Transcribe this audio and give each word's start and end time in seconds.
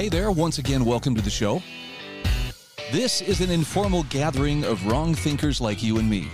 Hey 0.00 0.08
there, 0.08 0.30
once 0.30 0.56
again, 0.56 0.86
welcome 0.86 1.14
to 1.14 1.20
the 1.20 1.28
show. 1.28 1.62
This 2.90 3.20
is 3.20 3.42
an 3.42 3.50
informal 3.50 4.04
gathering 4.04 4.64
of 4.64 4.86
wrong 4.86 5.14
thinkers 5.14 5.60
like 5.60 5.82
you 5.82 5.98
and 5.98 6.08
me. 6.08 6.30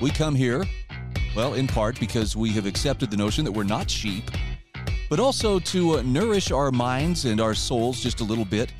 We 0.00 0.10
come 0.10 0.36
here, 0.36 0.64
well, 1.34 1.54
in 1.54 1.66
part 1.66 1.98
because 1.98 2.36
we 2.36 2.50
have 2.50 2.64
accepted 2.64 3.10
the 3.10 3.16
notion 3.16 3.44
that 3.44 3.50
we're 3.50 3.64
not 3.64 3.90
sheep, 3.90 4.30
but 5.10 5.18
also 5.18 5.58
to 5.58 5.98
uh, 5.98 6.02
nourish 6.02 6.52
our 6.52 6.70
minds 6.70 7.24
and 7.24 7.40
our 7.40 7.54
souls 7.54 8.00
just 8.00 8.20
a 8.20 8.24
little 8.24 8.44
bit 8.44 8.72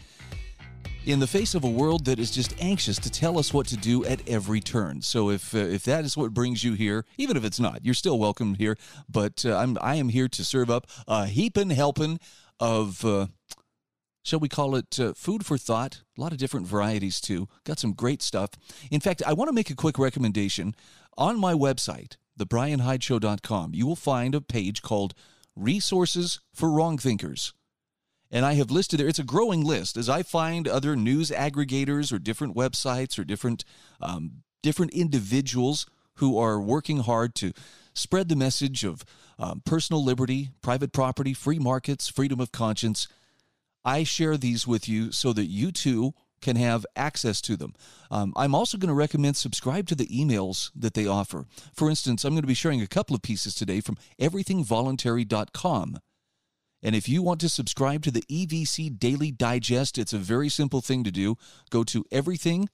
in 1.04 1.18
the 1.18 1.27
face 1.27 1.56
of 1.56 1.65
a 1.65 1.68
world 1.68 2.04
that 2.04 2.20
is 2.20 2.30
just 2.30 2.54
anxious 2.60 2.96
to 3.01 3.10
tell 3.10 3.41
us 3.41 3.52
what 3.52 3.66
to 3.66 3.77
do 3.77 4.04
at 4.04 4.20
every 4.29 4.60
turn. 4.60 5.02
So 5.02 5.30
if 5.30 5.52
uh, 5.52 5.59
if 5.59 5.82
that 5.82 6.04
is 6.04 6.16
what 6.16 6.32
brings 6.32 6.62
you 6.62 6.74
here, 6.74 7.06
even 7.18 7.37
if 7.37 7.43
it's 7.43 7.59
not, 7.59 7.84
you're 7.84 7.95
still 7.95 8.20
welcome 8.20 8.54
here. 8.54 8.77
But 9.09 9.45
uh, 9.45 9.56
I'm 9.56 9.77
I 9.80 9.96
am 9.96 10.10
here 10.10 10.29
to 10.29 10.45
serve 10.45 10.70
up 10.70 10.87
a 11.09 11.27
heaping 11.27 11.70
helping 11.70 12.20
of. 12.60 13.04
Uh, 13.04 13.26
shall 14.24 14.40
we 14.40 14.48
call 14.48 14.74
it 14.74 14.98
uh, 14.98 15.12
food 15.14 15.46
for 15.46 15.56
thought? 15.56 16.02
A 16.18 16.20
lot 16.20 16.32
of 16.32 16.38
different 16.38 16.66
varieties 16.66 17.20
too. 17.20 17.46
Got 17.62 17.78
some 17.78 17.92
great 17.92 18.22
stuff. 18.22 18.50
In 18.90 19.00
fact, 19.00 19.22
I 19.24 19.32
want 19.32 19.48
to 19.48 19.54
make 19.54 19.70
a 19.70 19.76
quick 19.76 19.98
recommendation. 19.98 20.74
On 21.16 21.38
my 21.38 21.52
website, 21.52 22.16
thebryanhydeshow.com, 22.38 23.74
you 23.74 23.86
will 23.86 23.95
find 23.95 24.34
a 24.34 24.40
page 24.40 24.82
called 24.82 25.14
Resources 25.54 26.40
for 26.52 26.70
Wrong 26.70 26.98
Thinkers. 26.98 27.52
And 28.30 28.45
I 28.45 28.54
have 28.54 28.70
listed 28.70 28.98
there, 28.98 29.06
it's 29.06 29.20
a 29.20 29.24
growing 29.24 29.62
list 29.62 29.96
as 29.96 30.08
I 30.08 30.24
find 30.24 30.66
other 30.66 30.96
news 30.96 31.30
aggregators 31.30 32.12
or 32.12 32.18
different 32.18 32.56
websites 32.56 33.16
or 33.16 33.22
different, 33.22 33.64
um, 34.00 34.42
different 34.62 34.92
individuals 34.92 35.86
who 36.14 36.36
are 36.38 36.60
working 36.60 36.98
hard 36.98 37.36
to 37.36 37.52
spread 37.95 38.28
the 38.28 38.34
message 38.36 38.82
of 38.82 39.04
um, 39.38 39.62
personal 39.64 40.02
liberty, 40.02 40.50
private 40.62 40.92
property, 40.92 41.32
free 41.32 41.58
markets, 41.58 42.08
freedom 42.08 42.40
of 42.40 42.50
conscience. 42.50 43.06
I 43.85 44.04
share 44.04 44.37
these 44.37 44.66
with 44.66 44.88
you 44.88 45.13
so 45.13 45.32
that 45.32 45.46
you 45.46 45.73
too 45.73 46.15
can 46.40 46.57
have 46.57 46.87
access 46.95 47.40
to 47.40 47.57
them. 47.57 47.74
Um, 48.10 48.32
I'm 48.37 48.54
also 48.54 48.76
going 48.76 48.88
to 48.88 48.95
recommend 48.95 49.37
subscribe 49.37 49.87
to 49.88 49.95
the 49.95 50.07
emails 50.07 50.71
that 50.76 50.95
they 50.95 51.07
offer. 51.07 51.46
For 51.73 51.88
instance, 51.88 52.24
I'm 52.24 52.35
going 52.35 52.43
to 52.43 52.49
be 52.49 52.54
sharing 52.54 52.82
a 52.82 52.87
couple 52.87 53.16
of 53.16 53.23
pieces 53.23 53.54
today 53.54 53.80
from 53.80 53.96
everythingvoluntary.com. 54.21 55.99
And 56.82 56.95
if 56.95 57.09
you 57.09 57.23
want 57.23 57.41
to 57.41 57.49
subscribe 57.49 58.02
to 58.02 58.10
the 58.10 58.24
EVC 58.30 58.99
Daily 58.99 59.30
Digest, 59.30 59.96
it's 59.96 60.13
a 60.13 60.19
very 60.19 60.51
simple 60.51 60.82
thing 60.82 61.02
to 61.04 61.10
do. 61.10 61.37
Go 61.71 61.82
to 61.85 62.04
everything 62.13 62.69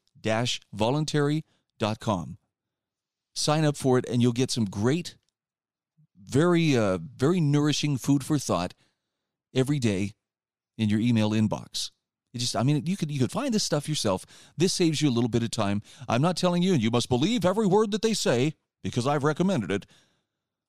voluntary.com. 0.73 2.39
Sign 3.35 3.65
up 3.65 3.77
for 3.77 3.99
it, 3.99 4.05
and 4.09 4.21
you'll 4.21 4.33
get 4.33 4.51
some 4.51 4.65
great, 4.65 5.17
very, 6.21 6.77
uh, 6.77 6.99
very 6.99 7.41
nourishing 7.41 7.97
food 7.97 8.25
for 8.25 8.39
thought 8.39 8.75
every 9.55 9.79
day 9.79 10.13
in 10.81 10.89
your 10.89 10.99
email 10.99 11.31
inbox. 11.31 11.91
It 12.33 12.39
just, 12.39 12.57
I 12.57 12.63
mean, 12.63 12.87
you 12.87 12.97
could 12.97 13.11
you 13.11 13.19
could 13.19 13.33
find 13.33 13.53
this 13.53 13.65
stuff 13.65 13.89
yourself. 13.89 14.25
This 14.57 14.73
saves 14.73 15.03
you 15.03 15.09
a 15.09 15.13
little 15.13 15.29
bit 15.29 15.43
of 15.43 15.51
time. 15.51 15.83
I'm 16.09 16.23
not 16.23 16.37
telling 16.37 16.63
you, 16.63 16.73
and 16.73 16.83
you 16.83 16.91
must 16.91 17.09
believe 17.09 17.45
every 17.45 17.67
word 17.67 17.91
that 17.91 18.03
they 18.03 18.15
say 18.15 18.55
because 18.83 19.07
I've 19.07 19.25
recommended 19.25 19.71
it. 19.71 19.87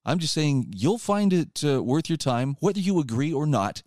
I'm 0.03 0.19
just 0.19 0.33
saying 0.33 0.73
you'll 0.75 0.97
find 0.97 1.31
it 1.31 1.63
uh, 1.63 1.83
worth 1.83 2.09
your 2.09 2.17
time, 2.17 2.57
whether 2.59 2.79
you 2.79 2.99
agree 2.99 3.31
or 3.31 3.45
not. 3.45 3.83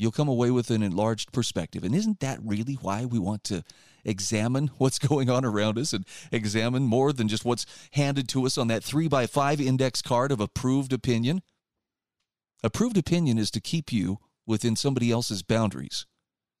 You'll 0.00 0.12
come 0.12 0.28
away 0.28 0.52
with 0.52 0.70
an 0.70 0.80
enlarged 0.80 1.32
perspective. 1.32 1.82
And 1.82 1.92
isn't 1.92 2.20
that 2.20 2.38
really 2.44 2.74
why 2.74 3.04
we 3.04 3.18
want 3.18 3.42
to 3.44 3.64
examine 4.04 4.68
what's 4.78 4.98
going 4.98 5.28
on 5.28 5.44
around 5.44 5.76
us 5.76 5.92
and 5.92 6.06
examine 6.30 6.84
more 6.84 7.12
than 7.12 7.26
just 7.26 7.44
what's 7.44 7.66
handed 7.92 8.28
to 8.28 8.46
us 8.46 8.56
on 8.56 8.68
that 8.68 8.84
three 8.84 9.08
by 9.08 9.26
five 9.26 9.60
index 9.60 10.02
card 10.02 10.30
of 10.30 10.40
approved 10.40 10.92
opinion? 10.92 11.42
Approved 12.62 12.96
opinion 12.96 13.38
is 13.38 13.50
to 13.52 13.60
keep 13.60 13.92
you 13.92 14.18
within 14.48 14.74
somebody 14.74 15.12
else's 15.12 15.42
boundaries. 15.42 16.06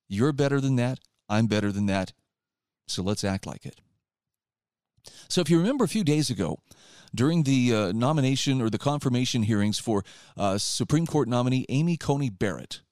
You're 0.08 0.32
better 0.32 0.60
than 0.60 0.76
that. 0.76 1.00
I'm 1.28 1.46
better 1.46 1.72
than 1.72 1.86
that. 1.86 2.12
So 2.86 3.02
let's 3.02 3.24
act 3.24 3.46
like 3.46 3.66
it. 3.66 3.80
So, 5.28 5.40
if 5.40 5.50
you 5.50 5.58
remember 5.58 5.84
a 5.84 5.88
few 5.88 6.04
days 6.04 6.30
ago, 6.30 6.58
during 7.14 7.44
the 7.44 7.74
uh, 7.74 7.92
nomination 7.92 8.60
or 8.60 8.68
the 8.68 8.78
confirmation 8.78 9.42
hearings 9.42 9.78
for 9.78 10.04
uh, 10.36 10.58
Supreme 10.58 11.06
Court 11.06 11.28
nominee 11.28 11.64
Amy 11.68 11.96
Coney 11.96 12.30
Barrett, 12.30 12.82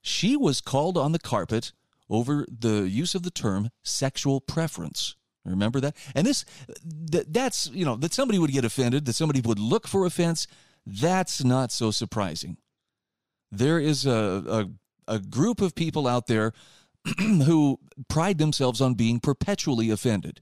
she 0.00 0.36
was 0.36 0.60
called 0.60 0.96
on 0.96 1.12
the 1.12 1.18
carpet 1.18 1.72
over 2.08 2.46
the 2.48 2.88
use 2.88 3.14
of 3.14 3.22
the 3.22 3.30
term 3.30 3.70
sexual 3.82 4.40
preference. 4.40 5.16
Remember 5.44 5.80
that? 5.80 5.96
And 6.14 6.26
this, 6.26 6.44
th- 7.10 7.26
that's, 7.28 7.70
you 7.72 7.84
know, 7.84 7.96
that 7.96 8.14
somebody 8.14 8.38
would 8.38 8.52
get 8.52 8.64
offended, 8.64 9.04
that 9.04 9.14
somebody 9.14 9.42
would 9.42 9.58
look 9.58 9.86
for 9.86 10.06
offense, 10.06 10.46
that's 10.86 11.44
not 11.44 11.72
so 11.72 11.90
surprising. 11.90 12.56
There 13.56 13.78
is 13.78 14.06
a, 14.06 14.68
a, 15.08 15.14
a 15.14 15.18
group 15.18 15.60
of 15.60 15.74
people 15.74 16.06
out 16.06 16.26
there 16.26 16.52
who 17.18 17.78
pride 18.08 18.38
themselves 18.38 18.80
on 18.80 18.94
being 18.94 19.20
perpetually 19.20 19.90
offended. 19.90 20.40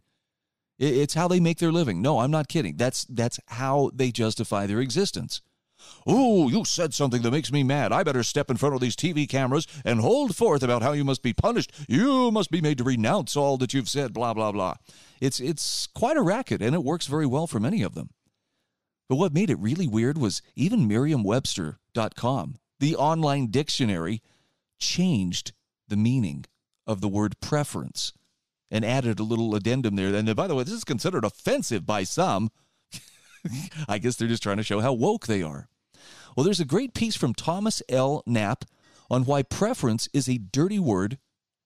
It's 0.79 1.15
how 1.15 1.29
they 1.29 1.41
make 1.41 1.59
their 1.59 1.73
living. 1.73 2.03
No, 2.03 2.21
I'm 2.21 2.31
not 2.31 2.49
kidding. 2.49 2.77
That's 2.77 3.05
that's 3.05 3.39
how 3.49 3.91
they 3.95 4.11
justify 4.11 4.67
their 4.67 4.81
existence. 4.81 5.41
Oh, 6.07 6.49
you 6.49 6.65
said 6.65 6.95
something 6.95 7.23
that 7.23 7.31
makes 7.31 7.53
me 7.53 7.63
mad. 7.63 7.93
I 7.93 8.03
better 8.03 8.23
step 8.23 8.51
in 8.51 8.57
front 8.57 8.75
of 8.75 8.81
these 8.81 8.97
TV 8.97 9.29
cameras 9.29 9.67
and 9.85 10.01
hold 10.01 10.37
forth 10.37 10.63
about 10.63 10.83
how 10.83 10.93
you 10.93 11.05
must 11.05 11.23
be 11.23 11.33
punished. 11.33 11.73
You 11.89 12.31
must 12.31 12.51
be 12.51 12.61
made 12.61 12.79
to 12.79 12.85
renounce 12.85 13.37
all 13.37 13.57
that 13.59 13.75
you've 13.75 13.89
said, 13.89 14.13
blah 14.13 14.35
blah 14.35 14.53
blah. 14.53 14.77
It's 15.21 15.41
it's 15.41 15.87
quite 15.89 16.17
a 16.17 16.23
racket 16.23 16.63
and 16.63 16.75
it 16.75 16.85
works 16.85 17.07
very 17.07 17.27
well 17.27 17.47
for 17.47 17.61
many 17.61 17.83
of 17.83 17.95
them. 17.95 18.11
But 19.09 19.17
what 19.17 19.35
made 19.35 19.51
it 19.51 19.59
really 19.59 19.87
weird 19.87 20.17
was 20.17 20.41
even 20.57 20.89
merriam-webster.com, 20.89 22.57
the 22.83 22.97
online 22.97 23.47
dictionary, 23.47 24.21
changed 24.81 25.53
the 25.87 25.97
meaning 25.97 26.45
of 26.85 27.01
the 27.01 27.07
word 27.07 27.39
preference 27.41 28.13
and 28.73 28.85
added 28.85 29.21
a 29.21 29.23
little 29.23 29.55
addendum 29.55 29.95
there. 29.95 30.13
And 30.13 30.35
by 30.35 30.49
the 30.49 30.57
way, 30.57 30.65
this 30.65 30.73
is 30.75 30.83
considered 30.83 31.25
offensive 31.25 31.87
by 31.87 32.03
some. 32.03 32.51
I 33.89 33.99
guess 33.99 34.17
they're 34.17 34.27
just 34.27 34.43
trying 34.43 34.57
to 34.57 34.65
show 34.65 34.81
how 34.81 34.93
woke 34.93 35.29
they 35.29 35.45
are. 35.45 35.69
Well, 36.37 36.43
there's 36.43 36.59
a 36.59 36.65
great 36.65 36.93
piece 36.93 37.15
from 37.15 37.35
Thomas 37.35 37.85
L. 37.89 38.25
Knapp 38.27 38.65
on 39.09 39.27
why 39.27 39.45
preference 39.45 40.09
is 40.13 40.29
a 40.29 40.39
dirty 40.39 40.81
word 40.81 41.19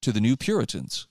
to 0.03 0.13
the 0.13 0.21
new 0.21 0.37
Puritans. 0.37 1.09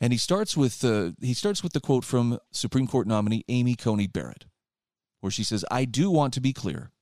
And 0.00 0.14
he 0.14 0.18
starts 0.18 0.56
with 0.56 0.82
uh, 0.82 1.10
he 1.20 1.34
starts 1.34 1.62
with 1.62 1.74
the 1.74 1.80
quote 1.80 2.06
from 2.06 2.38
Supreme 2.52 2.86
Court 2.86 3.06
nominee 3.06 3.44
Amy 3.50 3.74
Coney 3.74 4.06
Barrett, 4.06 4.46
where 5.20 5.30
she 5.30 5.44
says, 5.44 5.64
"I 5.70 5.84
do 5.84 6.10
want 6.10 6.34
to 6.34 6.40
be 6.40 6.52
clear 6.52 6.92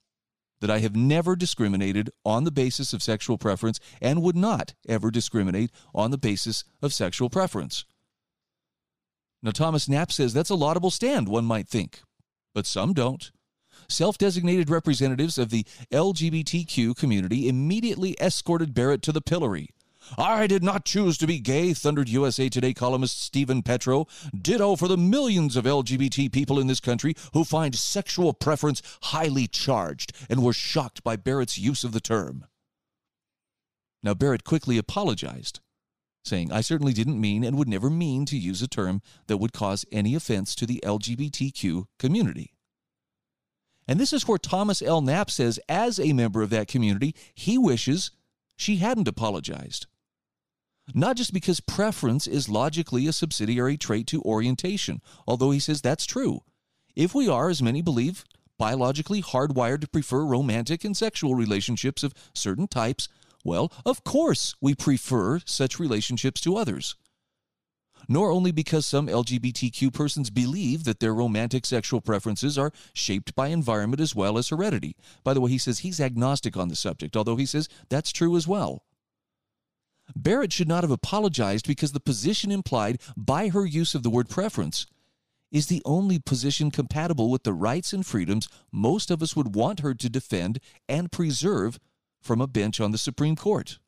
that 0.60 0.70
I 0.70 0.80
have 0.80 0.96
never 0.96 1.36
discriminated 1.36 2.10
on 2.24 2.44
the 2.44 2.50
basis 2.50 2.92
of 2.92 3.02
sexual 3.02 3.38
preference 3.38 3.78
and 4.00 4.22
would 4.22 4.36
not 4.36 4.74
ever 4.88 5.10
discriminate 5.10 5.70
on 5.94 6.10
the 6.10 6.18
basis 6.18 6.64
of 6.82 6.92
sexual 6.92 7.30
preference. 7.30 7.84
Now, 9.42 9.52
Thomas 9.52 9.88
Knapp 9.88 10.10
says 10.10 10.32
that's 10.32 10.50
a 10.50 10.56
laudable 10.56 10.90
stand, 10.90 11.28
one 11.28 11.44
might 11.44 11.68
think, 11.68 12.00
but 12.54 12.66
some 12.66 12.92
don't. 12.92 13.30
Self 13.88 14.18
designated 14.18 14.68
representatives 14.68 15.38
of 15.38 15.50
the 15.50 15.64
LGBTQ 15.92 16.96
community 16.96 17.48
immediately 17.48 18.16
escorted 18.20 18.74
Barrett 18.74 19.02
to 19.02 19.12
the 19.12 19.22
pillory 19.22 19.70
I 20.16 20.46
did 20.46 20.62
not 20.62 20.84
choose 20.84 21.18
to 21.18 21.26
be 21.26 21.38
gay, 21.38 21.74
thundered 21.74 22.08
USA 22.08 22.48
Today 22.48 22.72
columnist 22.72 23.20
Steven 23.20 23.62
Petrow. 23.62 24.08
Ditto 24.40 24.76
for 24.76 24.88
the 24.88 24.96
millions 24.96 25.56
of 25.56 25.64
LGBT 25.64 26.32
people 26.32 26.58
in 26.58 26.66
this 26.66 26.80
country 26.80 27.14
who 27.34 27.44
find 27.44 27.74
sexual 27.74 28.32
preference 28.32 28.80
highly 29.02 29.46
charged 29.46 30.12
and 30.30 30.42
were 30.42 30.52
shocked 30.52 31.02
by 31.02 31.16
Barrett's 31.16 31.58
use 31.58 31.84
of 31.84 31.92
the 31.92 32.00
term. 32.00 32.46
Now, 34.02 34.14
Barrett 34.14 34.44
quickly 34.44 34.78
apologized, 34.78 35.60
saying, 36.24 36.52
I 36.52 36.60
certainly 36.60 36.92
didn't 36.92 37.20
mean 37.20 37.44
and 37.44 37.58
would 37.58 37.68
never 37.68 37.90
mean 37.90 38.24
to 38.26 38.38
use 38.38 38.62
a 38.62 38.68
term 38.68 39.02
that 39.26 39.38
would 39.38 39.52
cause 39.52 39.84
any 39.90 40.14
offense 40.14 40.54
to 40.54 40.66
the 40.66 40.80
LGBTQ 40.84 41.86
community. 41.98 42.54
And 43.88 43.98
this 43.98 44.12
is 44.12 44.28
where 44.28 44.38
Thomas 44.38 44.82
L. 44.82 45.00
Knapp 45.00 45.30
says, 45.30 45.58
as 45.68 45.98
a 45.98 46.12
member 46.12 46.42
of 46.42 46.50
that 46.50 46.68
community, 46.68 47.14
he 47.34 47.58
wishes 47.58 48.12
she 48.56 48.76
hadn't 48.76 49.08
apologized 49.08 49.86
not 50.94 51.16
just 51.16 51.32
because 51.32 51.60
preference 51.60 52.26
is 52.26 52.48
logically 52.48 53.06
a 53.06 53.12
subsidiary 53.12 53.76
trait 53.76 54.06
to 54.08 54.22
orientation, 54.22 55.00
although 55.26 55.50
he 55.50 55.60
says 55.60 55.80
that's 55.80 56.06
true. 56.06 56.40
If 56.96 57.14
we 57.14 57.28
are, 57.28 57.48
as 57.48 57.62
many 57.62 57.82
believe, 57.82 58.24
biologically 58.58 59.22
hardwired 59.22 59.80
to 59.82 59.88
prefer 59.88 60.24
romantic 60.24 60.84
and 60.84 60.96
sexual 60.96 61.34
relationships 61.34 62.02
of 62.02 62.14
certain 62.34 62.66
types, 62.66 63.08
well, 63.44 63.72
of 63.86 64.04
course 64.04 64.54
we 64.60 64.74
prefer 64.74 65.40
such 65.44 65.78
relationships 65.78 66.40
to 66.42 66.56
others. 66.56 66.96
Nor 68.08 68.30
only 68.30 68.52
because 68.52 68.86
some 68.86 69.06
LGBTQ 69.06 69.92
persons 69.92 70.30
believe 70.30 70.84
that 70.84 71.00
their 71.00 71.14
romantic 71.14 71.66
sexual 71.66 72.00
preferences 72.00 72.56
are 72.56 72.72
shaped 72.92 73.34
by 73.34 73.48
environment 73.48 74.00
as 74.00 74.14
well 74.14 74.38
as 74.38 74.48
heredity. 74.48 74.96
By 75.24 75.34
the 75.34 75.40
way, 75.40 75.50
he 75.50 75.58
says 75.58 75.80
he's 75.80 76.00
agnostic 76.00 76.56
on 76.56 76.68
the 76.68 76.76
subject, 76.76 77.16
although 77.16 77.36
he 77.36 77.46
says 77.46 77.68
that's 77.88 78.12
true 78.12 78.36
as 78.36 78.48
well. 78.48 78.82
Barrett 80.16 80.52
should 80.52 80.68
not 80.68 80.84
have 80.84 80.90
apologized 80.90 81.66
because 81.66 81.92
the 81.92 82.00
position 82.00 82.50
implied 82.50 83.00
by 83.16 83.48
her 83.48 83.66
use 83.66 83.94
of 83.94 84.02
the 84.02 84.10
word 84.10 84.28
preference 84.28 84.86
is 85.50 85.66
the 85.66 85.82
only 85.84 86.18
position 86.18 86.70
compatible 86.70 87.30
with 87.30 87.42
the 87.42 87.52
rights 87.52 87.92
and 87.92 88.04
freedoms 88.04 88.48
most 88.70 89.10
of 89.10 89.22
us 89.22 89.34
would 89.34 89.54
want 89.54 89.80
her 89.80 89.94
to 89.94 90.08
defend 90.08 90.60
and 90.88 91.10
preserve 91.12 91.78
from 92.20 92.40
a 92.40 92.46
bench 92.46 92.80
on 92.80 92.90
the 92.90 92.98
Supreme 92.98 93.36
Court. 93.36 93.78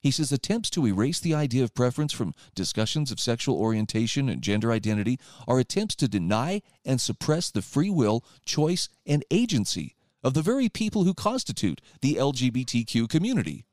He 0.00 0.10
says 0.10 0.32
attempts 0.32 0.70
to 0.70 0.86
erase 0.86 1.20
the 1.20 1.34
idea 1.34 1.62
of 1.62 1.74
preference 1.74 2.12
from 2.12 2.32
discussions 2.54 3.12
of 3.12 3.20
sexual 3.20 3.56
orientation 3.56 4.28
and 4.28 4.40
gender 4.40 4.72
identity 4.72 5.18
are 5.46 5.58
attempts 5.58 5.94
to 5.96 6.08
deny 6.08 6.62
and 6.84 7.00
suppress 7.00 7.50
the 7.50 7.60
free 7.60 7.90
will, 7.90 8.24
choice, 8.46 8.88
and 9.04 9.24
agency 9.30 9.94
of 10.22 10.32
the 10.32 10.42
very 10.42 10.68
people 10.68 11.04
who 11.04 11.12
constitute 11.12 11.82
the 12.00 12.14
LGBTQ 12.14 13.08
community. 13.08 13.66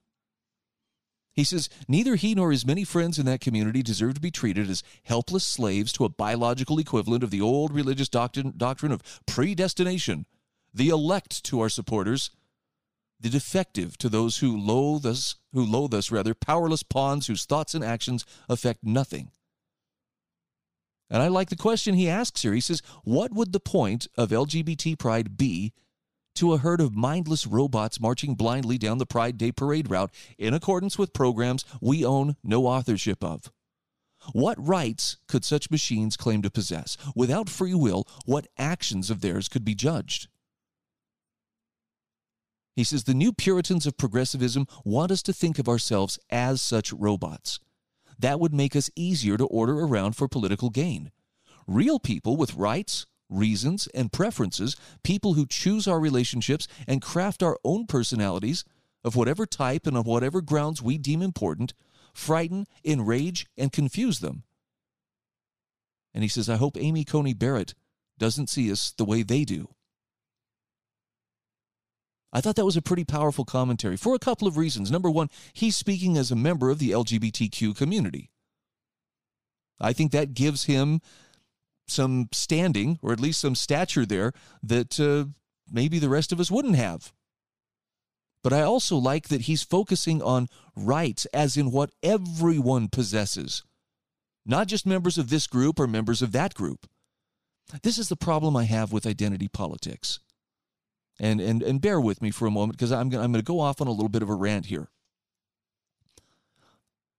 He 1.38 1.44
says 1.44 1.69
neither 1.88 2.16
he 2.16 2.34
nor 2.34 2.51
his 2.51 2.66
many 2.66 2.84
friends 2.84 3.19
in 3.19 3.28
that 3.28 3.42
community 3.42 3.84
deserve 3.84 4.16
to 4.16 4.19
be 4.19 4.31
treated 4.31 4.72
as 4.72 4.81
helpless 5.04 5.44
slaves 5.44 5.94
to 5.94 6.04
a 6.04 6.10
biological 6.10 6.80
equivalent 6.80 7.24
of 7.24 7.30
the 7.30 7.42
old 7.42 7.72
religious 7.75 8.10
doctrine, 8.10 8.56
doctrine 8.57 8.92
of 8.92 9.04
predestination, 9.28 10.25
the 10.74 10.89
elect 10.89 11.44
to 11.44 11.60
our 11.60 11.69
supporters, 11.69 12.31
the 13.19 13.30
defective 13.30 14.00
to 14.00 14.10
those 14.10 14.39
who 14.39 14.57
loathe 14.57 15.06
us, 15.06 15.36
who 15.54 15.63
loathe 15.63 15.94
us 15.94 16.12
rather, 16.12 16.34
powerless 16.34 16.81
pawns 16.81 17.28
whose 17.28 17.45
thoughts 17.45 17.75
and 17.75 17.84
actions 17.84 18.25
affect 18.50 18.84
nothing. 18.84 19.30
And 21.07 21.22
I 21.22 21.28
like 21.28 21.50
the 21.50 21.56
question 21.56 21.94
he 21.94 22.10
asks 22.10 22.42
here. 22.42 22.54
He 22.54 22.62
says, 22.62 22.81
What 23.04 23.31
would 23.31 23.54
the 23.54 23.60
point 23.60 24.07
of 24.18 24.31
LGBT 24.31 24.98
pride 24.98 25.38
be 25.38 25.74
to 26.38 26.54
a 26.54 26.57
herd 26.57 26.80
of 26.80 26.95
mindless 26.95 27.48
robots 27.48 28.00
marching 28.00 28.36
blindly 28.36 28.78
down 28.78 29.00
the 29.00 29.06
Pride 29.06 29.38
Day 29.38 29.51
parade 29.51 29.89
route 29.89 30.12
in 30.38 30.54
accordance 30.54 30.98
with 30.98 31.13
programs 31.13 31.66
we 31.81 32.06
own 32.06 32.36
no 32.44 32.66
authorship 32.68 33.24
of. 33.24 33.51
What 34.34 34.57
rights 34.66 35.18
could 35.28 35.44
such 35.44 35.72
machines 35.72 36.18
claim 36.18 36.42
to 36.42 36.50
possess? 36.50 36.98
Without 37.16 37.50
free 37.50 37.74
will, 37.74 38.07
what 38.25 38.48
actions 38.57 39.10
of 39.10 39.22
theirs 39.22 39.48
could 39.48 39.66
be 39.66 39.75
judged? 39.75 40.28
He 42.75 42.84
says 42.84 43.06
the 43.06 43.13
new 43.16 43.34
Puritans 43.34 43.88
of 43.88 43.98
progressivism 43.98 44.68
want 44.86 45.12
us 45.12 45.24
to 45.24 45.34
think 45.34 45.57
of 45.57 45.68
ourselves 45.68 46.19
as 46.30 46.62
such 46.62 46.94
robots. 46.94 47.60
That 48.19 48.39
would 48.39 48.54
make 48.54 48.75
us 48.75 48.92
easier 48.95 49.38
to 49.38 49.48
order 49.48 49.80
around 49.80 50.16
for 50.16 50.28
political 50.28 50.69
gain. 50.69 51.12
Real 51.66 52.00
people 52.00 52.38
with 52.38 52.54
rights, 52.54 53.07
reasons, 53.29 53.88
and 53.94 54.12
preferences, 54.12 54.75
people 55.03 55.33
who 55.33 55.45
choose 55.45 55.88
our 55.88 56.00
relationships 56.00 56.68
and 56.88 57.01
craft 57.01 57.44
our 57.44 57.57
own 57.63 57.85
personalities 57.85 58.63
of 59.03 59.15
whatever 59.15 59.45
type 59.45 59.88
and 59.88 59.97
on 59.97 60.03
whatever 60.03 60.41
grounds 60.41 60.81
we 60.81 60.97
deem 60.97 61.21
important, 61.21 61.74
frighten, 62.13 62.65
enrage, 62.83 63.47
and 63.57 63.71
confuse 63.71 64.19
them. 64.19 64.44
And 66.13 66.24
he 66.24 66.29
says, 66.29 66.50
I 66.50 66.56
hope 66.56 66.77
Amy 66.79 67.03
Coney 67.03 67.33
Barrett 67.33 67.75
doesn't 68.18 68.50
see 68.50 68.71
us 68.71 68.91
the 68.97 69.06
way 69.06 69.21
they 69.21 69.44
do. 69.44 69.69
I 72.33 72.41
thought 72.41 72.56
that 72.56 72.65
was 72.65 72.77
a 72.77 72.81
pretty 72.81 73.06
powerful 73.06 73.45
commentary 73.45 73.97
for 73.97 74.13
a 74.13 74.19
couple 74.19 74.47
of 74.47 74.57
reasons. 74.57 74.91
Number 74.91 75.09
one, 75.09 75.29
he's 75.53 75.77
speaking 75.77 76.18
as 76.18 76.29
a 76.29 76.35
member 76.35 76.69
of 76.69 76.79
the 76.79 76.91
LGBTQ 76.91 77.75
community. 77.75 78.31
I 79.79 79.94
think 79.94 80.12
that 80.12 80.33
gives 80.33 80.65
him 80.65 81.01
some 81.88 82.30
standing 82.31 83.00
or 83.01 83.12
at 83.12 83.19
least 83.19 83.42
some 83.42 83.56
stature 83.56 84.06
there 84.06 84.34
that 84.62 85.00
uh, 85.00 85.25
maybe 85.72 86.00
the 86.00 86.10
rest 86.10 86.31
of 86.31 86.39
us 86.39 86.51
wouldn't 86.51 86.75
have. 86.75 87.12
But 88.44 88.54
I 88.54 88.62
also 88.62 88.95
like 88.95 89.30
that 89.30 89.42
he's 89.42 89.63
focusing 89.63 90.22
on 90.22 90.48
rights 90.75 91.25
as 91.28 91.57
in 91.57 91.72
what 91.72 91.92
everyone 92.04 92.88
possesses, 92.88 93.63
not 94.45 94.68
just 94.68 94.86
members 94.86 95.18
of 95.18 95.30
this 95.30 95.48
group 95.48 95.80
or 95.80 95.88
members 95.88 96.22
of 96.22 96.31
that 96.31 96.54
group. 96.54 96.88
This 97.84 97.98
is 97.98 98.10
the 98.10 98.16
problem 98.16 98.56
I 98.56 98.63
have 98.63 98.94
with 98.94 99.06
identity 99.06 99.48
politics. 99.48 100.19
And, 101.19 101.42
and, 101.42 101.63
and 101.63 101.81
bear 101.81 102.00
with 102.00 102.22
me 102.22 102.30
for 102.30 102.45
a 102.45 102.51
moment 102.51 102.78
because 102.78 102.92
I'm, 102.92 103.07
I'm 103.07 103.31
going 103.31 103.34
to 103.34 103.42
go 103.42 103.60
off 103.60 103.81
on 103.81 103.88
a 103.88 103.92
little 103.92 104.07
bit 104.07 104.22
of 104.22 104.30
a 104.30 104.36
rant 104.36 104.68
here 104.68 104.89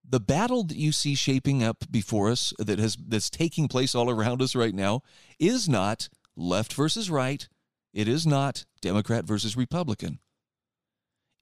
the 0.09 0.21
battle 0.21 0.65
that 0.65 0.77
you 0.77 0.93
see 0.93 1.15
shaping 1.15 1.63
up 1.63 1.85
before 1.91 2.31
us 2.31 2.55
that 2.59 2.79
has 2.79 2.97
that's 2.97 3.29
taking 3.31 3.69
place 3.69 3.95
all 3.95 4.09
around 4.09 4.41
us 4.41 4.55
right 4.55 4.75
now 4.75 5.03
is 5.39 5.69
not 5.69 6.09
left 6.37 6.73
versus 6.73 7.11
right. 7.11 7.49
It 7.93 8.09
is 8.09 8.27
not 8.27 8.65
democrat 8.81 9.25
versus 9.25 9.57
republican. 9.57 10.19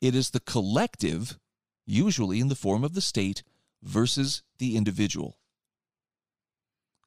It 0.01 0.15
is 0.15 0.31
the 0.31 0.41
collective 0.41 1.39
usually 1.87 2.41
in 2.41 2.49
the 2.49 2.55
form 2.55 2.83
of 2.83 2.95
the 2.95 3.01
state 3.01 3.43
versus 3.83 4.43
the 4.59 4.77
individual. 4.77 5.39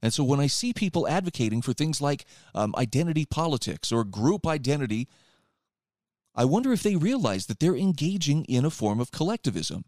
And 0.02 0.14
so 0.14 0.24
when 0.24 0.40
i 0.40 0.48
see 0.48 0.72
people 0.72 1.08
advocating 1.08 1.62
for 1.62 1.74
things 1.74 2.00
like 2.00 2.26
um, 2.56 2.74
identity 2.78 3.26
politics 3.26 3.92
or 3.92 4.06
group 4.06 4.48
identity 4.48 5.10
i 6.34 6.46
wonder 6.46 6.72
if 6.72 6.84
they 6.84 6.96
realize 6.96 7.48
that 7.48 7.60
they're 7.60 7.76
engaging 7.76 8.46
in 8.46 8.64
a 8.64 8.70
form 8.70 9.02
of 9.02 9.12
collectivism 9.12 9.84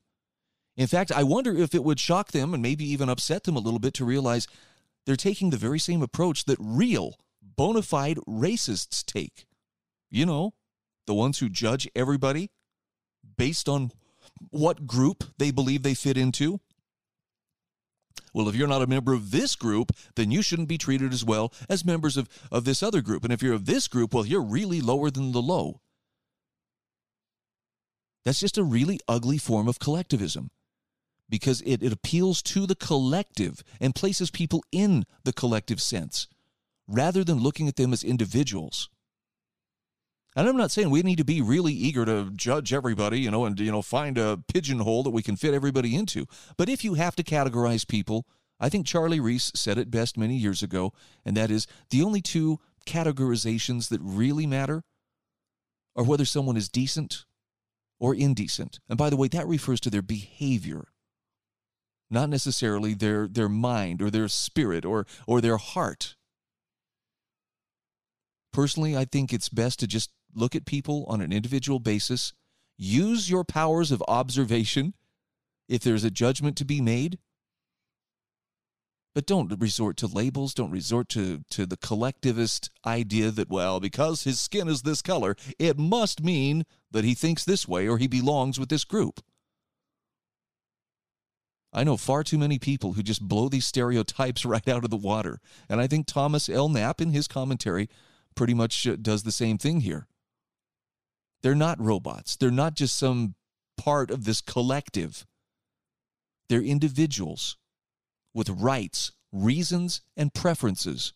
in 0.81 0.87
fact, 0.87 1.11
I 1.11 1.21
wonder 1.21 1.55
if 1.55 1.75
it 1.75 1.83
would 1.83 1.99
shock 1.99 2.31
them 2.31 2.53
and 2.53 2.63
maybe 2.63 2.85
even 2.85 3.07
upset 3.07 3.43
them 3.43 3.55
a 3.55 3.59
little 3.59 3.79
bit 3.79 3.93
to 3.95 4.05
realize 4.05 4.47
they're 5.05 5.15
taking 5.15 5.51
the 5.51 5.57
very 5.57 5.77
same 5.77 6.01
approach 6.01 6.45
that 6.45 6.57
real, 6.59 7.19
bona 7.41 7.83
fide 7.83 8.17
racists 8.27 9.05
take. 9.05 9.45
You 10.09 10.25
know, 10.25 10.55
the 11.05 11.13
ones 11.13 11.37
who 11.37 11.49
judge 11.49 11.87
everybody 11.95 12.49
based 13.37 13.69
on 13.69 13.91
what 14.49 14.87
group 14.87 15.23
they 15.37 15.51
believe 15.51 15.83
they 15.83 15.93
fit 15.93 16.17
into. 16.17 16.59
Well, 18.33 18.49
if 18.49 18.55
you're 18.55 18.67
not 18.67 18.81
a 18.81 18.87
member 18.87 19.13
of 19.13 19.29
this 19.29 19.55
group, 19.55 19.91
then 20.15 20.31
you 20.31 20.41
shouldn't 20.41 20.67
be 20.67 20.77
treated 20.79 21.13
as 21.13 21.23
well 21.23 21.53
as 21.69 21.85
members 21.85 22.17
of, 22.17 22.27
of 22.51 22.65
this 22.65 22.81
other 22.81 23.01
group. 23.01 23.23
And 23.23 23.31
if 23.31 23.43
you're 23.43 23.53
of 23.53 23.65
this 23.65 23.87
group, 23.87 24.13
well, 24.13 24.25
you're 24.25 24.41
really 24.41 24.81
lower 24.81 25.11
than 25.11 25.31
the 25.31 25.41
low. 25.41 25.81
That's 28.25 28.39
just 28.39 28.57
a 28.57 28.63
really 28.63 28.99
ugly 29.07 29.37
form 29.37 29.67
of 29.67 29.77
collectivism 29.77 30.49
because 31.31 31.61
it, 31.61 31.81
it 31.81 31.93
appeals 31.93 32.43
to 32.43 32.67
the 32.67 32.75
collective 32.75 33.63
and 33.79 33.95
places 33.95 34.29
people 34.29 34.63
in 34.71 35.05
the 35.23 35.33
collective 35.33 35.81
sense 35.81 36.27
rather 36.87 37.23
than 37.23 37.39
looking 37.39 37.67
at 37.67 37.77
them 37.77 37.93
as 37.93 38.03
individuals. 38.03 38.89
And 40.35 40.47
I'm 40.47 40.57
not 40.57 40.71
saying 40.71 40.89
we 40.89 41.01
need 41.01 41.17
to 41.17 41.25
be 41.25 41.41
really 41.41 41.73
eager 41.73 42.05
to 42.05 42.29
judge 42.35 42.73
everybody, 42.73 43.19
you 43.19 43.31
know, 43.31 43.45
and 43.45 43.59
you 43.59 43.71
know 43.71 43.81
find 43.81 44.17
a 44.17 44.39
pigeonhole 44.47 45.03
that 45.03 45.09
we 45.11 45.23
can 45.23 45.35
fit 45.35 45.53
everybody 45.53 45.95
into. 45.95 46.25
But 46.57 46.69
if 46.69 46.83
you 46.83 46.93
have 46.93 47.15
to 47.15 47.23
categorize 47.23 47.87
people, 47.87 48.25
I 48.59 48.69
think 48.69 48.85
Charlie 48.85 49.19
Reese 49.19 49.51
said 49.55 49.77
it 49.77 49.89
best 49.89 50.17
many 50.17 50.35
years 50.35 50.61
ago, 50.61 50.93
and 51.25 51.35
that 51.35 51.49
is 51.49 51.65
the 51.89 52.03
only 52.03 52.21
two 52.21 52.59
categorizations 52.85 53.89
that 53.89 53.99
really 54.01 54.45
matter 54.45 54.83
are 55.95 56.03
whether 56.03 56.25
someone 56.25 56.57
is 56.57 56.69
decent 56.69 57.25
or 57.99 58.15
indecent. 58.15 58.79
And 58.87 58.97
by 58.97 59.09
the 59.09 59.17
way, 59.17 59.27
that 59.29 59.47
refers 59.47 59.79
to 59.81 59.89
their 59.89 60.01
behavior 60.01 60.87
not 62.11 62.29
necessarily 62.29 62.93
their 62.93 63.27
their 63.27 63.49
mind 63.49 64.01
or 64.01 64.11
their 64.11 64.27
spirit 64.27 64.85
or 64.85 65.05
or 65.25 65.41
their 65.41 65.57
heart. 65.57 66.15
Personally, 68.51 68.97
I 68.97 69.05
think 69.05 69.31
it's 69.31 69.49
best 69.49 69.79
to 69.79 69.87
just 69.87 70.11
look 70.35 70.55
at 70.55 70.65
people 70.65 71.05
on 71.07 71.21
an 71.21 71.31
individual 71.31 71.79
basis, 71.79 72.33
use 72.77 73.29
your 73.29 73.43
powers 73.43 73.91
of 73.91 74.03
observation 74.07 74.93
if 75.69 75.81
there's 75.81 76.03
a 76.03 76.11
judgment 76.11 76.57
to 76.57 76.65
be 76.65 76.81
made. 76.81 77.17
But 79.13 79.25
don't 79.25 79.53
resort 79.59 79.97
to 79.97 80.07
labels, 80.07 80.53
don't 80.53 80.71
resort 80.71 81.09
to, 81.09 81.43
to 81.49 81.65
the 81.65 81.75
collectivist 81.75 82.69
idea 82.85 83.29
that, 83.31 83.49
well, 83.49 83.81
because 83.81 84.23
his 84.23 84.39
skin 84.39 84.69
is 84.69 84.83
this 84.83 85.01
color, 85.01 85.35
it 85.59 85.77
must 85.77 86.23
mean 86.23 86.65
that 86.91 87.03
he 87.03 87.13
thinks 87.13 87.43
this 87.43 87.67
way 87.67 87.87
or 87.87 87.97
he 87.97 88.07
belongs 88.07 88.57
with 88.57 88.69
this 88.69 88.85
group. 88.85 89.19
I 91.73 91.83
know 91.83 91.95
far 91.97 92.23
too 92.23 92.37
many 92.37 92.59
people 92.59 92.93
who 92.93 93.03
just 93.03 93.27
blow 93.27 93.47
these 93.47 93.65
stereotypes 93.65 94.45
right 94.45 94.67
out 94.67 94.83
of 94.83 94.89
the 94.89 94.97
water. 94.97 95.39
And 95.69 95.79
I 95.79 95.87
think 95.87 96.05
Thomas 96.05 96.49
L. 96.49 96.69
Knapp, 96.69 97.01
in 97.01 97.11
his 97.11 97.27
commentary, 97.27 97.89
pretty 98.35 98.53
much 98.53 98.87
uh, 98.87 98.95
does 99.01 99.23
the 99.23 99.31
same 99.31 99.57
thing 99.57 99.81
here. 99.81 100.07
They're 101.41 101.55
not 101.55 101.81
robots, 101.81 102.35
they're 102.35 102.51
not 102.51 102.75
just 102.75 102.97
some 102.97 103.35
part 103.77 104.11
of 104.11 104.25
this 104.25 104.41
collective. 104.41 105.25
They're 106.49 106.61
individuals 106.61 107.57
with 108.33 108.49
rights, 108.49 109.13
reasons, 109.31 110.01
and 110.17 110.33
preferences. 110.33 111.13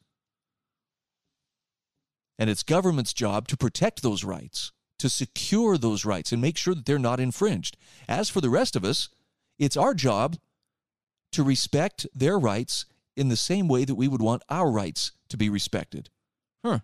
And 2.39 2.50
it's 2.50 2.63
government's 2.63 3.13
job 3.13 3.47
to 3.50 3.57
protect 3.57 4.01
those 4.01 4.24
rights, 4.24 4.71
to 5.00 5.09
secure 5.09 5.77
those 5.77 6.05
rights, 6.05 6.31
and 6.31 6.41
make 6.41 6.57
sure 6.57 6.74
that 6.74 6.85
they're 6.85 6.97
not 6.97 7.19
infringed. 7.19 7.77
As 8.07 8.29
for 8.29 8.41
the 8.41 8.50
rest 8.50 8.75
of 8.75 8.83
us, 8.83 9.09
it's 9.59 9.77
our 9.77 9.93
job 9.93 10.38
to 11.32 11.44
respect 11.44 12.08
their 12.13 12.39
rights 12.39 12.86
in 13.15 13.29
the 13.29 13.36
same 13.36 13.67
way 13.67 13.86
that 13.86 13.96
we 13.96 14.08
would 14.08 14.22
want 14.22 14.44
our 14.50 14.72
rights 14.72 15.12
to 15.29 15.38
be 15.38 15.50
respected. 15.50 16.10
Huh. 16.63 16.79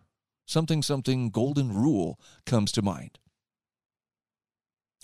Something, 0.46 0.82
something 0.82 1.30
golden 1.30 1.74
rule 1.74 2.20
comes 2.46 2.72
to 2.74 2.82
mind. 2.82 3.20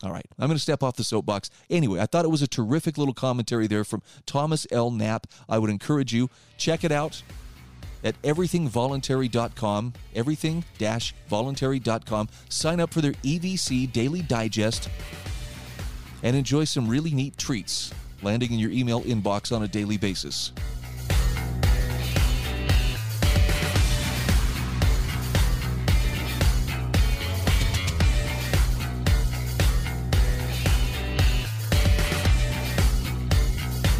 All 0.03 0.11
right, 0.11 0.25
I'm 0.37 0.47
going 0.47 0.57
to 0.57 0.61
step 0.61 0.83
off 0.83 0.95
the 0.95 1.03
soapbox. 1.03 1.49
Anyway, 1.71 1.99
I 1.99 2.05
thought 2.05 2.23
it 2.23 2.29
was 2.29 2.43
a 2.43 2.47
terrific 2.47 2.99
little 2.99 3.15
commentary 3.15 3.65
there 3.65 3.83
from 3.83 4.03
Thomas 4.27 4.67
L. 4.71 4.91
Knapp. 4.91 5.25
I 5.49 5.57
would 5.57 5.71
encourage 5.71 6.13
you 6.13 6.29
check 6.57 6.83
it 6.83 6.91
out 6.91 7.23
at 8.03 8.21
everythingvoluntary.com, 8.21 9.93
everything-voluntary.com. 10.13 12.29
Sign 12.49 12.79
up 12.79 12.93
for 12.93 13.01
their 13.01 13.13
EVC 13.13 13.91
Daily 13.91 14.21
Digest 14.21 14.87
and 16.21 16.35
enjoy 16.35 16.65
some 16.65 16.87
really 16.87 17.11
neat 17.11 17.35
treats 17.37 17.91
landing 18.21 18.51
in 18.51 18.59
your 18.59 18.71
email 18.71 19.01
inbox 19.03 19.55
on 19.55 19.63
a 19.63 19.67
daily 19.67 19.97
basis. 19.97 20.51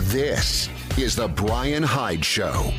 This 0.10 0.68
is 0.98 1.16
The 1.16 1.28
Bryan 1.28 1.84
Hyde 1.84 2.26
Show. 2.26 2.74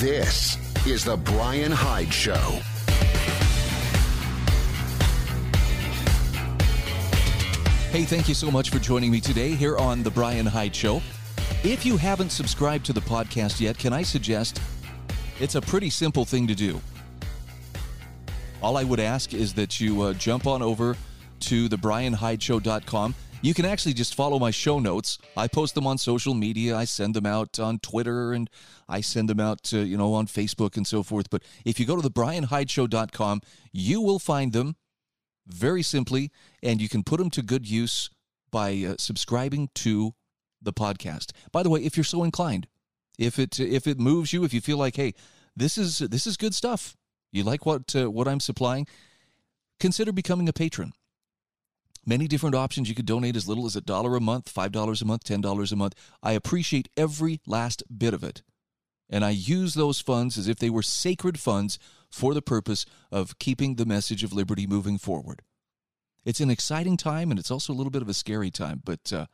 This 0.00 0.57
is 0.90 1.04
The 1.04 1.18
Bryan 1.18 1.70
Hyde 1.70 2.12
Show. 2.12 2.60
Hey, 7.90 8.04
thank 8.04 8.26
you 8.26 8.34
so 8.34 8.50
much 8.50 8.70
for 8.70 8.78
joining 8.78 9.10
me 9.10 9.20
today 9.20 9.50
here 9.50 9.76
on 9.76 10.02
The 10.02 10.10
Bryan 10.10 10.46
Hyde 10.46 10.74
Show. 10.74 11.02
If 11.62 11.84
you 11.84 11.98
haven't 11.98 12.30
subscribed 12.30 12.86
to 12.86 12.94
the 12.94 13.02
podcast 13.02 13.60
yet, 13.60 13.76
can 13.76 13.92
I 13.92 14.02
suggest 14.02 14.62
it's 15.40 15.56
a 15.56 15.60
pretty 15.60 15.90
simple 15.90 16.24
thing 16.24 16.46
to 16.46 16.54
do? 16.54 16.80
All 18.62 18.78
I 18.78 18.84
would 18.84 19.00
ask 19.00 19.34
is 19.34 19.52
that 19.54 19.78
you 19.80 20.00
uh, 20.00 20.14
jump 20.14 20.46
on 20.46 20.62
over 20.62 20.96
to 21.40 21.68
thebryanhydeshow.com. 21.68 23.14
You 23.40 23.54
can 23.54 23.64
actually 23.64 23.94
just 23.94 24.16
follow 24.16 24.40
my 24.40 24.50
show 24.50 24.80
notes. 24.80 25.16
I 25.36 25.46
post 25.46 25.76
them 25.76 25.86
on 25.86 25.96
social 25.96 26.34
media. 26.34 26.76
I 26.76 26.84
send 26.84 27.14
them 27.14 27.24
out 27.24 27.60
on 27.60 27.78
Twitter 27.78 28.32
and 28.32 28.50
I 28.88 29.00
send 29.00 29.28
them 29.28 29.38
out, 29.38 29.62
to, 29.64 29.78
you 29.78 29.96
know, 29.96 30.14
on 30.14 30.26
Facebook 30.26 30.76
and 30.76 30.84
so 30.84 31.04
forth. 31.04 31.30
But 31.30 31.44
if 31.64 31.78
you 31.78 31.86
go 31.86 32.00
to 32.00 32.08
thebryanhydeshow.com, 32.08 33.42
you 33.72 34.00
will 34.00 34.18
find 34.18 34.52
them 34.52 34.74
very 35.46 35.82
simply, 35.82 36.32
and 36.62 36.82
you 36.82 36.88
can 36.88 37.04
put 37.04 37.18
them 37.18 37.30
to 37.30 37.42
good 37.42 37.68
use 37.68 38.10
by 38.50 38.84
uh, 38.86 38.96
subscribing 38.98 39.70
to 39.76 40.14
the 40.60 40.72
podcast. 40.72 41.30
By 41.52 41.62
the 41.62 41.70
way, 41.70 41.80
if 41.80 41.96
you're 41.96 42.04
so 42.04 42.24
inclined, 42.24 42.66
if 43.18 43.38
it 43.38 43.58
if 43.60 43.86
it 43.86 43.98
moves 43.98 44.32
you, 44.32 44.44
if 44.44 44.52
you 44.52 44.60
feel 44.60 44.78
like, 44.78 44.96
hey, 44.96 45.14
this 45.56 45.78
is 45.78 45.98
this 45.98 46.26
is 46.26 46.36
good 46.36 46.54
stuff, 46.54 46.96
you 47.32 47.44
like 47.44 47.64
what 47.64 47.94
uh, 47.94 48.10
what 48.10 48.28
I'm 48.28 48.40
supplying, 48.40 48.86
consider 49.80 50.12
becoming 50.12 50.48
a 50.48 50.52
patron. 50.52 50.92
Many 52.06 52.26
different 52.26 52.54
options. 52.54 52.88
You 52.88 52.94
could 52.94 53.06
donate 53.06 53.36
as 53.36 53.48
little 53.48 53.66
as 53.66 53.76
a 53.76 53.80
dollar 53.80 54.16
a 54.16 54.20
month, 54.20 54.48
five 54.48 54.72
dollars 54.72 55.02
a 55.02 55.04
month, 55.04 55.24
ten 55.24 55.40
dollars 55.40 55.72
a 55.72 55.76
month. 55.76 55.94
I 56.22 56.32
appreciate 56.32 56.88
every 56.96 57.40
last 57.46 57.82
bit 57.96 58.14
of 58.14 58.24
it, 58.24 58.42
and 59.08 59.24
I 59.24 59.30
use 59.30 59.74
those 59.74 60.00
funds 60.00 60.38
as 60.38 60.48
if 60.48 60.58
they 60.58 60.70
were 60.70 60.82
sacred 60.82 61.38
funds 61.38 61.78
for 62.10 62.34
the 62.34 62.42
purpose 62.42 62.86
of 63.10 63.38
keeping 63.38 63.74
the 63.74 63.86
message 63.86 64.24
of 64.24 64.32
liberty 64.32 64.66
moving 64.66 64.98
forward. 64.98 65.42
It's 66.24 66.40
an 66.40 66.50
exciting 66.50 66.96
time, 66.96 67.30
and 67.30 67.38
it's 67.38 67.50
also 67.50 67.72
a 67.72 67.76
little 67.76 67.90
bit 67.90 68.02
of 68.02 68.08
a 68.08 68.14
scary 68.14 68.50
time. 68.50 68.80
But 68.84 69.12
uh, 69.12 69.26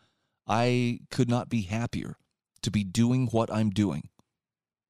I 0.47 1.01
could 1.11 1.29
not 1.29 1.49
be 1.49 1.63
happier 1.63 2.17
to 2.63 2.71
be 2.71 2.85
doing 2.85 3.29
what 3.29 3.53
I'm 3.53 3.71
doing 3.71 4.09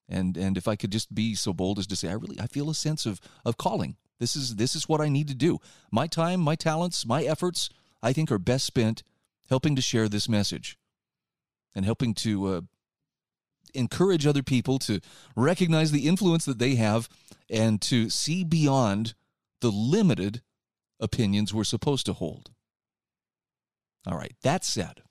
and 0.08 0.36
and 0.36 0.56
if 0.56 0.68
I 0.68 0.76
could 0.76 0.92
just 0.92 1.14
be 1.14 1.34
so 1.34 1.52
bold 1.52 1.78
as 1.78 1.86
to 1.88 1.96
say 1.96 2.08
I 2.08 2.14
really 2.14 2.40
I 2.40 2.46
feel 2.46 2.70
a 2.70 2.74
sense 2.74 3.06
of 3.06 3.20
of 3.44 3.56
calling. 3.56 3.96
This 4.20 4.36
is 4.36 4.56
this 4.56 4.74
is 4.74 4.88
what 4.88 5.00
I 5.00 5.08
need 5.08 5.28
to 5.28 5.34
do. 5.34 5.58
My 5.90 6.06
time, 6.06 6.40
my 6.40 6.54
talents, 6.54 7.06
my 7.06 7.22
efforts, 7.24 7.68
I 8.02 8.12
think 8.12 8.30
are 8.30 8.38
best 8.38 8.64
spent 8.66 9.02
helping 9.48 9.76
to 9.76 9.82
share 9.82 10.08
this 10.08 10.28
message 10.28 10.78
and 11.74 11.84
helping 11.84 12.14
to 12.14 12.46
uh, 12.46 12.60
encourage 13.74 14.26
other 14.26 14.42
people 14.42 14.78
to 14.78 15.00
recognize 15.36 15.90
the 15.90 16.06
influence 16.06 16.44
that 16.44 16.58
they 16.58 16.76
have 16.76 17.08
and 17.50 17.80
to 17.82 18.08
see 18.08 18.44
beyond 18.44 19.14
the 19.60 19.70
limited 19.70 20.42
opinions 21.00 21.52
we're 21.52 21.64
supposed 21.64 22.06
to 22.06 22.12
hold. 22.12 22.50
All 24.06 24.16
right, 24.16 24.34
that 24.42 24.64
said, 24.64 25.02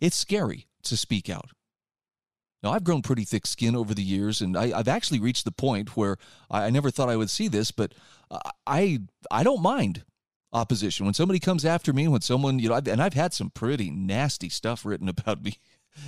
it's 0.00 0.16
scary 0.16 0.66
to 0.84 0.96
speak 0.96 1.28
out. 1.28 1.50
Now, 2.66 2.72
I've 2.72 2.82
grown 2.82 3.00
pretty 3.00 3.24
thick 3.24 3.46
skin 3.46 3.76
over 3.76 3.94
the 3.94 4.02
years, 4.02 4.40
and 4.40 4.56
I, 4.56 4.76
have 4.76 4.88
actually 4.88 5.20
reached 5.20 5.44
the 5.44 5.52
point 5.52 5.96
where 5.96 6.16
I, 6.50 6.64
I, 6.64 6.70
never 6.70 6.90
thought 6.90 7.08
I 7.08 7.14
would 7.14 7.30
see 7.30 7.46
this, 7.46 7.70
but 7.70 7.94
I 8.66 9.02
I 9.30 9.44
don't 9.44 9.62
mind 9.62 10.02
opposition 10.52 11.06
when 11.06 11.14
somebody 11.14 11.38
comes 11.38 11.64
after 11.64 11.92
me. 11.92 12.08
When 12.08 12.22
someone 12.22 12.58
you 12.58 12.68
know, 12.68 12.74
I've, 12.74 12.88
and 12.88 13.00
I've 13.00 13.14
had 13.14 13.32
some 13.32 13.50
pretty 13.50 13.88
nasty 13.92 14.48
stuff 14.48 14.84
written 14.84 15.08
about 15.08 15.44
me. 15.44 15.58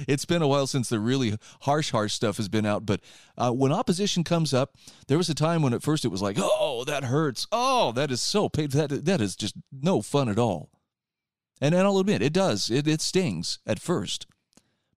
It's 0.06 0.26
been 0.26 0.42
a 0.42 0.48
while 0.48 0.66
since 0.66 0.90
the 0.90 1.00
really 1.00 1.38
harsh, 1.62 1.92
harsh 1.92 2.12
stuff 2.12 2.36
has 2.36 2.50
been 2.50 2.66
out. 2.66 2.84
But 2.84 3.00
uh, 3.38 3.52
when 3.52 3.72
opposition 3.72 4.22
comes 4.22 4.52
up, 4.52 4.76
there 5.06 5.16
was 5.16 5.30
a 5.30 5.34
time 5.34 5.62
when 5.62 5.72
at 5.72 5.82
first 5.82 6.04
it 6.04 6.08
was 6.08 6.20
like, 6.20 6.36
"Oh, 6.38 6.84
that 6.86 7.04
hurts. 7.04 7.46
Oh, 7.52 7.92
that 7.92 8.10
is 8.10 8.20
so. 8.20 8.50
That 8.52 9.00
that 9.06 9.20
is 9.22 9.34
just 9.34 9.54
no 9.72 10.02
fun 10.02 10.28
at 10.28 10.38
all." 10.38 10.68
And, 11.58 11.74
and 11.74 11.86
I'll 11.86 11.98
admit, 11.98 12.20
it 12.20 12.34
does. 12.34 12.68
It, 12.68 12.86
it 12.86 13.00
stings 13.00 13.60
at 13.64 13.80
first. 13.80 14.26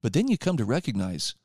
But 0.02 0.12
then 0.12 0.28
you 0.28 0.38
come 0.38 0.58
to 0.58 0.66
recognize 0.66 1.36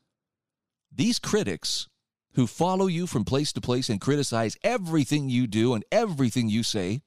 these 0.92 1.18
critics 1.18 1.88
who 2.34 2.46
follow 2.46 2.86
you 2.86 3.06
from 3.06 3.24
place 3.24 3.52
to 3.52 3.60
place 3.60 3.88
and 3.88 4.00
criticize 4.00 4.56
everything 4.62 5.28
you 5.28 5.46
do 5.46 5.74
and 5.74 5.84
everything 5.90 6.48
you 6.48 6.62
say, 6.62 7.00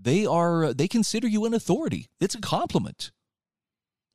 they 0.00 0.24
are 0.24 0.72
they 0.72 0.86
consider 0.86 1.26
you 1.26 1.44
an 1.44 1.54
authority. 1.54 2.08
It's 2.20 2.36
a 2.36 2.40
compliment. 2.40 3.10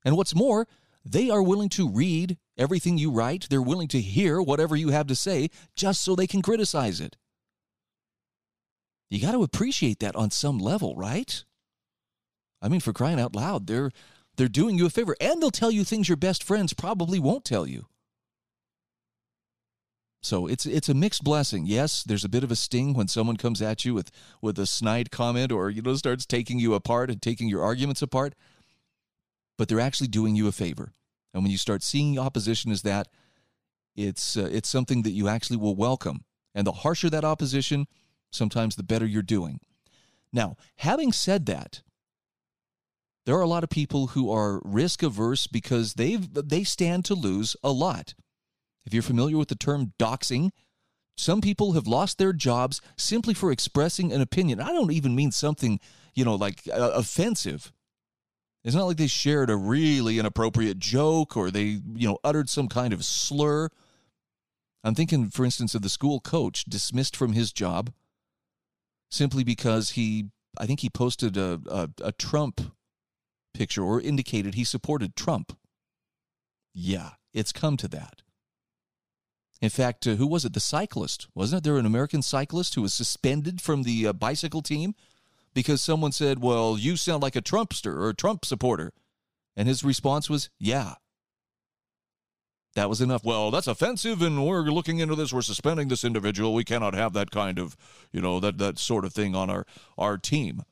And 0.05 0.15
what's 0.15 0.35
more, 0.35 0.67
they 1.05 1.29
are 1.29 1.43
willing 1.43 1.69
to 1.69 1.89
read 1.89 2.37
everything 2.57 2.97
you 2.97 3.11
write. 3.11 3.47
They're 3.49 3.61
willing 3.61 3.89
to 3.89 3.99
hear 3.99 4.41
whatever 4.41 4.75
you 4.75 4.89
have 4.89 5.07
to 5.07 5.15
say 5.15 5.49
just 5.75 6.01
so 6.01 6.15
they 6.15 6.27
can 6.27 6.41
criticize 6.41 7.01
it. 7.01 7.17
You 9.09 9.21
got 9.21 9.33
to 9.33 9.43
appreciate 9.43 9.99
that 9.99 10.15
on 10.15 10.31
some 10.31 10.57
level, 10.57 10.95
right? 10.95 11.43
I 12.61 12.69
mean, 12.69 12.79
for 12.79 12.93
crying 12.93 13.19
out 13.19 13.35
loud, 13.35 13.67
they're 13.67 13.91
they're 14.35 14.47
doing 14.47 14.77
you 14.77 14.85
a 14.85 14.89
favor, 14.89 15.15
and 15.21 15.41
they'll 15.41 15.51
tell 15.51 15.71
you 15.71 15.83
things 15.83 16.09
your 16.09 16.17
best 16.17 16.43
friends 16.43 16.73
probably 16.73 17.19
won't 17.19 17.45
tell 17.45 17.67
you. 17.67 17.87
So 20.21 20.47
it's 20.47 20.65
it's 20.65 20.87
a 20.87 20.93
mixed 20.93 21.23
blessing. 21.23 21.65
Yes, 21.65 22.01
there's 22.01 22.23
a 22.23 22.29
bit 22.29 22.45
of 22.45 22.51
a 22.51 22.55
sting 22.55 22.93
when 22.93 23.09
someone 23.09 23.35
comes 23.35 23.61
at 23.61 23.83
you 23.83 23.93
with 23.93 24.09
with 24.41 24.57
a 24.57 24.65
snide 24.65 25.11
comment 25.11 25.51
or 25.51 25.69
you 25.69 25.81
know 25.81 25.95
starts 25.95 26.25
taking 26.25 26.59
you 26.59 26.73
apart 26.73 27.11
and 27.11 27.21
taking 27.21 27.49
your 27.49 27.61
arguments 27.61 28.01
apart. 28.01 28.33
But 29.57 29.67
they're 29.67 29.81
actually 29.81 30.07
doing 30.07 30.35
you 30.35 30.47
a 30.47 30.53
favor. 30.53 30.93
And 31.33 31.43
when 31.43 31.51
you 31.51 31.57
start 31.57 31.83
seeing 31.83 32.17
opposition 32.17 32.71
as 32.71 32.83
that, 32.83 33.09
it's 33.97 34.37
uh, 34.37 34.47
it's 34.49 34.69
something 34.69 35.03
that 35.03 35.11
you 35.11 35.27
actually 35.27 35.57
will 35.57 35.75
welcome. 35.75 36.23
And 36.55 36.65
the 36.65 36.71
harsher 36.71 37.09
that 37.09 37.25
opposition, 37.25 37.87
sometimes 38.31 38.75
the 38.75 38.83
better 38.83 39.05
you're 39.05 39.23
doing. 39.23 39.59
Now, 40.31 40.55
having 40.77 41.11
said 41.11 41.47
that, 41.47 41.81
there 43.25 43.35
are 43.35 43.41
a 43.41 43.47
lot 43.47 43.63
of 43.63 43.69
people 43.69 44.07
who 44.07 44.31
are 44.31 44.61
risk 44.65 45.01
averse 45.03 45.47
because 45.47 45.93
they 45.93 46.15
they 46.15 46.63
stand 46.63 47.05
to 47.05 47.15
lose 47.15 47.55
a 47.63 47.71
lot. 47.71 48.13
If 48.85 48.93
you're 48.93 49.03
familiar 49.03 49.37
with 49.37 49.47
the 49.47 49.55
term 49.55 49.93
doxing, 49.97 50.49
some 51.15 51.41
people 51.41 51.73
have 51.73 51.87
lost 51.87 52.17
their 52.17 52.33
jobs 52.33 52.81
simply 52.97 53.33
for 53.33 53.51
expressing 53.51 54.11
an 54.11 54.21
opinion. 54.21 54.59
I 54.59 54.69
don't 54.69 54.91
even 54.91 55.15
mean 55.15 55.31
something, 55.31 55.79
you 56.13 56.25
know, 56.25 56.35
like 56.35 56.61
uh, 56.71 56.91
offensive. 56.93 57.71
It's 58.63 58.75
not 58.75 58.85
like 58.85 58.97
they 58.97 59.07
shared 59.07 59.49
a 59.49 59.57
really 59.57 60.19
inappropriate 60.19 60.79
joke 60.79 61.35
or 61.35 61.51
they, 61.51 61.81
you 61.95 62.07
know, 62.07 62.17
uttered 62.23 62.49
some 62.49 62.67
kind 62.67 62.93
of 62.93 63.03
slur. 63.03 63.69
I'm 64.83 64.95
thinking, 64.95 65.29
for 65.29 65.45
instance, 65.45 65.75
of 65.75 65.81
the 65.81 65.89
school 65.89 66.19
coach 66.19 66.63
dismissed 66.65 67.15
from 67.15 67.33
his 67.33 67.51
job 67.51 67.93
simply 69.11 69.43
because 69.43 69.91
he, 69.91 70.29
I 70.57 70.65
think 70.65 70.79
he 70.79 70.89
posted 70.89 71.37
a, 71.37 71.59
a, 71.69 71.89
a 72.01 72.11
Trump 72.13 72.61
picture 73.53 73.83
or 73.83 74.01
indicated 74.01 74.55
he 74.55 74.63
supported 74.63 75.15
Trump. 75.15 75.57
Yeah, 76.73 77.11
it's 77.33 77.51
come 77.51 77.77
to 77.77 77.87
that. 77.89 78.21
In 79.61 79.69
fact, 79.69 80.05
uh, 80.05 80.15
who 80.15 80.27
was 80.27 80.43
it? 80.43 80.53
The 80.53 80.59
cyclist. 80.59 81.27
Wasn't 81.33 81.63
there 81.63 81.77
an 81.77 81.85
American 81.85 82.21
cyclist 82.21 82.75
who 82.75 82.81
was 82.81 82.93
suspended 82.93 83.61
from 83.61 83.83
the 83.83 84.07
uh, 84.07 84.13
bicycle 84.13 84.61
team 84.61 84.93
because 85.53 85.81
someone 85.81 86.11
said, 86.11 86.39
Well, 86.39 86.77
you 86.77 86.97
sound 86.97 87.23
like 87.23 87.35
a 87.35 87.41
Trumpster 87.41 87.95
or 87.95 88.09
a 88.09 88.13
Trump 88.13 88.43
supporter. 88.43 88.91
And 89.55 89.67
his 89.67 89.83
response 89.83 90.29
was, 90.29 90.49
Yeah. 90.59 90.95
That 92.75 92.89
was 92.89 93.01
enough. 93.01 93.23
Well, 93.23 93.51
that's 93.51 93.67
offensive, 93.67 94.23
and 94.23 94.45
we're 94.45 94.63
looking 94.63 94.97
into 94.97 95.15
this. 95.15 95.31
We're 95.31 95.43
suspending 95.43 95.89
this 95.89 96.03
individual. 96.03 96.55
We 96.55 96.63
cannot 96.63 96.95
have 96.95 97.13
that 97.13 97.29
kind 97.29 97.59
of, 97.59 97.77
you 98.11 98.19
know, 98.19 98.39
that, 98.39 98.57
that 98.57 98.79
sort 98.79 99.05
of 99.05 99.13
thing 99.13 99.35
on 99.35 99.51
our, 99.51 99.65
our 99.95 100.17
team. 100.17 100.63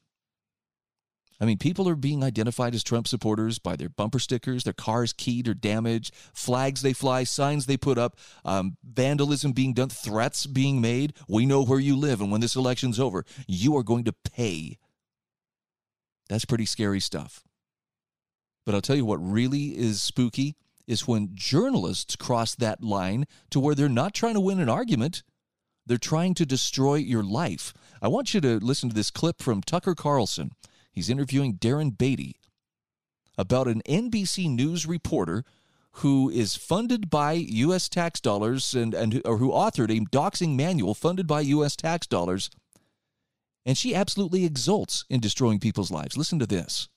I 1.41 1.45
mean, 1.45 1.57
people 1.57 1.89
are 1.89 1.95
being 1.95 2.23
identified 2.23 2.75
as 2.75 2.83
Trump 2.83 3.07
supporters 3.07 3.57
by 3.57 3.75
their 3.75 3.89
bumper 3.89 4.19
stickers, 4.19 4.63
their 4.63 4.73
cars 4.73 5.11
keyed 5.11 5.47
or 5.47 5.55
damaged, 5.55 6.13
flags 6.33 6.83
they 6.83 6.93
fly, 6.93 7.23
signs 7.23 7.65
they 7.65 7.77
put 7.77 7.97
up, 7.97 8.19
um, 8.45 8.77
vandalism 8.83 9.51
being 9.51 9.73
done, 9.73 9.89
threats 9.89 10.45
being 10.45 10.79
made. 10.79 11.13
We 11.27 11.47
know 11.47 11.63
where 11.65 11.79
you 11.79 11.97
live, 11.97 12.21
and 12.21 12.31
when 12.31 12.41
this 12.41 12.55
election's 12.55 12.99
over, 12.99 13.25
you 13.47 13.75
are 13.75 13.81
going 13.81 14.03
to 14.03 14.13
pay. 14.13 14.77
That's 16.29 16.45
pretty 16.45 16.67
scary 16.67 16.99
stuff. 16.99 17.43
But 18.63 18.75
I'll 18.75 18.81
tell 18.81 18.95
you 18.95 19.05
what 19.05 19.17
really 19.17 19.77
is 19.77 19.99
spooky 19.99 20.55
is 20.85 21.07
when 21.07 21.31
journalists 21.33 22.15
cross 22.15 22.53
that 22.53 22.83
line 22.83 23.25
to 23.49 23.59
where 23.59 23.73
they're 23.73 23.89
not 23.89 24.13
trying 24.13 24.35
to 24.35 24.39
win 24.39 24.59
an 24.59 24.69
argument, 24.69 25.23
they're 25.87 25.97
trying 25.97 26.35
to 26.35 26.45
destroy 26.45 26.95
your 26.95 27.23
life. 27.23 27.73
I 27.99 28.09
want 28.09 28.35
you 28.35 28.41
to 28.41 28.59
listen 28.59 28.89
to 28.89 28.95
this 28.95 29.09
clip 29.09 29.41
from 29.41 29.61
Tucker 29.61 29.95
Carlson. 29.95 30.51
He's 30.91 31.09
interviewing 31.09 31.55
Darren 31.55 31.97
Beattie 31.97 32.37
about 33.37 33.67
an 33.67 33.81
NBC 33.87 34.49
News 34.49 34.85
reporter 34.85 35.43
who 35.95 36.29
is 36.29 36.55
funded 36.55 37.09
by 37.09 37.33
U.S. 37.33 37.89
tax 37.89 38.19
dollars 38.19 38.73
and, 38.73 38.93
and 38.93 39.21
or 39.25 39.37
who 39.37 39.51
authored 39.51 39.89
a 39.89 40.05
doxing 40.05 40.55
manual 40.55 40.93
funded 40.93 41.27
by 41.27 41.41
U.S. 41.41 41.75
tax 41.75 42.07
dollars. 42.07 42.49
And 43.65 43.77
she 43.77 43.93
absolutely 43.93 44.45
exults 44.45 45.05
in 45.09 45.19
destroying 45.19 45.59
people's 45.59 45.91
lives. 45.91 46.17
Listen 46.17 46.39
to 46.39 46.47
this. 46.47 46.87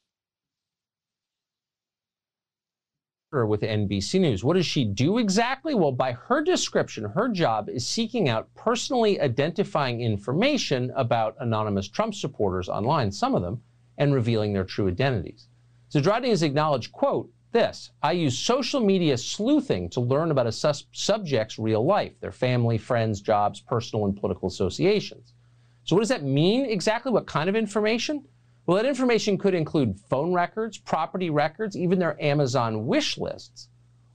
with 3.45 3.63
NBC 3.63 4.21
News. 4.21 4.45
What 4.45 4.55
does 4.55 4.65
she 4.65 4.85
do 4.85 5.19
exactly? 5.19 5.75
Well, 5.75 5.91
by 5.91 6.13
her 6.13 6.41
description, 6.41 7.03
her 7.03 7.29
job 7.29 7.69
is 7.69 7.85
seeking 7.85 8.29
out 8.29 8.49
personally 8.55 9.21
identifying 9.21 10.01
information 10.01 10.93
about 10.95 11.35
anonymous 11.41 11.89
Trump 11.89 12.15
supporters 12.15 12.69
online, 12.69 13.11
some 13.11 13.35
of 13.35 13.43
them, 13.43 13.61
and 13.99 14.15
revealing 14.15 14.53
their 14.53 14.65
true 14.65 14.89
identities. 14.89 15.49
Zadrozny 15.93 16.29
has 16.29 16.43
acknowledged, 16.43 16.93
quote, 16.93 17.31
this, 17.53 17.93
I 18.03 18.13
use 18.13 18.37
social 18.37 18.81
media 18.81 19.17
sleuthing 19.17 19.89
to 19.91 20.01
learn 20.01 20.33
about 20.33 20.49
a 20.49 20.53
sus- 20.53 20.87
subject's 20.91 21.57
real 21.57 21.85
life, 21.87 22.13
their 22.21 22.33
family, 22.33 22.79
friends, 22.79 23.21
jobs, 23.21 23.61
personal 23.61 24.07
and 24.07 24.17
political 24.17 24.49
associations. 24.49 25.33
So 25.85 25.95
what 25.95 26.01
does 26.01 26.09
that 26.09 26.25
mean 26.25 26.65
exactly? 26.65 27.13
What 27.13 27.29
kind 27.29 27.49
of 27.49 27.55
information? 27.55 28.25
Well, 28.67 28.77
that 28.77 28.87
information 28.87 29.39
could 29.39 29.55
include 29.55 30.01
phone 30.11 30.33
records, 30.33 30.79
property 30.79 31.31
records, 31.31 31.77
even 31.77 31.99
their 31.99 32.21
Amazon 32.21 32.87
wish 32.87 33.19
lists. 33.19 33.69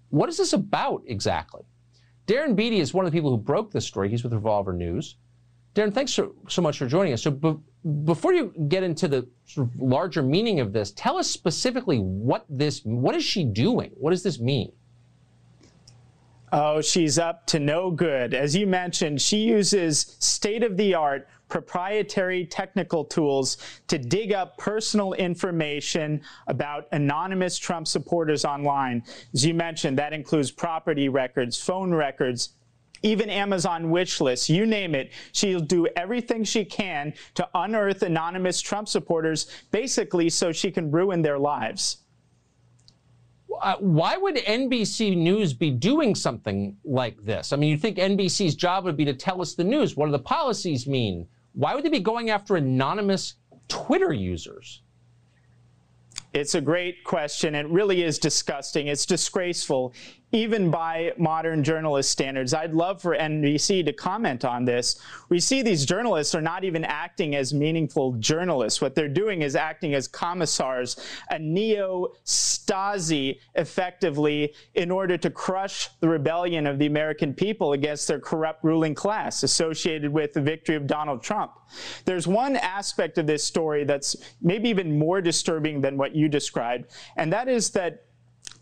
What 0.10 0.28
is 0.28 0.38
this 0.38 0.54
about 0.54 1.04
exactly? 1.06 1.64
Darren 2.28 2.56
Beattie 2.56 2.80
is 2.80 2.94
one 2.94 3.06
of 3.06 3.12
the 3.12 3.18
people 3.18 3.30
who 3.30 3.38
broke 3.38 3.72
this 3.72 3.86
story. 3.86 4.10
He's 4.10 4.24
with 4.24 4.34
Revolver 4.34 4.74
News. 4.74 5.16
Darren, 5.76 5.94
thanks 5.94 6.12
so, 6.12 6.36
so 6.48 6.62
much 6.62 6.78
for 6.78 6.88
joining 6.88 7.14
us. 7.14 7.22
So, 7.22 7.62
before 8.04 8.34
you 8.34 8.54
get 8.68 8.84
into 8.84 9.08
the 9.08 9.28
sort 9.46 9.68
of 9.68 9.82
larger 9.82 10.22
meaning 10.22 10.60
of 10.60 10.74
this, 10.74 10.92
tell 10.92 11.18
us 11.18 11.30
specifically 11.30 11.98
what 11.98 12.46
this, 12.50 12.82
what 12.84 13.16
is 13.16 13.24
she 13.24 13.44
doing? 13.44 13.92
What 13.96 14.12
does 14.12 14.24
this 14.24 14.40
mean? 14.40 14.72
Oh, 16.52 16.82
she's 16.82 17.20
up 17.20 17.46
to 17.48 17.60
no 17.60 17.92
good. 17.92 18.34
As 18.34 18.56
you 18.56 18.66
mentioned, 18.66 19.22
she 19.22 19.38
uses 19.38 20.16
state 20.20 20.64
of 20.64 20.78
the 20.78 20.96
art 20.96 21.28
proprietary 21.48 22.46
technical 22.46 23.04
tools 23.04 23.58
to 23.88 23.98
dig 23.98 24.34
up 24.34 24.58
personal 24.58 25.14
information 25.14 26.22
about 26.48 26.88
anonymous 26.92 27.58
Trump 27.58 27.88
supporters 27.88 28.46
online. 28.46 29.04
As 29.34 29.46
you 29.46 29.54
mentioned, 29.54 29.98
that 29.98 30.14
includes 30.14 30.52
property 30.52 31.10
records, 31.10 31.62
phone 31.62 31.94
records, 31.94 32.50
even 33.04 33.30
Amazon 33.30 33.90
wish 33.90 34.22
lists, 34.22 34.50
you 34.50 34.66
name 34.66 34.96
it. 34.96 35.12
She'll 35.32 35.60
do 35.60 35.88
everything 35.96 36.44
she 36.44 36.66
can 36.66 37.14
to 37.36 37.48
unearth 37.54 38.04
anonymous 38.04 38.62
Trump 38.62 38.88
supporters, 38.88 39.48
basically 39.72 40.30
so 40.30 40.52
she 40.52 40.72
can 40.72 40.92
ruin 40.92 41.22
their 41.22 41.40
lives. 41.40 41.98
Uh, 43.62 43.76
why 43.80 44.16
would 44.16 44.36
NBC 44.36 45.18
News 45.18 45.54
be 45.54 45.72
doing 45.72 46.16
something 46.16 46.78
like 46.86 47.24
this? 47.26 47.52
I 47.52 47.58
mean, 47.58 47.70
you 47.70 47.78
think 47.78 47.98
NBC's 47.98 48.56
job 48.56 48.86
would 48.86 48.96
be 48.96 49.06
to 49.06 49.14
tell 49.14 49.42
us 49.42 49.56
the 49.56 49.64
news. 49.64 49.98
What 49.98 50.06
do 50.06 50.12
the 50.12 50.20
policies 50.20 50.88
mean? 50.88 51.28
Why 51.54 51.76
would 51.76 51.84
they 51.84 51.90
be 51.90 52.00
going 52.00 52.30
after 52.30 52.56
anonymous 52.56 53.36
Twitter 53.68 54.14
users? 54.14 54.82
It's 56.32 56.54
a 56.54 56.62
great 56.62 57.04
question. 57.04 57.56
It 57.56 57.68
really 57.70 58.04
is 58.04 58.20
disgusting. 58.20 58.88
It's 58.88 59.06
disgraceful 59.06 59.94
even 60.32 60.70
by 60.70 61.12
modern 61.18 61.64
journalist 61.64 62.12
standards. 62.12 62.54
I'd 62.54 62.74
love 62.74 63.02
for 63.02 63.16
NBC 63.16 63.86
to 63.86 63.94
comment 63.94 64.46
on 64.46 64.66
this. 64.66 65.02
We 65.30 65.40
see 65.40 65.62
these 65.62 65.86
journalists 65.86 66.36
are 66.36 66.42
not 66.42 66.64
even 66.64 66.86
acting 66.86 67.36
as 67.36 67.54
meaningful 67.54 68.14
journalists. 68.14 68.82
What 68.82 68.96
they're 68.96 69.08
doing 69.08 69.42
is 69.42 69.56
acting 69.56 69.96
as 69.96 70.08
commissars, 70.08 70.98
a 71.30 71.40
neo 71.40 72.10
Stasi, 72.26 73.40
effectively, 73.56 74.54
in 74.76 74.92
order 74.92 75.18
to 75.18 75.30
crush 75.30 75.90
the 76.00 76.08
rebellion 76.08 76.68
of 76.68 76.78
the 76.78 76.86
American 76.86 77.34
people 77.34 77.74
against 77.74 78.08
their 78.08 78.20
corrupt 78.20 78.64
ruling 78.64 78.94
class 78.94 79.44
associated 79.44 80.12
with 80.12 80.34
the 80.34 80.42
victory 80.42 80.76
of 80.76 80.86
Donald 80.86 81.24
Trump. 81.24 81.54
There's 82.06 82.28
one 82.28 82.56
aspect 82.56 83.18
of 83.18 83.28
this 83.28 83.44
story 83.44 83.84
that's 83.84 84.16
maybe 84.42 84.70
even 84.70 84.98
more 84.98 85.22
disturbing 85.22 85.82
than 85.82 85.98
what 85.98 86.16
you 86.16 86.28
described, 86.28 86.92
and 87.16 87.32
that 87.34 87.48
is 87.48 87.72
that 87.72 88.06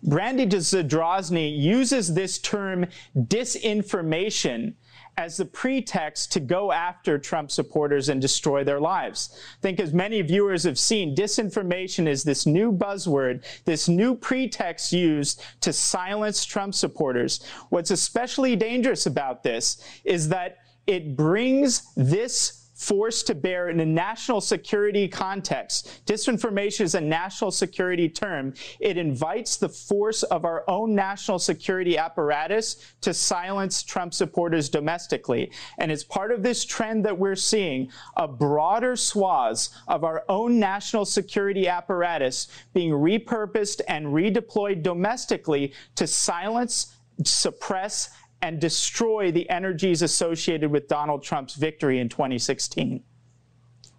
Brandy 0.03 0.45
Zadrozny 0.45 1.57
uses 1.59 2.13
this 2.13 2.37
term 2.37 2.85
disinformation 3.15 4.73
as 5.17 5.37
the 5.37 5.45
pretext 5.45 6.31
to 6.31 6.39
go 6.39 6.71
after 6.71 7.17
Trump 7.17 7.49
supporters 7.49 8.07
and 8.07 8.21
destroy 8.21 8.63
their 8.63 8.79
lives. 8.79 9.35
I 9.57 9.61
think 9.61 9.79
as 9.79 9.91
many 9.91 10.21
viewers 10.21 10.63
have 10.63 10.77
seen, 10.77 11.15
disinformation 11.15 12.07
is 12.07 12.23
this 12.23 12.45
new 12.45 12.71
buzzword, 12.71 13.43
this 13.65 13.89
new 13.89 14.13
pretext 14.13 14.93
used 14.93 15.43
to 15.61 15.73
silence 15.73 16.45
Trump 16.45 16.75
supporters. 16.75 17.43
What's 17.69 17.89
especially 17.89 18.55
dangerous 18.55 19.07
about 19.07 19.41
this 19.41 19.83
is 20.05 20.29
that 20.29 20.59
it 20.85 21.17
brings 21.17 21.93
this 21.95 22.66
forced 22.77 23.25
to 23.27 23.35
bear 23.35 23.69
in 23.69 23.79
a 23.79 23.85
national 23.85 24.39
security 24.39 25.07
context. 25.07 26.01
Disinformation 26.05 26.81
is 26.81 26.93
a 26.95 27.01
national 27.01 27.49
security 27.49 28.07
term. 28.07 28.53
It 28.79 28.97
invites 28.97 29.57
the 29.57 29.67
force 29.67 30.21
of 30.23 30.45
our 30.45 30.63
own 30.67 30.93
national 30.93 31.39
security 31.39 31.97
apparatus 31.97 32.93
to 33.01 33.13
silence 33.13 33.81
Trump 33.81 34.13
supporters 34.13 34.69
domestically. 34.69 35.51
And 35.79 35.91
it's 35.91 36.03
part 36.03 36.31
of 36.31 36.43
this 36.43 36.63
trend 36.63 37.03
that 37.05 37.17
we're 37.17 37.35
seeing 37.35 37.91
a 38.15 38.27
broader 38.27 38.95
swaths 38.95 39.71
of 39.87 40.03
our 40.03 40.23
own 40.29 40.59
national 40.59 41.05
security 41.05 41.67
apparatus 41.67 42.47
being 42.73 42.91
repurposed 42.91 43.81
and 43.87 44.05
redeployed 44.07 44.83
domestically 44.83 45.73
to 45.95 46.05
silence, 46.05 46.93
suppress, 47.23 48.11
and 48.41 48.59
destroy 48.59 49.31
the 49.31 49.49
energies 49.49 50.01
associated 50.01 50.71
with 50.71 50.87
Donald 50.87 51.23
Trump's 51.23 51.55
victory 51.55 51.99
in 51.99 52.09
2016. 52.09 53.03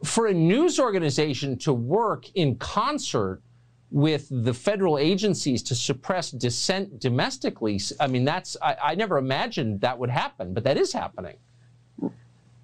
For 0.05 0.27
a 0.27 0.35
news 0.35 0.79
organization 0.79 1.59
to 1.59 1.72
work 1.72 2.27
in 2.35 2.57
concert 2.57 3.42
with 3.90 4.29
the 4.31 4.55
federal 4.55 4.98
agencies 4.98 5.62
to 5.64 5.74
suppress 5.74 6.31
dissent 6.31 7.01
domestically, 7.01 7.81
I 7.98 8.07
mean, 8.07 8.24
that's, 8.24 8.57
I, 8.62 8.77
I 8.83 8.94
never 8.94 9.18
imagined 9.18 9.81
that 9.81 9.98
would 9.98 10.11
happen, 10.11 10.55
but 10.55 10.62
that 10.64 10.77
is 10.77 10.92
happening. 10.92 11.37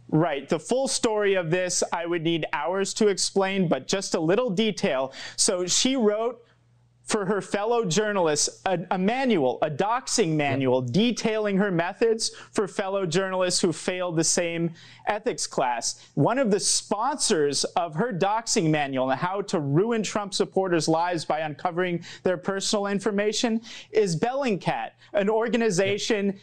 Right. 0.08 0.48
The 0.48 0.60
full 0.60 0.86
story 0.86 1.34
of 1.34 1.50
this, 1.50 1.82
I 1.92 2.06
would 2.06 2.22
need 2.22 2.46
hours 2.52 2.94
to 2.94 3.08
explain, 3.08 3.66
but 3.66 3.88
just 3.88 4.14
a 4.14 4.20
little 4.20 4.48
detail. 4.48 5.12
So 5.34 5.66
she 5.66 5.96
wrote 5.96 6.44
for 7.04 7.26
her 7.26 7.40
fellow 7.40 7.84
journalists 7.84 8.62
a, 8.64 8.78
a, 8.90 8.98
manual, 8.98 9.58
a 9.62 9.70
doxing 9.70 10.30
manual 10.36 10.80
detailing 10.80 11.56
her 11.58 11.70
methods 11.70 12.30
for 12.52 12.66
fellow 12.66 13.04
journalists 13.04 13.60
who 13.60 13.72
failed 13.72 14.16
the 14.16 14.24
same 14.24 14.72
ethics 15.06 15.46
class. 15.46 16.08
One 16.14 16.38
of 16.38 16.50
the 16.50 16.58
sponsors 16.58 17.64
of 17.64 17.94
her 17.94 18.12
doxing 18.12 18.70
manual 18.70 19.10
and 19.10 19.20
how 19.20 19.42
to 19.42 19.60
ruin 19.60 20.02
Trump 20.02 20.32
supporters' 20.32 20.88
lives 20.88 21.24
by 21.24 21.40
uncovering 21.40 22.02
their 22.22 22.38
personal 22.38 22.86
information 22.86 23.60
is 23.90 24.16
Bellingcat, 24.18 24.92
an 25.12 25.28
organization 25.28 26.40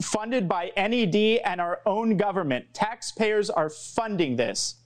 funded 0.00 0.48
by 0.48 0.72
NED 0.76 1.40
and 1.44 1.60
our 1.60 1.80
own 1.84 2.16
government. 2.16 2.64
Taxpayers 2.72 3.50
are 3.50 3.68
funding 3.68 4.36
this. 4.36 4.76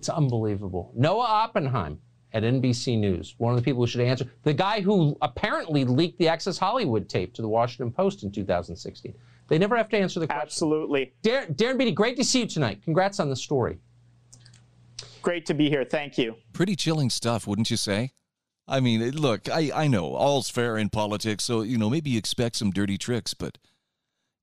It's 0.00 0.08
unbelievable. 0.08 0.92
Noah 0.94 1.26
Oppenheim 1.26 2.00
at 2.32 2.42
NBC 2.42 2.98
News, 2.98 3.34
one 3.38 3.52
of 3.52 3.58
the 3.58 3.64
people 3.64 3.82
who 3.82 3.86
should 3.86 4.00
answer, 4.00 4.26
the 4.42 4.52
guy 4.52 4.80
who 4.80 5.16
apparently 5.22 5.84
leaked 5.84 6.18
the 6.18 6.28
Access 6.28 6.58
Hollywood 6.58 7.08
tape 7.08 7.32
to 7.34 7.42
the 7.42 7.48
Washington 7.48 7.90
Post 7.90 8.22
in 8.22 8.30
2016. 8.30 9.14
They 9.48 9.58
never 9.58 9.76
have 9.76 9.88
to 9.88 9.98
answer 9.98 10.20
the 10.20 10.26
question. 10.26 10.42
Absolutely. 10.42 11.12
Darren, 11.22 11.54
Darren 11.56 11.78
Beattie, 11.78 11.92
great 11.92 12.16
to 12.16 12.24
see 12.24 12.40
you 12.40 12.46
tonight. 12.46 12.82
Congrats 12.84 13.18
on 13.18 13.30
the 13.30 13.36
story. 13.36 13.78
Great 15.22 15.46
to 15.46 15.54
be 15.54 15.70
here. 15.70 15.84
Thank 15.84 16.18
you. 16.18 16.36
Pretty 16.52 16.76
chilling 16.76 17.10
stuff, 17.10 17.46
wouldn't 17.46 17.70
you 17.70 17.76
say? 17.76 18.12
I 18.66 18.80
mean, 18.80 19.10
look, 19.12 19.48
I, 19.48 19.70
I 19.74 19.88
know 19.88 20.14
all's 20.14 20.50
fair 20.50 20.76
in 20.76 20.90
politics, 20.90 21.44
so, 21.44 21.62
you 21.62 21.78
know, 21.78 21.88
maybe 21.88 22.10
you 22.10 22.18
expect 22.18 22.56
some 22.56 22.70
dirty 22.70 22.98
tricks, 22.98 23.32
but, 23.32 23.56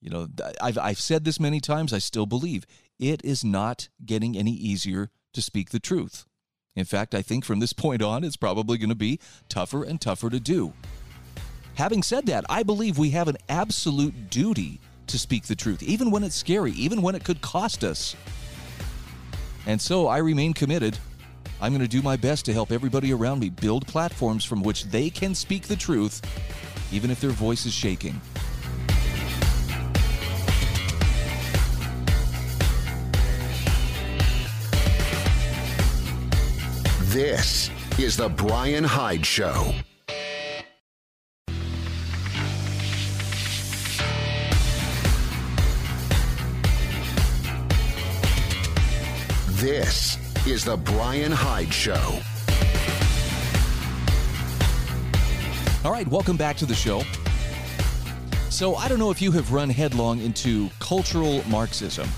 you 0.01 0.09
know, 0.09 0.27
I've, 0.59 0.79
I've 0.79 0.99
said 0.99 1.23
this 1.23 1.39
many 1.39 1.59
times, 1.59 1.93
I 1.93 1.99
still 1.99 2.25
believe 2.25 2.65
it 2.97 3.23
is 3.23 3.43
not 3.43 3.89
getting 4.03 4.35
any 4.35 4.51
easier 4.51 5.11
to 5.33 5.41
speak 5.43 5.69
the 5.69 5.79
truth. 5.79 6.25
In 6.75 6.85
fact, 6.85 7.15
I 7.15 7.21
think 7.21 7.45
from 7.45 7.59
this 7.59 7.71
point 7.71 8.01
on, 8.01 8.23
it's 8.23 8.35
probably 8.35 8.77
going 8.77 8.89
to 8.89 8.95
be 8.95 9.19
tougher 9.47 9.83
and 9.83 9.99
tougher 9.99 10.29
to 10.29 10.39
do. 10.39 10.73
Having 11.75 12.03
said 12.03 12.25
that, 12.25 12.45
I 12.49 12.63
believe 12.63 12.97
we 12.97 13.11
have 13.11 13.27
an 13.27 13.37
absolute 13.47 14.29
duty 14.29 14.79
to 15.07 15.17
speak 15.17 15.43
the 15.43 15.55
truth, 15.55 15.83
even 15.83 16.11
when 16.11 16.23
it's 16.23 16.35
scary, 16.35 16.71
even 16.71 17.01
when 17.01 17.15
it 17.15 17.23
could 17.23 17.41
cost 17.41 17.83
us. 17.83 18.15
And 19.65 19.79
so 19.79 20.07
I 20.07 20.17
remain 20.17 20.53
committed. 20.53 20.97
I'm 21.61 21.71
going 21.71 21.81
to 21.81 21.87
do 21.87 22.01
my 22.01 22.17
best 22.17 22.45
to 22.45 22.53
help 22.53 22.71
everybody 22.71 23.13
around 23.13 23.39
me 23.39 23.49
build 23.49 23.87
platforms 23.87 24.43
from 24.43 24.61
which 24.61 24.85
they 24.85 25.09
can 25.09 25.33
speak 25.33 25.63
the 25.63 25.75
truth, 25.75 26.21
even 26.91 27.09
if 27.09 27.21
their 27.21 27.31
voice 27.31 27.65
is 27.65 27.73
shaking. 27.73 28.19
This 37.15 37.71
is 37.97 38.17
The 38.17 38.27
Bryan 38.27 38.83
Hyde 38.83 39.25
Show. 39.25 39.73
This 49.47 50.17
is 50.45 50.65
The 50.65 50.75
Bryan 50.75 51.31
Hyde 51.31 51.73
Show. 51.73 52.19
All 55.85 55.93
right, 55.93 56.05
welcome 56.09 56.35
back 56.35 56.57
to 56.57 56.65
the 56.65 56.75
show. 56.75 57.01
So, 58.49 58.75
I 58.75 58.89
don't 58.89 58.99
know 58.99 59.11
if 59.11 59.21
you 59.21 59.31
have 59.31 59.53
run 59.53 59.69
headlong 59.69 60.19
into 60.19 60.69
cultural 60.81 61.41
Marxism. 61.47 62.09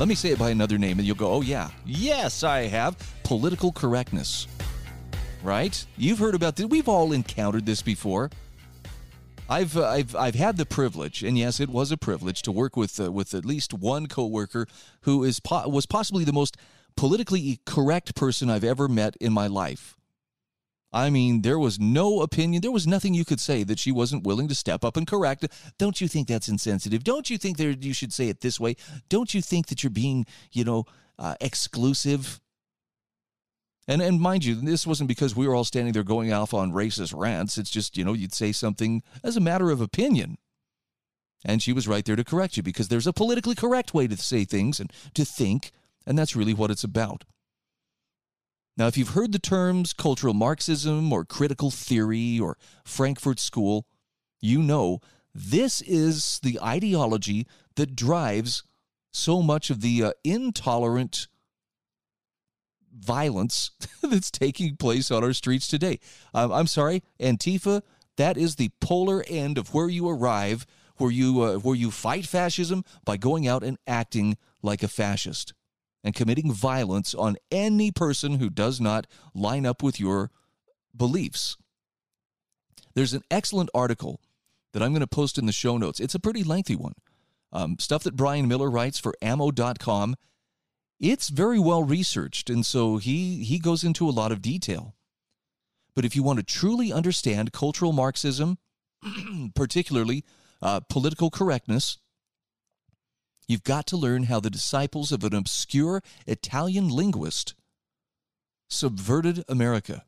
Let 0.00 0.08
me 0.08 0.14
say 0.14 0.30
it 0.30 0.38
by 0.38 0.48
another 0.48 0.78
name, 0.78 0.98
and 0.98 1.06
you'll 1.06 1.14
go, 1.14 1.30
oh, 1.30 1.42
yeah, 1.42 1.68
yes, 1.84 2.42
I 2.42 2.60
have. 2.68 2.96
Political 3.22 3.72
correctness. 3.72 4.46
Right? 5.42 5.84
You've 5.98 6.18
heard 6.18 6.34
about 6.34 6.56
this. 6.56 6.64
We've 6.64 6.88
all 6.88 7.12
encountered 7.12 7.66
this 7.66 7.82
before. 7.82 8.30
I've, 9.46 9.76
uh, 9.76 9.86
I've, 9.86 10.16
I've 10.16 10.36
had 10.36 10.56
the 10.56 10.64
privilege, 10.64 11.22
and 11.22 11.36
yes, 11.36 11.60
it 11.60 11.68
was 11.68 11.92
a 11.92 11.98
privilege 11.98 12.40
to 12.42 12.50
work 12.50 12.78
with, 12.78 12.98
uh, 12.98 13.12
with 13.12 13.34
at 13.34 13.44
least 13.44 13.74
one 13.74 14.06
coworker 14.06 14.66
who 15.02 15.22
is 15.22 15.38
po- 15.38 15.68
was 15.68 15.84
possibly 15.84 16.24
the 16.24 16.32
most 16.32 16.56
politically 16.96 17.60
correct 17.66 18.14
person 18.14 18.48
I've 18.48 18.64
ever 18.64 18.88
met 18.88 19.16
in 19.20 19.34
my 19.34 19.48
life. 19.48 19.98
I 20.92 21.08
mean, 21.08 21.42
there 21.42 21.58
was 21.58 21.78
no 21.78 22.20
opinion, 22.20 22.62
there 22.62 22.72
was 22.72 22.86
nothing 22.86 23.14
you 23.14 23.24
could 23.24 23.38
say 23.38 23.62
that 23.62 23.78
she 23.78 23.92
wasn't 23.92 24.24
willing 24.24 24.48
to 24.48 24.54
step 24.54 24.84
up 24.84 24.96
and 24.96 25.06
correct. 25.06 25.46
Don't 25.78 26.00
you 26.00 26.08
think 26.08 26.26
that's 26.26 26.48
insensitive? 26.48 27.04
Don't 27.04 27.30
you 27.30 27.38
think 27.38 27.56
there 27.56 27.70
you 27.70 27.94
should 27.94 28.12
say 28.12 28.28
it 28.28 28.40
this 28.40 28.58
way? 28.58 28.74
Don't 29.08 29.32
you 29.32 29.40
think 29.40 29.68
that 29.68 29.82
you're 29.84 29.90
being, 29.90 30.26
you 30.50 30.64
know, 30.64 30.86
uh, 31.18 31.36
exclusive? 31.40 32.40
And 33.86 34.02
and 34.02 34.20
mind 34.20 34.44
you, 34.44 34.54
this 34.54 34.86
wasn't 34.86 35.08
because 35.08 35.34
we 35.34 35.46
were 35.46 35.54
all 35.54 35.64
standing 35.64 35.92
there 35.92 36.02
going 36.02 36.32
off 36.32 36.52
on 36.54 36.72
racist 36.72 37.16
rants. 37.16 37.56
It's 37.56 37.70
just, 37.70 37.96
you 37.96 38.04
know, 38.04 38.12
you'd 38.12 38.34
say 38.34 38.52
something 38.52 39.02
as 39.22 39.36
a 39.36 39.40
matter 39.40 39.70
of 39.70 39.80
opinion. 39.80 40.38
And 41.44 41.62
she 41.62 41.72
was 41.72 41.88
right 41.88 42.04
there 42.04 42.16
to 42.16 42.24
correct 42.24 42.56
you 42.56 42.62
because 42.62 42.88
there's 42.88 43.06
a 43.06 43.12
politically 43.12 43.54
correct 43.54 43.94
way 43.94 44.06
to 44.06 44.16
say 44.16 44.44
things 44.44 44.78
and 44.78 44.92
to 45.14 45.24
think, 45.24 45.70
and 46.06 46.18
that's 46.18 46.36
really 46.36 46.52
what 46.52 46.70
it's 46.70 46.84
about. 46.84 47.24
Now, 48.76 48.86
if 48.86 48.96
you've 48.96 49.10
heard 49.10 49.32
the 49.32 49.38
terms 49.38 49.92
cultural 49.92 50.34
Marxism 50.34 51.12
or 51.12 51.24
critical 51.24 51.70
theory 51.70 52.38
or 52.38 52.56
Frankfurt 52.84 53.38
School, 53.38 53.86
you 54.40 54.62
know 54.62 55.00
this 55.34 55.80
is 55.82 56.40
the 56.42 56.58
ideology 56.60 57.46
that 57.76 57.94
drives 57.94 58.62
so 59.12 59.42
much 59.42 59.70
of 59.70 59.80
the 59.80 60.04
uh, 60.04 60.12
intolerant 60.24 61.28
violence 62.96 63.70
that's 64.02 64.30
taking 64.30 64.76
place 64.76 65.10
on 65.10 65.24
our 65.24 65.32
streets 65.32 65.68
today. 65.68 65.98
Um, 66.34 66.52
I'm 66.52 66.66
sorry, 66.66 67.02
Antifa, 67.20 67.82
that 68.16 68.36
is 68.36 68.56
the 68.56 68.70
polar 68.80 69.24
end 69.28 69.58
of 69.58 69.74
where 69.74 69.88
you 69.88 70.08
arrive, 70.08 70.66
where 70.96 71.10
you 71.10 71.40
uh, 71.40 71.54
where 71.56 71.76
you 71.76 71.90
fight 71.90 72.26
fascism 72.26 72.84
by 73.04 73.16
going 73.16 73.46
out 73.46 73.62
and 73.62 73.78
acting 73.86 74.36
like 74.62 74.82
a 74.82 74.88
fascist 74.88 75.54
and 76.02 76.14
committing 76.14 76.52
violence 76.52 77.14
on 77.14 77.36
any 77.50 77.90
person 77.90 78.38
who 78.38 78.50
does 78.50 78.80
not 78.80 79.06
line 79.34 79.66
up 79.66 79.82
with 79.82 80.00
your 80.00 80.30
beliefs. 80.96 81.56
There's 82.94 83.12
an 83.12 83.22
excellent 83.30 83.70
article 83.74 84.20
that 84.72 84.82
I'm 84.82 84.92
going 84.92 85.00
to 85.00 85.06
post 85.06 85.38
in 85.38 85.46
the 85.46 85.52
show 85.52 85.76
notes. 85.76 86.00
It's 86.00 86.14
a 86.14 86.20
pretty 86.20 86.42
lengthy 86.42 86.76
one. 86.76 86.94
Um, 87.52 87.78
stuff 87.78 88.02
that 88.04 88.16
Brian 88.16 88.48
Miller 88.48 88.70
writes 88.70 88.98
for 88.98 89.14
ammo.com 89.20 90.16
it's 91.00 91.30
very 91.30 91.58
well 91.58 91.82
researched, 91.82 92.50
and 92.50 92.64
so 92.64 92.98
he, 92.98 93.42
he 93.42 93.58
goes 93.58 93.82
into 93.82 94.06
a 94.06 94.12
lot 94.12 94.32
of 94.32 94.42
detail. 94.42 94.94
But 95.94 96.04
if 96.04 96.14
you 96.14 96.22
want 96.22 96.38
to 96.38 96.44
truly 96.44 96.92
understand 96.92 97.54
cultural 97.54 97.92
Marxism, 97.92 98.58
particularly 99.54 100.24
uh, 100.60 100.80
political 100.90 101.30
correctness, 101.30 101.96
you've 103.50 103.64
got 103.64 103.86
to 103.86 103.96
learn 103.96 104.24
how 104.24 104.40
the 104.40 104.50
disciples 104.50 105.12
of 105.12 105.24
an 105.24 105.34
obscure 105.34 106.02
Italian 106.26 106.88
linguist 106.88 107.54
subverted 108.68 109.44
America. 109.48 110.04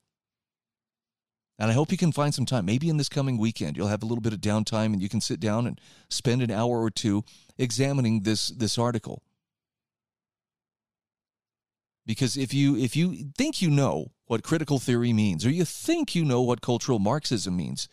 And 1.58 1.70
I 1.70 1.74
hope 1.74 1.92
you 1.92 1.98
can 1.98 2.12
find 2.12 2.34
some 2.34 2.46
time, 2.46 2.64
maybe 2.64 2.88
in 2.88 2.96
this 2.96 3.08
coming 3.08 3.38
weekend, 3.38 3.76
you'll 3.76 3.88
have 3.88 4.02
a 4.02 4.06
little 4.06 4.22
bit 4.22 4.32
of 4.32 4.40
downtime 4.40 4.92
and 4.92 5.02
you 5.02 5.08
can 5.08 5.20
sit 5.20 5.38
down 5.38 5.66
and 5.66 5.80
spend 6.08 6.42
an 6.42 6.50
hour 6.50 6.82
or 6.82 6.90
two 6.90 7.24
examining 7.58 8.22
this, 8.22 8.48
this 8.48 8.78
article 8.78 9.22
because 12.06 12.36
if 12.36 12.52
you 12.52 12.76
if 12.76 12.96
you 12.96 13.30
think 13.36 13.62
you 13.62 13.70
know 13.70 14.10
what 14.26 14.42
critical 14.42 14.78
theory 14.78 15.12
means 15.12 15.46
or 15.46 15.50
you 15.50 15.64
think 15.64 16.14
you 16.14 16.24
know 16.24 16.42
what 16.42 16.60
cultural 16.60 16.98
marxism 16.98 17.56
means 17.56 17.88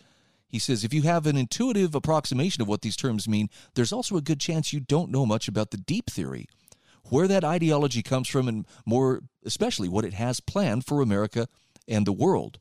he 0.49 0.59
says 0.59 0.83
if 0.83 0.93
you 0.93 1.03
have 1.03 1.25
an 1.25 1.37
intuitive 1.37 1.95
approximation 1.95 2.61
of 2.61 2.67
what 2.67 2.81
these 2.81 2.95
terms 2.95 3.27
mean 3.27 3.49
there's 3.75 3.93
also 3.93 4.17
a 4.17 4.21
good 4.21 4.39
chance 4.39 4.73
you 4.73 4.79
don't 4.79 5.11
know 5.11 5.25
much 5.25 5.47
about 5.47 5.71
the 5.71 5.77
deep 5.77 6.09
theory. 6.09 6.47
Where 7.09 7.27
that 7.27 7.43
ideology 7.43 8.03
comes 8.03 8.27
from 8.27 8.47
and 8.47 8.67
more 8.85 9.21
especially 9.45 9.89
what 9.89 10.05
it 10.05 10.13
has 10.13 10.39
planned 10.39 10.85
for 10.85 11.01
america 11.01 11.47
and 11.87 12.05
the 12.05 12.13
world. 12.13 12.59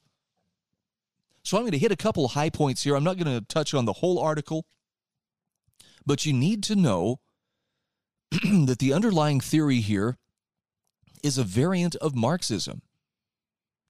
So 1.42 1.56
i'm 1.56 1.64
going 1.64 1.72
to 1.72 1.78
hit 1.78 1.92
a 1.92 1.96
couple 1.96 2.28
high 2.28 2.50
points 2.50 2.82
here. 2.82 2.94
I'm 2.94 3.04
not 3.04 3.18
going 3.18 3.38
to 3.38 3.44
touch 3.46 3.74
on 3.74 3.84
the 3.84 3.94
whole 3.94 4.18
article 4.18 4.66
but 6.08 6.24
you 6.24 6.32
need 6.32 6.62
to 6.64 6.74
know 6.74 7.20
that 8.30 8.78
the 8.78 8.94
underlying 8.94 9.40
theory 9.40 9.80
here 9.80 10.16
is 11.22 11.36
a 11.36 11.44
variant 11.44 11.96
of 11.96 12.14
Marxism, 12.14 12.80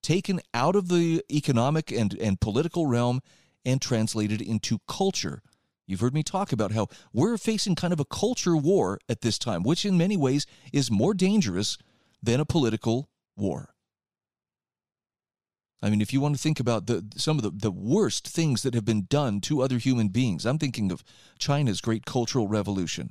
taken 0.03 0.41
out 0.53 0.75
of 0.75 0.89
the 0.89 1.23
economic 1.31 1.93
and, 1.93 2.19
and 2.21 2.41
political 2.41 2.87
realm 2.87 3.21
and 3.69 3.83
translated 3.83 4.41
into 4.41 4.79
culture. 4.89 5.43
You've 5.87 6.01
heard 6.01 6.15
me 6.15 6.23
talk 6.23 6.53
about 6.53 6.73
how 6.73 6.89
we're 7.13 7.37
facing 7.37 7.75
kind 7.75 7.93
of 7.93 8.01
a 8.01 8.05
culture 8.07 8.57
war 8.57 8.99
at 9.11 9.21
this 9.21 9.39
time, 9.39 9.63
which 9.63 9.85
in 9.85 9.99
many 9.99 10.17
ways 10.17 10.47
is 10.73 10.91
more 10.91 11.13
dangerous 11.13 11.77
than 12.23 12.41
a 12.41 12.47
political 12.47 13.11
war. 13.37 13.75
I 15.83 15.91
mean, 15.91 16.01
if 16.01 16.15
you 16.15 16.21
want 16.21 16.35
to 16.35 16.41
think 16.41 16.59
about 16.59 16.87
the, 16.87 17.05
some 17.17 17.37
of 17.37 17.43
the, 17.43 17.51
the 17.51 17.71
worst 17.71 18.27
things 18.27 18.63
that 18.63 18.75
have 18.75 18.87
been 18.87 19.07
done 19.09 19.41
to 19.43 19.61
other 19.61 19.77
human 19.77 20.09
beings, 20.09 20.47
I'm 20.47 20.59
thinking 20.59 20.91
of 20.91 21.05
China's 21.39 21.83
great 21.83 22.07
cultural 22.07 22.49
revolution. 22.49 23.11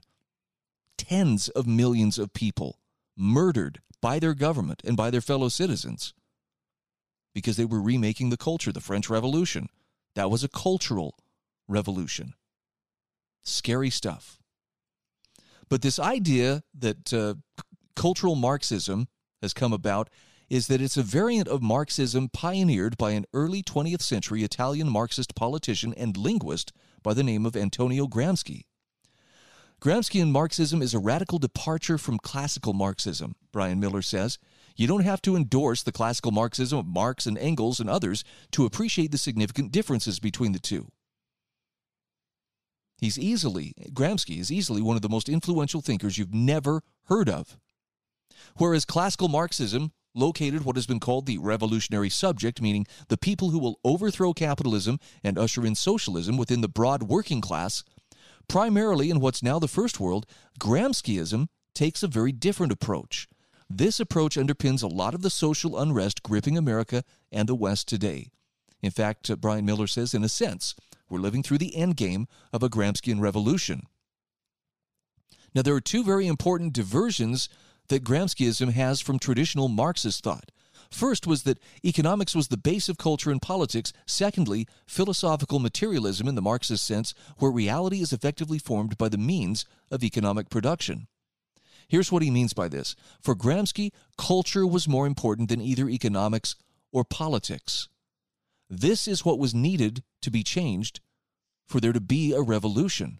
Tens 0.97 1.49
of 1.49 1.67
millions 1.67 2.17
of 2.17 2.33
people 2.33 2.79
murdered 3.15 3.79
by 4.01 4.17
their 4.17 4.33
government 4.33 4.81
and 4.83 4.97
by 4.97 5.11
their 5.11 5.21
fellow 5.21 5.49
citizens 5.49 6.13
because 7.33 7.57
they 7.57 7.65
were 7.65 7.81
remaking 7.81 8.31
the 8.31 8.37
culture, 8.37 8.71
the 8.71 8.81
French 8.81 9.09
Revolution. 9.09 9.69
That 10.17 10.31
was 10.31 10.43
a 10.43 10.49
cultural 10.49 11.15
revolution. 11.67 12.33
Scary 13.43 13.91
stuff. 13.91 14.39
But 15.69 15.83
this 15.83 15.99
idea 15.99 16.63
that 16.73 17.13
uh, 17.13 17.35
cultural 17.95 18.33
Marxism 18.33 19.09
has 19.43 19.53
come 19.53 19.71
about 19.71 20.09
is 20.49 20.65
that 20.67 20.81
it's 20.81 20.97
a 20.97 21.03
variant 21.03 21.47
of 21.47 21.61
Marxism 21.61 22.29
pioneered 22.29 22.97
by 22.97 23.11
an 23.11 23.25
early 23.31 23.61
20th 23.61 24.01
century 24.01 24.43
Italian 24.43 24.89
Marxist 24.89 25.35
politician 25.35 25.93
and 25.93 26.17
linguist 26.17 26.73
by 27.03 27.13
the 27.13 27.21
name 27.23 27.45
of 27.45 27.55
Antonio 27.55 28.07
Gramsci. 28.07 28.63
Gramscian 29.79 30.31
Marxism 30.31 30.81
is 30.81 30.95
a 30.95 30.99
radical 30.99 31.37
departure 31.37 31.99
from 31.99 32.17
classical 32.17 32.73
Marxism, 32.73 33.35
Brian 33.51 33.79
Miller 33.79 34.01
says. 34.01 34.39
You 34.77 34.85
don't 34.85 35.03
have 35.03 35.23
to 35.23 35.35
endorse 35.35 35.81
the 35.81 35.91
classical 35.91 36.31
Marxism 36.31 36.77
of 36.77 36.85
Marx 36.85 37.25
and 37.25 37.37
Engels 37.37 37.79
and 37.79 37.89
others 37.89 38.23
to 38.51 38.65
appreciate 38.65 39.11
the 39.11 39.17
significant 39.17 39.71
differences 39.71 40.19
between 40.19 40.51
the 40.51 40.59
two. 40.59 40.89
He's 42.99 43.17
easily, 43.17 43.73
Gramsci 43.91 44.39
is 44.39 44.51
easily 44.51 44.81
one 44.81 44.95
of 44.95 45.01
the 45.01 45.09
most 45.09 45.29
influential 45.29 45.81
thinkers 45.81 46.17
you've 46.17 46.33
never 46.33 46.83
heard 47.05 47.27
of. 47.27 47.57
Whereas 48.57 48.85
classical 48.85 49.27
Marxism 49.27 49.91
located 50.13 50.63
what 50.63 50.75
has 50.75 50.87
been 50.87 50.99
called 50.99 51.25
the 51.25 51.39
revolutionary 51.39 52.09
subject, 52.09 52.61
meaning 52.61 52.85
the 53.07 53.17
people 53.17 53.49
who 53.49 53.59
will 53.59 53.79
overthrow 53.83 54.33
capitalism 54.33 54.99
and 55.23 55.37
usher 55.39 55.65
in 55.65 55.75
socialism 55.75 56.37
within 56.37 56.61
the 56.61 56.67
broad 56.67 57.03
working 57.03 57.41
class. 57.41 57.83
Primarily 58.47 59.09
in 59.09 59.19
what's 59.19 59.43
now 59.43 59.57
the 59.57 59.67
first 59.67 59.99
world, 59.99 60.25
Gramsciism 60.59 61.47
takes 61.73 62.03
a 62.03 62.07
very 62.07 62.31
different 62.31 62.71
approach. 62.71 63.27
This 63.69 63.99
approach 63.99 64.37
underpins 64.37 64.81
a 64.81 64.87
lot 64.87 65.13
of 65.13 65.21
the 65.21 65.29
social 65.29 65.77
unrest 65.77 66.23
gripping 66.23 66.57
America 66.57 67.03
and 67.31 67.49
the 67.49 67.55
West 67.55 67.87
today. 67.87 68.31
In 68.81 68.91
fact, 68.91 69.29
uh, 69.29 69.35
Brian 69.35 69.65
Miller 69.65 69.87
says, 69.87 70.13
in 70.13 70.23
a 70.23 70.29
sense, 70.29 70.75
we're 71.09 71.19
living 71.19 71.43
through 71.43 71.57
the 71.57 71.73
endgame 71.75 72.27
of 72.53 72.63
a 72.63 72.69
Gramscian 72.69 73.19
revolution. 73.19 73.83
Now, 75.53 75.61
there 75.63 75.75
are 75.75 75.81
two 75.81 76.03
very 76.03 76.27
important 76.27 76.73
diversions 76.73 77.49
that 77.89 78.03
Gramsciism 78.03 78.71
has 78.71 79.01
from 79.01 79.19
traditional 79.19 79.67
Marxist 79.67 80.23
thought. 80.23 80.51
First 80.89 81.27
was 81.27 81.43
that 81.43 81.59
economics 81.83 82.35
was 82.35 82.47
the 82.47 82.57
base 82.57 82.87
of 82.87 82.97
culture 82.97 83.31
and 83.31 83.41
politics. 83.41 83.91
Secondly, 84.05 84.67
philosophical 84.85 85.59
materialism 85.59 86.27
in 86.27 86.35
the 86.35 86.41
Marxist 86.41 86.85
sense, 86.85 87.13
where 87.37 87.51
reality 87.51 88.01
is 88.01 88.13
effectively 88.13 88.59
formed 88.59 88.97
by 88.97 89.09
the 89.09 89.17
means 89.17 89.65
of 89.91 90.03
economic 90.03 90.49
production. 90.49 91.07
Here's 91.87 92.11
what 92.11 92.21
he 92.21 92.31
means 92.31 92.53
by 92.53 92.67
this. 92.67 92.95
For 93.21 93.35
Gramsci, 93.35 93.91
culture 94.17 94.67
was 94.67 94.87
more 94.87 95.07
important 95.07 95.49
than 95.49 95.61
either 95.61 95.89
economics 95.89 96.55
or 96.91 97.03
politics. 97.03 97.87
This 98.69 99.07
is 99.07 99.23
what 99.23 99.39
was 99.39 99.53
needed 99.53 100.03
to 100.21 100.29
be 100.29 100.43
changed 100.43 100.99
for 101.65 101.79
there 101.79 101.93
to 101.93 102.01
be 102.01 102.33
a 102.33 102.41
revolution. 102.41 103.19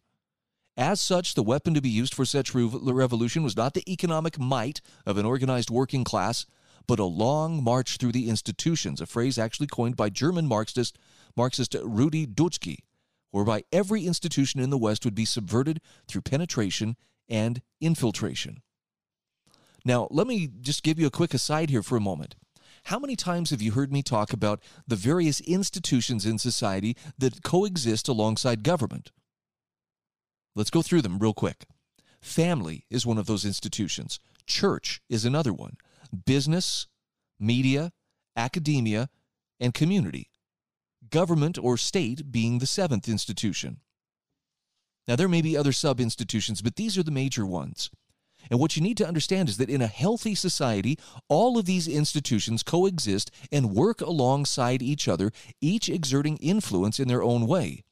As 0.76 1.02
such, 1.02 1.34
the 1.34 1.44
weapon 1.44 1.74
to 1.74 1.82
be 1.82 1.90
used 1.90 2.14
for 2.14 2.26
such 2.26 2.54
revolution 2.54 3.44
was 3.44 3.58
not 3.58 3.74
the 3.74 3.90
economic 3.92 4.38
might 4.38 4.82
of 5.06 5.18
an 5.18 5.26
organized 5.26 5.70
working 5.70 6.04
class, 6.04 6.46
but 6.86 7.00
a 7.00 7.06
long 7.06 7.64
march 7.64 7.98
through 7.98 8.12
the 8.12 8.30
institutions, 8.30 9.02
a 9.02 9.06
phrase 9.06 9.38
actually 9.38 9.68
coined 9.68 9.96
by 9.96 10.10
German 10.10 10.48
Marxist, 10.48 10.98
Marxist 11.36 11.76
Rudi 11.82 12.28
Dutschke, 12.28 12.78
whereby 13.32 13.64
every 13.72 14.06
institution 14.06 14.60
in 14.60 14.70
the 14.70 14.78
West 14.78 15.04
would 15.04 15.16
be 15.16 15.26
subverted 15.26 15.82
through 16.08 16.22
penetration 16.22 16.96
and 17.30 17.62
infiltration. 17.82 18.62
Now, 19.86 20.08
let 20.12 20.28
me 20.28 20.50
just 20.60 20.84
give 20.84 21.00
you 21.00 21.08
a 21.08 21.12
quick 21.12 21.34
aside 21.34 21.70
here 21.70 21.84
for 21.84 21.96
a 21.96 22.02
moment. 22.02 22.36
How 22.86 23.00
many 23.00 23.16
times 23.16 23.50
have 23.50 23.62
you 23.62 23.72
heard 23.72 23.92
me 23.92 24.02
talk 24.02 24.34
about 24.34 24.62
the 24.88 24.96
various 24.96 25.42
institutions 25.42 26.26
in 26.26 26.38
society 26.38 26.96
that 27.18 27.44
coexist 27.44 28.08
alongside 28.08 28.64
government? 28.64 29.12
Let's 30.56 30.70
go 30.70 30.82
through 30.82 31.02
them 31.02 31.20
real 31.20 31.34
quick. 31.34 31.66
Family 32.22 32.86
is 32.90 33.06
one 33.06 33.18
of 33.18 33.26
those 33.26 33.46
institutions, 33.46 34.20
church 34.46 35.02
is 35.10 35.24
another 35.24 35.54
one, 35.54 35.78
business, 36.26 36.88
media, 37.40 37.92
academia, 38.36 39.10
and 39.60 39.74
community. 39.74 40.30
Government 41.10 41.58
or 41.58 41.78
state 41.78 42.32
being 42.32 42.60
the 42.60 42.66
seventh 42.66 43.08
institution. 43.08 43.82
Now, 45.08 45.16
there 45.16 45.30
may 45.30 45.42
be 45.42 45.56
other 45.56 45.72
sub 45.72 46.00
institutions, 46.00 46.62
but 46.62 46.76
these 46.76 46.98
are 46.98 47.04
the 47.04 47.12
major 47.12 47.46
ones. 47.46 47.90
And 48.50 48.60
what 48.60 48.76
you 48.76 48.82
need 48.82 48.98
to 48.98 49.08
understand 49.08 49.50
is 49.50 49.58
that 49.58 49.70
in 49.70 49.82
a 49.82 49.88
healthy 49.88 50.36
society, 50.36 50.98
all 51.28 51.58
of 51.58 51.66
these 51.66 51.88
institutions 51.88 52.64
coexist 52.64 53.32
and 53.52 53.74
work 53.74 54.02
alongside 54.02 54.82
each 54.82 55.08
other, 55.08 55.32
each 55.62 55.90
exerting 55.90 56.38
influence 56.38 57.00
in 57.00 57.08
their 57.08 57.24
own 57.24 57.48
way. 57.48 57.84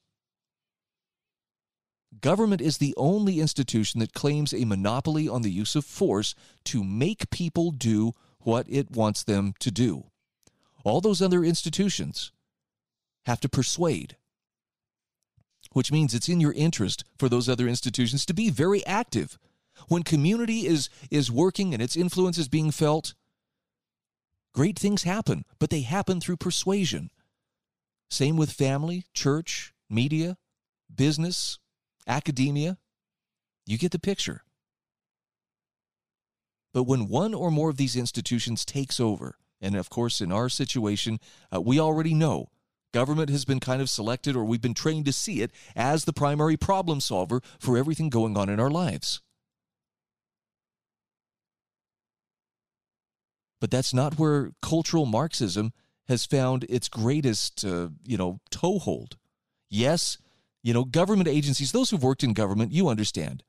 Government 2.20 2.62
is 2.62 2.78
the 2.78 2.94
only 2.96 3.40
institution 3.40 4.00
that 4.00 4.14
claims 4.14 4.54
a 4.54 4.64
monopoly 4.64 5.28
on 5.28 5.42
the 5.42 5.50
use 5.50 5.76
of 5.76 5.84
force 5.84 6.34
to 6.64 6.82
make 6.82 7.30
people 7.30 7.70
do 7.70 8.12
what 8.38 8.66
it 8.68 8.90
wants 8.90 9.22
them 9.22 9.54
to 9.58 9.70
do. 9.70 10.06
All 10.84 11.00
those 11.00 11.20
other 11.20 11.44
institutions 11.44 12.32
have 13.26 13.40
to 13.40 13.48
persuade, 13.48 14.16
which 15.76 15.92
means 15.92 16.14
it's 16.14 16.30
in 16.30 16.40
your 16.40 16.54
interest 16.54 17.04
for 17.18 17.28
those 17.28 17.50
other 17.50 17.68
institutions 17.68 18.24
to 18.24 18.32
be 18.32 18.48
very 18.48 18.84
active 18.86 19.38
when 19.88 20.02
community 20.02 20.66
is, 20.66 20.88
is 21.10 21.30
working 21.30 21.74
and 21.74 21.82
its 21.82 21.96
influence 21.96 22.38
is 22.38 22.48
being 22.48 22.70
felt, 22.70 23.12
great 24.54 24.78
things 24.78 25.02
happen, 25.02 25.44
but 25.58 25.68
they 25.68 25.82
happen 25.82 26.18
through 26.18 26.38
persuasion. 26.38 27.10
Same 28.08 28.38
with 28.38 28.52
family, 28.52 29.04
church, 29.12 29.74
media, 29.90 30.38
business, 30.94 31.58
academia. 32.06 32.78
You 33.66 33.76
get 33.76 33.92
the 33.92 33.98
picture. 33.98 34.44
But 36.72 36.84
when 36.84 37.06
one 37.06 37.34
or 37.34 37.50
more 37.50 37.68
of 37.68 37.76
these 37.76 37.96
institutions 37.96 38.64
takes 38.64 38.98
over, 38.98 39.36
and 39.60 39.76
of 39.76 39.90
course, 39.90 40.22
in 40.22 40.32
our 40.32 40.48
situation, 40.48 41.20
uh, 41.54 41.60
we 41.60 41.78
already 41.78 42.14
know 42.14 42.48
government 42.92 43.30
has 43.30 43.44
been 43.44 43.60
kind 43.60 43.82
of 43.82 43.90
selected 43.90 44.36
or 44.36 44.44
we've 44.44 44.62
been 44.62 44.74
trained 44.74 45.04
to 45.06 45.12
see 45.12 45.42
it 45.42 45.50
as 45.74 46.04
the 46.04 46.12
primary 46.12 46.56
problem 46.56 47.00
solver 47.00 47.40
for 47.58 47.76
everything 47.76 48.08
going 48.08 48.36
on 48.36 48.48
in 48.48 48.60
our 48.60 48.70
lives. 48.70 49.20
But 53.60 53.70
that's 53.70 53.94
not 53.94 54.18
where 54.18 54.52
cultural 54.62 55.06
Marxism 55.06 55.72
has 56.08 56.26
found 56.26 56.64
its 56.68 56.88
greatest, 56.88 57.64
uh, 57.64 57.88
you 58.04 58.16
know, 58.16 58.38
toehold. 58.50 59.16
Yes, 59.68 60.18
you 60.62 60.72
know, 60.72 60.84
government 60.84 61.28
agencies, 61.28 61.72
those 61.72 61.90
who've 61.90 62.02
worked 62.02 62.22
in 62.22 62.32
government, 62.32 62.72
you 62.72 62.88
understand. 62.88 63.42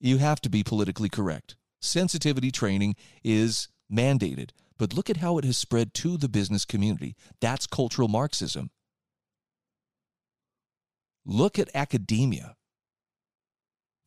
You 0.00 0.18
have 0.18 0.40
to 0.42 0.50
be 0.50 0.62
politically 0.62 1.08
correct. 1.08 1.56
Sensitivity 1.80 2.50
training 2.50 2.96
is 3.22 3.68
mandated. 3.92 4.50
But 4.80 4.94
look 4.94 5.10
at 5.10 5.18
how 5.18 5.36
it 5.36 5.44
has 5.44 5.58
spread 5.58 5.92
to 5.92 6.16
the 6.16 6.26
business 6.26 6.64
community. 6.64 7.14
That's 7.38 7.66
cultural 7.66 8.08
Marxism. 8.08 8.70
Look 11.26 11.58
at 11.58 11.68
academia. 11.74 12.56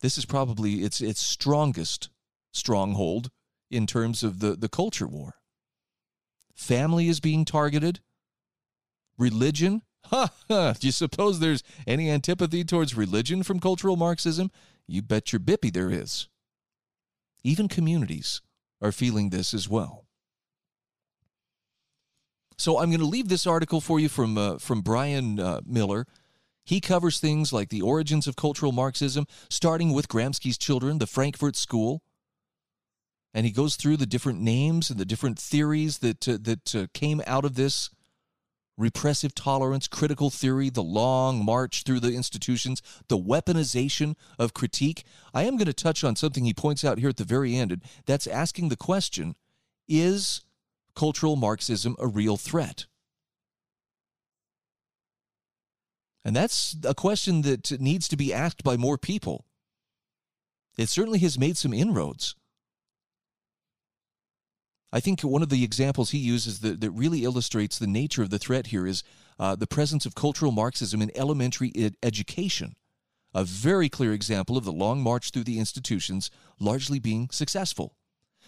This 0.00 0.18
is 0.18 0.24
probably 0.24 0.82
its 0.82 1.00
its 1.00 1.20
strongest 1.20 2.10
stronghold 2.52 3.30
in 3.70 3.86
terms 3.86 4.24
of 4.24 4.40
the, 4.40 4.56
the 4.56 4.68
culture 4.68 5.06
war. 5.06 5.36
Family 6.56 7.06
is 7.06 7.20
being 7.20 7.44
targeted. 7.44 8.00
Religion. 9.16 9.82
Ha 10.08 10.30
ha. 10.50 10.74
Do 10.78 10.86
you 10.88 10.92
suppose 10.92 11.38
there's 11.38 11.62
any 11.86 12.10
antipathy 12.10 12.62
towards 12.62 12.94
religion 12.94 13.42
from 13.42 13.58
cultural 13.58 13.96
Marxism? 13.96 14.50
You 14.86 15.00
bet 15.00 15.32
your 15.32 15.40
bippy 15.40 15.72
there 15.72 15.90
is. 15.90 16.28
Even 17.42 17.68
communities 17.68 18.42
are 18.82 18.92
feeling 18.92 19.30
this 19.30 19.54
as 19.54 19.66
well. 19.66 20.03
So 22.56 22.78
I'm 22.78 22.90
going 22.90 23.00
to 23.00 23.06
leave 23.06 23.28
this 23.28 23.46
article 23.46 23.80
for 23.80 23.98
you 23.98 24.08
from 24.08 24.38
uh, 24.38 24.58
from 24.58 24.80
Brian 24.80 25.40
uh, 25.40 25.60
Miller. 25.66 26.06
He 26.64 26.80
covers 26.80 27.18
things 27.18 27.52
like 27.52 27.68
the 27.68 27.82
origins 27.82 28.26
of 28.26 28.36
cultural 28.36 28.72
Marxism, 28.72 29.26
starting 29.50 29.92
with 29.92 30.08
Gramsci's 30.08 30.56
children, 30.56 30.98
the 30.98 31.06
Frankfurt 31.06 31.56
School, 31.56 32.02
and 33.34 33.44
he 33.44 33.52
goes 33.52 33.76
through 33.76 33.98
the 33.98 34.06
different 34.06 34.40
names 34.40 34.88
and 34.88 34.98
the 34.98 35.04
different 35.04 35.38
theories 35.38 35.98
that 35.98 36.26
uh, 36.28 36.38
that 36.40 36.74
uh, 36.74 36.86
came 36.94 37.20
out 37.26 37.44
of 37.44 37.56
this 37.56 37.90
repressive 38.76 39.34
tolerance, 39.34 39.86
critical 39.86 40.30
theory, 40.30 40.68
the 40.68 40.82
long 40.82 41.44
march 41.44 41.84
through 41.84 42.00
the 42.00 42.14
institutions, 42.14 42.82
the 43.08 43.18
weaponization 43.18 44.16
of 44.36 44.52
critique. 44.52 45.04
I 45.32 45.44
am 45.44 45.56
going 45.56 45.66
to 45.66 45.72
touch 45.72 46.02
on 46.02 46.16
something 46.16 46.44
he 46.44 46.54
points 46.54 46.84
out 46.84 46.98
here 46.98 47.08
at 47.10 47.16
the 47.16 47.24
very 47.24 47.54
end, 47.56 47.70
and 47.72 47.82
that's 48.06 48.26
asking 48.26 48.68
the 48.68 48.76
question 48.76 49.36
is 49.86 50.40
cultural 50.94 51.36
Marxism 51.36 51.96
a 51.98 52.06
real 52.06 52.36
threat? 52.36 52.86
And 56.24 56.34
that's 56.34 56.76
a 56.84 56.94
question 56.94 57.42
that 57.42 57.80
needs 57.80 58.08
to 58.08 58.16
be 58.16 58.32
asked 58.32 58.64
by 58.64 58.76
more 58.76 58.96
people. 58.96 59.44
It 60.78 60.88
certainly 60.88 61.18
has 61.20 61.38
made 61.38 61.56
some 61.56 61.74
inroads. 61.74 62.34
I 64.92 65.00
think 65.00 65.20
one 65.22 65.42
of 65.42 65.48
the 65.48 65.64
examples 65.64 66.10
he 66.10 66.18
uses 66.18 66.60
that, 66.60 66.80
that 66.80 66.90
really 66.90 67.24
illustrates 67.24 67.78
the 67.78 67.86
nature 67.86 68.22
of 68.22 68.30
the 68.30 68.38
threat 68.38 68.68
here 68.68 68.86
is 68.86 69.02
uh, 69.38 69.56
the 69.56 69.66
presence 69.66 70.06
of 70.06 70.14
cultural 70.14 70.52
Marxism 70.52 71.02
in 71.02 71.10
elementary 71.16 71.72
ed- 71.74 71.96
education. 72.02 72.76
A 73.34 73.42
very 73.42 73.88
clear 73.88 74.12
example 74.12 74.56
of 74.56 74.64
the 74.64 74.72
long 74.72 75.02
march 75.02 75.30
through 75.30 75.44
the 75.44 75.58
institutions 75.58 76.30
largely 76.60 77.00
being 77.00 77.28
successful. 77.30 77.96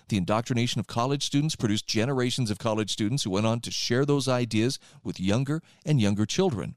The 0.08 0.16
indoctrination 0.16 0.78
of 0.78 0.86
college 0.86 1.24
students 1.24 1.56
produced 1.56 1.86
generations 1.86 2.50
of 2.50 2.58
college 2.58 2.90
students 2.90 3.24
who 3.24 3.30
went 3.30 3.46
on 3.46 3.60
to 3.60 3.70
share 3.70 4.04
those 4.04 4.28
ideas 4.28 4.78
with 5.02 5.18
younger 5.18 5.62
and 5.84 6.00
younger 6.00 6.26
children. 6.26 6.76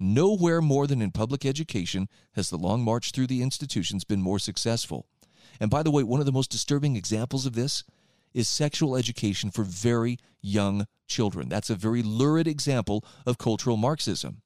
Nowhere 0.00 0.60
more 0.60 0.88
than 0.88 1.00
in 1.00 1.12
public 1.12 1.46
education 1.46 2.08
has 2.32 2.50
the 2.50 2.58
long 2.58 2.82
march 2.82 3.12
through 3.12 3.28
the 3.28 3.42
institutions 3.42 4.02
been 4.02 4.20
more 4.20 4.40
successful. 4.40 5.06
And 5.60 5.70
by 5.70 5.84
the 5.84 5.90
way, 5.92 6.02
one 6.02 6.18
of 6.18 6.26
the 6.26 6.32
most 6.32 6.50
disturbing 6.50 6.96
examples 6.96 7.46
of 7.46 7.54
this 7.54 7.84
is 8.32 8.48
sexual 8.48 8.96
education 8.96 9.52
for 9.52 9.62
very 9.62 10.18
young 10.42 10.88
children. 11.06 11.48
That's 11.48 11.70
a 11.70 11.76
very 11.76 12.02
lurid 12.02 12.48
example 12.48 13.04
of 13.24 13.38
cultural 13.38 13.76
Marxism. 13.76 14.42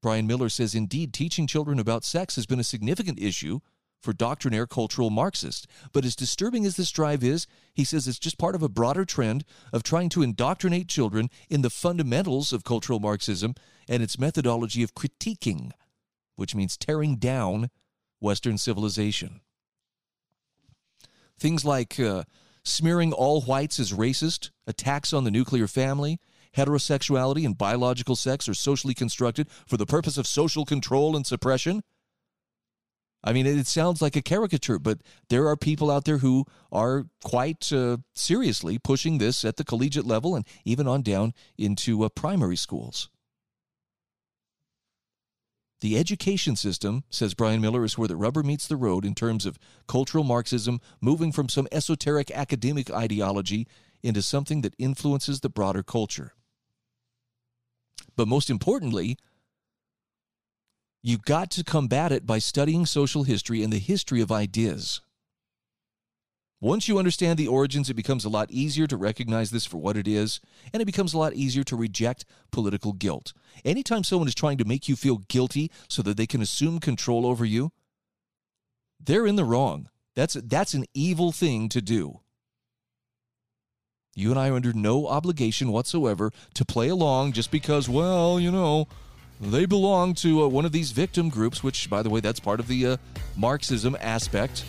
Brian 0.00 0.28
Miller 0.28 0.48
says, 0.48 0.74
indeed, 0.74 1.12
teaching 1.12 1.48
children 1.48 1.80
about 1.80 2.04
sex 2.04 2.36
has 2.36 2.46
been 2.46 2.60
a 2.60 2.64
significant 2.64 3.20
issue 3.20 3.58
for 4.00 4.12
doctrinaire 4.12 4.66
cultural 4.66 5.10
Marxists. 5.10 5.66
But 5.92 6.04
as 6.04 6.16
disturbing 6.16 6.64
as 6.64 6.76
this 6.76 6.90
drive 6.90 7.22
is, 7.22 7.46
he 7.74 7.84
says 7.84 8.08
it's 8.08 8.18
just 8.18 8.38
part 8.38 8.54
of 8.54 8.62
a 8.62 8.68
broader 8.68 9.04
trend 9.04 9.44
of 9.72 9.82
trying 9.82 10.08
to 10.10 10.22
indoctrinate 10.22 10.88
children 10.88 11.28
in 11.48 11.62
the 11.62 11.70
fundamentals 11.70 12.52
of 12.52 12.64
cultural 12.64 13.00
Marxism 13.00 13.54
and 13.88 14.02
its 14.02 14.18
methodology 14.18 14.82
of 14.82 14.94
critiquing, 14.94 15.72
which 16.36 16.54
means 16.54 16.76
tearing 16.76 17.16
down 17.16 17.70
Western 18.20 18.58
civilization. 18.58 19.40
Things 21.38 21.64
like 21.64 21.98
uh, 21.98 22.24
smearing 22.64 23.12
all 23.12 23.42
whites 23.42 23.78
as 23.78 23.92
racist, 23.92 24.50
attacks 24.66 25.12
on 25.12 25.24
the 25.24 25.30
nuclear 25.30 25.66
family, 25.66 26.20
heterosexuality 26.56 27.44
and 27.44 27.56
biological 27.56 28.16
sex 28.16 28.48
are 28.48 28.54
socially 28.54 28.94
constructed 28.94 29.48
for 29.66 29.76
the 29.76 29.86
purpose 29.86 30.18
of 30.18 30.26
social 30.26 30.64
control 30.64 31.16
and 31.16 31.26
suppression. 31.26 31.82
I 33.22 33.32
mean, 33.34 33.46
it 33.46 33.66
sounds 33.66 34.00
like 34.00 34.16
a 34.16 34.22
caricature, 34.22 34.78
but 34.78 35.00
there 35.28 35.46
are 35.46 35.56
people 35.56 35.90
out 35.90 36.06
there 36.06 36.18
who 36.18 36.46
are 36.72 37.04
quite 37.22 37.70
uh, 37.70 37.98
seriously 38.14 38.78
pushing 38.78 39.18
this 39.18 39.44
at 39.44 39.56
the 39.56 39.64
collegiate 39.64 40.06
level 40.06 40.34
and 40.34 40.46
even 40.64 40.88
on 40.88 41.02
down 41.02 41.34
into 41.58 42.02
uh, 42.02 42.08
primary 42.08 42.56
schools. 42.56 43.10
The 45.82 45.98
education 45.98 46.56
system, 46.56 47.04
says 47.10 47.34
Brian 47.34 47.60
Miller, 47.60 47.84
is 47.84 47.96
where 47.96 48.08
the 48.08 48.16
rubber 48.16 48.42
meets 48.42 48.66
the 48.66 48.76
road 48.76 49.04
in 49.04 49.14
terms 49.14 49.46
of 49.46 49.58
cultural 49.86 50.24
Marxism 50.24 50.80
moving 51.00 51.32
from 51.32 51.48
some 51.48 51.68
esoteric 51.72 52.30
academic 52.30 52.90
ideology 52.90 53.66
into 54.02 54.22
something 54.22 54.62
that 54.62 54.74
influences 54.78 55.40
the 55.40 55.48
broader 55.48 55.82
culture. 55.82 56.32
But 58.16 58.28
most 58.28 58.50
importantly, 58.50 59.16
you've 61.02 61.22
got 61.22 61.50
to 61.52 61.64
combat 61.64 62.12
it 62.12 62.26
by 62.26 62.38
studying 62.38 62.86
social 62.86 63.22
history 63.22 63.62
and 63.62 63.72
the 63.72 63.78
history 63.78 64.20
of 64.20 64.30
ideas. 64.32 65.00
Once 66.62 66.88
you 66.88 66.98
understand 66.98 67.38
the 67.38 67.48
origins, 67.48 67.88
it 67.88 67.94
becomes 67.94 68.24
a 68.24 68.28
lot 68.28 68.50
easier 68.50 68.86
to 68.86 68.96
recognize 68.96 69.50
this 69.50 69.64
for 69.64 69.78
what 69.78 69.96
it 69.96 70.06
is, 70.06 70.40
and 70.74 70.82
it 70.82 70.86
becomes 70.86 71.14
a 71.14 71.18
lot 71.18 71.32
easier 71.32 71.64
to 71.64 71.74
reject 71.74 72.26
political 72.50 72.92
guilt. 72.92 73.32
Anytime 73.64 74.04
someone 74.04 74.28
is 74.28 74.34
trying 74.34 74.58
to 74.58 74.66
make 74.66 74.86
you 74.86 74.94
feel 74.94 75.18
guilty 75.28 75.70
so 75.88 76.02
that 76.02 76.18
they 76.18 76.26
can 76.26 76.42
assume 76.42 76.78
control 76.78 77.24
over 77.24 77.46
you, 77.46 77.72
they're 79.02 79.26
in 79.26 79.36
the 79.36 79.44
wrong. 79.44 79.88
That's, 80.14 80.34
that's 80.34 80.74
an 80.74 80.84
evil 80.92 81.32
thing 81.32 81.70
to 81.70 81.80
do. 81.80 82.20
You 84.14 84.30
and 84.30 84.38
I 84.38 84.50
are 84.50 84.54
under 84.54 84.74
no 84.74 85.06
obligation 85.06 85.72
whatsoever 85.72 86.30
to 86.54 86.64
play 86.66 86.88
along 86.88 87.32
just 87.32 87.50
because, 87.50 87.88
well, 87.88 88.38
you 88.38 88.50
know, 88.50 88.86
they 89.40 89.64
belong 89.64 90.14
to 90.14 90.42
uh, 90.42 90.48
one 90.48 90.64
of 90.64 90.72
these 90.72 90.92
victim 90.92 91.30
groups, 91.30 91.62
which, 91.62 91.88
by 91.88 92.02
the 92.02 92.10
way, 92.10 92.20
that's 92.20 92.40
part 92.40 92.60
of 92.60 92.68
the 92.68 92.86
uh, 92.86 92.96
Marxism 93.36 93.96
aspect. 94.00 94.64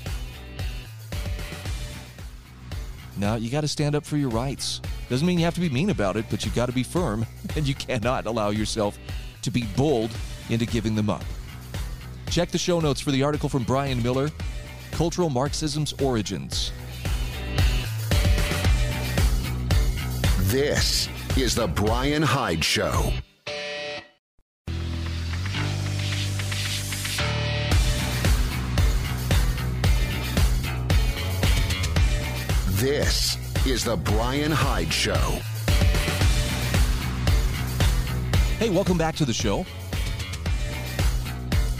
Now, 3.17 3.35
you 3.35 3.51
got 3.51 3.61
to 3.61 3.67
stand 3.67 3.95
up 3.95 4.05
for 4.05 4.17
your 4.17 4.29
rights. 4.29 4.81
Doesn't 5.09 5.27
mean 5.27 5.37
you 5.37 5.45
have 5.45 5.55
to 5.55 5.61
be 5.61 5.69
mean 5.69 5.89
about 5.89 6.15
it, 6.15 6.25
but 6.29 6.45
you 6.45 6.51
got 6.51 6.67
to 6.67 6.71
be 6.71 6.83
firm, 6.83 7.25
and 7.55 7.67
you 7.67 7.75
cannot 7.75 8.25
allow 8.25 8.49
yourself 8.49 8.97
to 9.41 9.51
be 9.51 9.63
bold 9.75 10.11
into 10.49 10.65
giving 10.65 10.95
them 10.95 11.09
up. 11.09 11.23
Check 12.29 12.49
the 12.49 12.57
show 12.57 12.79
notes 12.79 13.01
for 13.01 13.11
the 13.11 13.23
article 13.23 13.49
from 13.49 13.63
Brian 13.63 14.01
Miller 14.01 14.29
Cultural 14.91 15.29
Marxism's 15.29 15.93
Origins. 16.01 16.71
This 20.43 21.09
is 21.37 21.55
The 21.55 21.67
Bryan 21.67 22.21
Hyde 22.21 22.63
Show. 22.63 23.11
This 32.81 33.37
is 33.67 33.83
The 33.83 33.95
Bryan 33.95 34.51
Hyde 34.51 34.91
Show. 34.91 35.13
Hey, 38.57 38.71
welcome 38.71 38.97
back 38.97 39.15
to 39.17 39.23
the 39.23 39.33
show. 39.33 39.67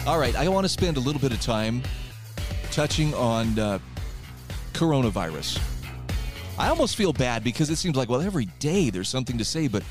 All 0.06 0.20
right, 0.20 0.36
I 0.36 0.48
want 0.48 0.64
to 0.66 0.70
spend 0.70 0.98
a 0.98 1.00
little 1.00 1.20
bit 1.20 1.32
of 1.32 1.42
time 1.42 1.82
touching 2.70 3.16
on 3.16 3.58
uh, 3.58 3.80
coronavirus. 4.74 5.60
I 6.60 6.70
almost 6.70 6.96
feel 6.96 7.14
bad 7.14 7.44
because 7.44 7.72
it 7.72 7.78
seems 7.78 7.96
like, 7.96 8.08
well, 8.08 8.22
every 8.22 8.46
day 8.60 8.92
there's 8.92 9.10
something 9.10 9.40
to 9.40 9.44
say, 9.44 9.68
but 9.68 9.82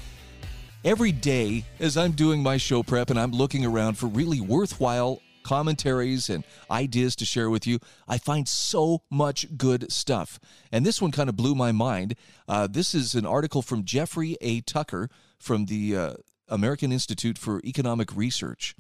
every 0.85 1.11
day 1.11 1.65
as 1.81 1.97
I'm 1.97 2.13
doing 2.13 2.41
my 2.41 2.57
show 2.57 2.85
prep 2.85 3.11
and 3.11 3.19
I'm 3.19 3.33
looking 3.33 3.67
around 3.67 3.95
for 3.99 4.07
really 4.07 4.41
worthwhile 4.41 5.23
commentaries 5.43 6.29
and 6.29 6.45
ideas 6.71 7.17
to 7.17 7.25
share 7.25 7.51
with 7.51 7.67
you, 7.67 7.79
I 8.09 8.19
find 8.19 8.49
so 8.49 9.03
much 9.11 9.57
good 9.57 9.91
stuff. 9.91 10.39
And 10.73 10.85
this 10.85 11.01
one 11.01 11.11
kind 11.11 11.29
of 11.29 11.37
blew 11.37 11.55
my 11.55 11.73
mind. 11.73 12.15
Uh, 12.49 12.67
this 12.67 12.95
is 12.95 13.15
an 13.15 13.27
article 13.27 13.63
from 13.63 13.85
Jeffrey 13.85 14.37
A. 14.41 14.61
Tucker 14.61 15.09
from 15.39 15.67
the 15.67 15.97
uh, 15.97 16.15
American 16.49 16.93
Institute 16.93 17.39
for 17.39 17.61
Economic 17.65 18.15
Research. 18.15 18.75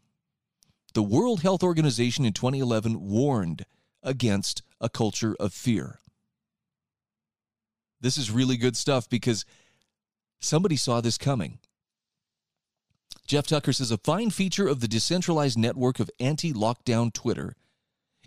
The 0.93 1.03
World 1.03 1.43
Health 1.43 1.63
Organization 1.63 2.25
in 2.25 2.33
2011 2.33 3.01
warned 3.01 3.65
against 4.03 4.63
a 4.81 4.89
culture 4.89 5.37
of 5.39 5.53
fear. 5.53 6.01
This 8.01 8.17
is 8.17 8.31
really 8.31 8.57
good 8.57 8.77
stuff 8.77 9.09
because 9.09 9.45
somebody 10.41 10.77
saw 10.77 11.01
this 11.01 11.19
coming. 11.19 11.59
Jeff 13.31 13.47
Tucker 13.47 13.73
says 13.73 13.93
a 13.93 13.97
fine 13.97 14.31
feature 14.31 14.67
of 14.67 14.81
the 14.81 14.89
decentralized 14.89 15.57
network 15.57 16.01
of 16.01 16.11
anti 16.19 16.53
lockdown 16.53 17.13
Twitter 17.13 17.55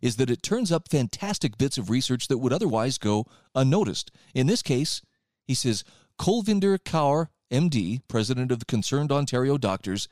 is 0.02 0.16
that 0.16 0.30
it 0.30 0.42
turns 0.42 0.72
up 0.72 0.88
fantastic 0.88 1.58
bits 1.58 1.78
of 1.78 1.90
research 1.90 2.30
that 2.30 2.38
would 2.38 2.54
otherwise 2.54 2.98
go 2.98 3.26
unnoticed. 3.54 4.12
In 4.34 4.48
this 4.48 4.62
case, 4.62 5.02
he 5.44 5.56
says 5.56 5.84
Kulvinder 6.18 6.80
Kaur, 6.80 7.28
MD, 7.52 8.00
president 8.08 8.50
of 8.50 8.60
the 8.60 8.66
Concerned 8.66 9.12
Ontario 9.12 9.58
Doctors, 9.58 10.08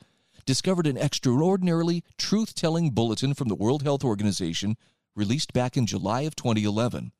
discovered 0.45 0.88
an 0.88 0.97
extraordinarily 0.97 2.04
truth 2.17 2.54
telling 2.54 2.89
bulletin 2.89 3.34
from 3.34 3.47
the 3.47 3.56
World 3.56 3.84
Health 3.84 4.04
Organization 4.04 4.75
released 5.15 5.54
back 5.54 5.77
in 5.77 5.86
July 5.86 6.23
of 6.23 6.36
2011. 6.36 7.13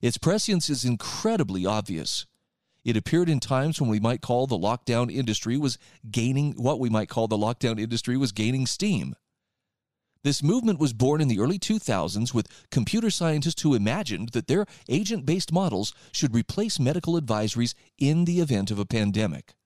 Its 0.00 0.18
prescience 0.18 0.70
is 0.70 0.84
incredibly 0.84 1.66
obvious. 1.66 2.26
It 2.86 2.96
appeared 2.96 3.28
in 3.28 3.40
times 3.40 3.80
when 3.80 3.90
we 3.90 3.98
might 3.98 4.20
call 4.20 4.46
the 4.46 4.56
lockdown 4.56 5.12
industry 5.12 5.58
was 5.58 5.76
gaining 6.08 6.52
what 6.52 6.78
we 6.78 6.88
might 6.88 7.08
call 7.08 7.26
the 7.26 7.36
lockdown 7.36 7.80
industry 7.80 8.16
was 8.16 8.30
gaining 8.30 8.64
steam. 8.64 9.16
This 10.22 10.40
movement 10.40 10.78
was 10.78 10.92
born 10.92 11.20
in 11.20 11.26
the 11.26 11.40
early 11.40 11.58
2000s 11.58 12.32
with 12.32 12.46
computer 12.70 13.10
scientists 13.10 13.62
who 13.62 13.74
imagined 13.74 14.28
that 14.34 14.46
their 14.46 14.66
agent 14.88 15.26
based 15.26 15.50
models 15.50 15.94
should 16.12 16.32
replace 16.32 16.78
medical 16.78 17.20
advisories 17.20 17.74
in 17.98 18.24
the 18.24 18.38
event 18.38 18.70
of 18.70 18.78
a 18.78 18.86
pandemic. 18.86 19.56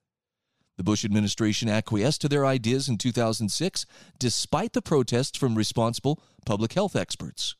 The 0.78 0.84
Bush 0.84 1.04
administration 1.04 1.68
acquiesced 1.68 2.22
to 2.22 2.28
their 2.30 2.46
ideas 2.46 2.88
in 2.88 2.96
2006, 2.96 3.84
despite 4.18 4.72
the 4.72 4.80
protests 4.80 5.36
from 5.36 5.56
responsible 5.56 6.22
public 6.46 6.72
health 6.72 6.96
experts. 6.96 7.54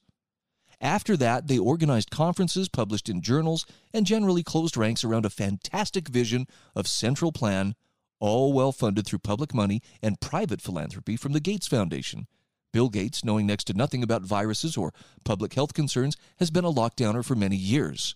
After 0.80 1.16
that, 1.18 1.46
they 1.46 1.58
organized 1.58 2.10
conferences, 2.10 2.68
published 2.68 3.08
in 3.08 3.20
journals, 3.20 3.66
and 3.92 4.06
generally 4.06 4.42
closed 4.42 4.76
ranks 4.76 5.04
around 5.04 5.26
a 5.26 5.30
fantastic 5.30 6.08
vision 6.08 6.46
of 6.74 6.88
central 6.88 7.32
plan, 7.32 7.74
all 8.18 8.52
well 8.52 8.72
funded 8.72 9.06
through 9.06 9.18
public 9.18 9.52
money 9.52 9.82
and 10.02 10.20
private 10.20 10.62
philanthropy 10.62 11.16
from 11.16 11.32
the 11.32 11.40
Gates 11.40 11.66
Foundation. 11.66 12.26
Bill 12.72 12.88
Gates, 12.88 13.24
knowing 13.24 13.46
next 13.46 13.64
to 13.64 13.74
nothing 13.74 14.02
about 14.02 14.22
viruses 14.22 14.76
or 14.76 14.94
public 15.24 15.54
health 15.54 15.74
concerns, 15.74 16.16
has 16.38 16.50
been 16.50 16.64
a 16.64 16.72
lockdowner 16.72 17.24
for 17.24 17.34
many 17.34 17.56
years. 17.56 18.14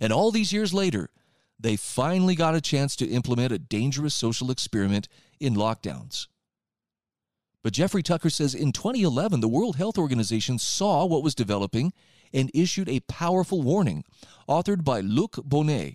And 0.00 0.12
all 0.12 0.30
these 0.30 0.52
years 0.52 0.72
later, 0.72 1.10
they 1.58 1.76
finally 1.76 2.36
got 2.36 2.54
a 2.54 2.60
chance 2.60 2.94
to 2.96 3.08
implement 3.08 3.52
a 3.52 3.58
dangerous 3.58 4.14
social 4.14 4.50
experiment 4.50 5.08
in 5.40 5.54
lockdowns. 5.54 6.28
But 7.62 7.72
Jeffrey 7.72 8.02
Tucker 8.02 8.30
says 8.30 8.54
in 8.54 8.72
2011, 8.72 9.40
the 9.40 9.48
World 9.48 9.76
Health 9.76 9.98
Organization 9.98 10.58
saw 10.58 11.04
what 11.04 11.22
was 11.22 11.34
developing 11.34 11.92
and 12.32 12.50
issued 12.54 12.88
a 12.88 13.00
powerful 13.00 13.62
warning, 13.62 14.04
authored 14.48 14.84
by 14.84 15.00
Luc 15.00 15.36
Bonneux, 15.44 15.94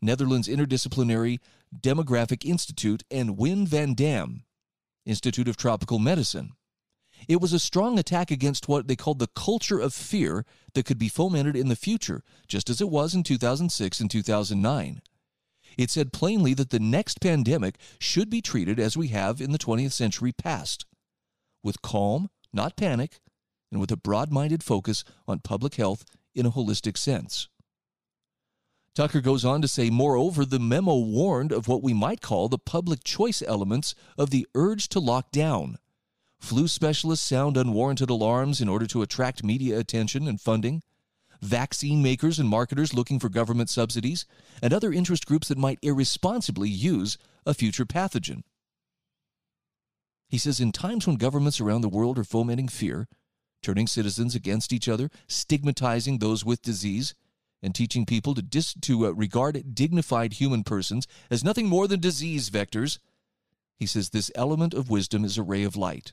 Netherlands 0.00 0.48
Interdisciplinary 0.48 1.40
Demographic 1.76 2.44
Institute, 2.44 3.02
and 3.10 3.36
Wim 3.36 3.66
Van 3.66 3.94
Damme, 3.94 4.44
Institute 5.04 5.48
of 5.48 5.56
Tropical 5.56 5.98
Medicine. 5.98 6.52
It 7.28 7.40
was 7.40 7.52
a 7.52 7.58
strong 7.58 7.98
attack 7.98 8.30
against 8.30 8.68
what 8.68 8.88
they 8.88 8.96
called 8.96 9.18
the 9.18 9.28
culture 9.28 9.78
of 9.78 9.94
fear 9.94 10.44
that 10.74 10.84
could 10.84 10.98
be 10.98 11.08
fomented 11.08 11.56
in 11.56 11.68
the 11.68 11.76
future, 11.76 12.22
just 12.46 12.68
as 12.68 12.80
it 12.80 12.88
was 12.88 13.14
in 13.14 13.22
2006 13.22 14.00
and 14.00 14.10
2009. 14.10 15.02
It 15.76 15.90
said 15.90 16.12
plainly 16.12 16.54
that 16.54 16.70
the 16.70 16.80
next 16.80 17.20
pandemic 17.20 17.76
should 17.98 18.30
be 18.30 18.42
treated 18.42 18.78
as 18.78 18.96
we 18.96 19.08
have 19.08 19.40
in 19.40 19.52
the 19.52 19.58
20th 19.58 19.92
century 19.92 20.32
past, 20.32 20.84
with 21.62 21.82
calm, 21.82 22.30
not 22.52 22.76
panic, 22.76 23.20
and 23.70 23.80
with 23.80 23.90
a 23.90 23.96
broad 23.96 24.30
minded 24.30 24.62
focus 24.62 25.04
on 25.26 25.40
public 25.40 25.74
health 25.74 26.04
in 26.34 26.46
a 26.46 26.50
holistic 26.50 26.96
sense. 26.96 27.48
Tucker 28.94 29.22
goes 29.22 29.44
on 29.44 29.62
to 29.62 29.68
say, 29.68 29.88
moreover, 29.88 30.44
the 30.44 30.58
memo 30.58 30.98
warned 30.98 31.50
of 31.50 31.66
what 31.66 31.82
we 31.82 31.94
might 31.94 32.20
call 32.20 32.48
the 32.48 32.58
public 32.58 33.02
choice 33.02 33.42
elements 33.46 33.94
of 34.18 34.28
the 34.30 34.46
urge 34.54 34.88
to 34.90 35.00
lock 35.00 35.30
down, 35.30 35.78
Flu 36.42 36.66
specialists 36.66 37.24
sound 37.24 37.56
unwarranted 37.56 38.10
alarms 38.10 38.60
in 38.60 38.68
order 38.68 38.84
to 38.88 39.00
attract 39.00 39.44
media 39.44 39.78
attention 39.78 40.26
and 40.26 40.40
funding. 40.40 40.82
Vaccine 41.42 42.02
makers 42.02 42.38
and 42.38 42.48
marketers 42.48 42.94
looking 42.94 43.18
for 43.18 43.28
government 43.28 43.68
subsidies, 43.68 44.24
and 44.62 44.72
other 44.72 44.92
interest 44.92 45.26
groups 45.26 45.48
that 45.48 45.58
might 45.58 45.80
irresponsibly 45.82 46.68
use 46.68 47.18
a 47.44 47.52
future 47.52 47.84
pathogen. 47.84 48.44
He 50.28 50.38
says 50.38 50.60
in 50.60 50.70
times 50.70 51.06
when 51.06 51.16
governments 51.16 51.60
around 51.60 51.80
the 51.80 51.88
world 51.88 52.16
are 52.18 52.24
fomenting 52.24 52.68
fear, 52.68 53.08
turning 53.60 53.88
citizens 53.88 54.34
against 54.34 54.72
each 54.72 54.88
other, 54.88 55.10
stigmatizing 55.26 56.18
those 56.18 56.44
with 56.44 56.62
disease, 56.62 57.14
and 57.60 57.74
teaching 57.74 58.06
people 58.06 58.34
to, 58.34 58.42
dis- 58.42 58.74
to 58.80 59.06
uh, 59.06 59.10
regard 59.10 59.74
dignified 59.74 60.34
human 60.34 60.64
persons 60.64 61.06
as 61.30 61.44
nothing 61.44 61.68
more 61.68 61.86
than 61.86 62.00
disease 62.00 62.50
vectors, 62.50 62.98
he 63.78 63.86
says 63.86 64.10
this 64.10 64.30
element 64.34 64.74
of 64.74 64.90
wisdom 64.90 65.24
is 65.24 65.36
a 65.36 65.42
ray 65.42 65.64
of 65.64 65.76
light. 65.76 66.12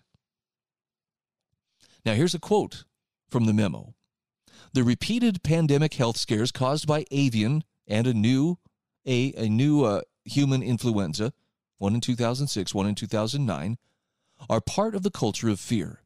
Now, 2.05 2.13
here's 2.13 2.33
a 2.33 2.39
quote 2.39 2.85
from 3.29 3.45
the 3.45 3.53
memo 3.53 3.93
The 4.71 4.83
repeated 4.83 5.41
pandemic 5.41 5.95
health 5.95 6.17
scares 6.17 6.51
caused 6.51 6.85
by 6.85 7.05
avian 7.09 7.63
and 7.87 8.05
a 8.05 8.13
new, 8.13 8.59
a, 9.05 9.33
a 9.35 9.49
new 9.49 9.83
uh, 9.83 10.01
human 10.25 10.61
influenza, 10.61 11.33
one 11.79 11.95
in 11.95 12.01
2006, 12.01 12.75
one 12.75 12.85
in 12.85 12.93
2009, 12.93 13.77
are 14.47 14.61
part 14.61 14.93
of 14.93 15.01
the 15.01 15.09
culture 15.09 15.49
of 15.49 15.59
fear. 15.59 16.03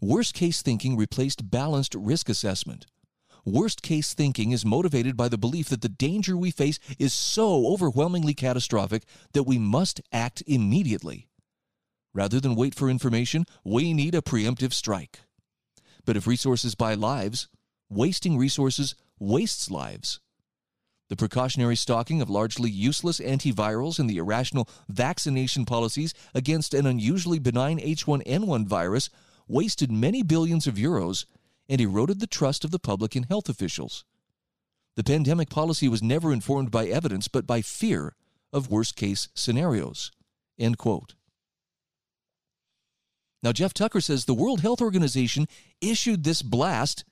Worst 0.00 0.34
case 0.34 0.62
thinking 0.62 0.96
replaced 0.96 1.50
balanced 1.50 1.94
risk 1.94 2.28
assessment. 2.28 2.86
Worst 3.44 3.82
case 3.82 4.14
thinking 4.14 4.52
is 4.52 4.64
motivated 4.64 5.16
by 5.16 5.28
the 5.28 5.38
belief 5.38 5.68
that 5.70 5.82
the 5.82 5.88
danger 5.88 6.36
we 6.36 6.52
face 6.52 6.78
is 6.98 7.12
so 7.12 7.66
overwhelmingly 7.66 8.34
catastrophic 8.34 9.02
that 9.32 9.42
we 9.42 9.58
must 9.58 10.00
act 10.12 10.42
immediately. 10.46 11.28
Rather 12.14 12.38
than 12.38 12.54
wait 12.54 12.76
for 12.76 12.88
information, 12.88 13.44
we 13.64 13.92
need 13.92 14.14
a 14.14 14.22
preemptive 14.22 14.72
strike. 14.72 15.20
But 16.04 16.16
if 16.16 16.26
resources 16.26 16.76
buy 16.76 16.94
lives, 16.94 17.48
wasting 17.92 18.38
resources 18.38 18.94
wastes 19.18 19.70
lives. 19.70 20.20
The 21.08 21.16
precautionary 21.16 21.76
stocking 21.76 22.22
of 22.22 22.30
largely 22.30 22.70
useless 22.70 23.20
antivirals 23.20 23.98
and 23.98 24.08
the 24.08 24.16
irrational 24.16 24.68
vaccination 24.88 25.66
policies 25.66 26.14
against 26.34 26.72
an 26.72 26.86
unusually 26.86 27.38
benign 27.38 27.78
H1N1 27.78 28.66
virus 28.66 29.10
wasted 29.46 29.92
many 29.92 30.22
billions 30.22 30.66
of 30.66 30.76
euros 30.76 31.26
and 31.68 31.80
eroded 31.80 32.20
the 32.20 32.26
trust 32.26 32.64
of 32.64 32.70
the 32.70 32.78
public 32.78 33.14
in 33.14 33.24
health 33.24 33.48
officials. 33.48 34.04
The 34.96 35.04
pandemic 35.04 35.50
policy 35.50 35.88
was 35.88 36.02
never 36.02 36.32
informed 36.32 36.70
by 36.70 36.86
evidence 36.86 37.28
but 37.28 37.46
by 37.46 37.60
fear 37.62 38.14
of 38.52 38.70
worst 38.70 38.96
case 38.96 39.28
scenarios. 39.34 40.10
End 40.58 40.78
quote. 40.78 41.14
Now, 43.42 43.52
Jeff 43.52 43.74
Tucker 43.74 44.00
says 44.00 44.24
the 44.24 44.34
World 44.34 44.60
Health 44.60 44.80
Organization 44.80 45.46
issued 45.80 46.22
this 46.22 46.42
blast 46.42 47.04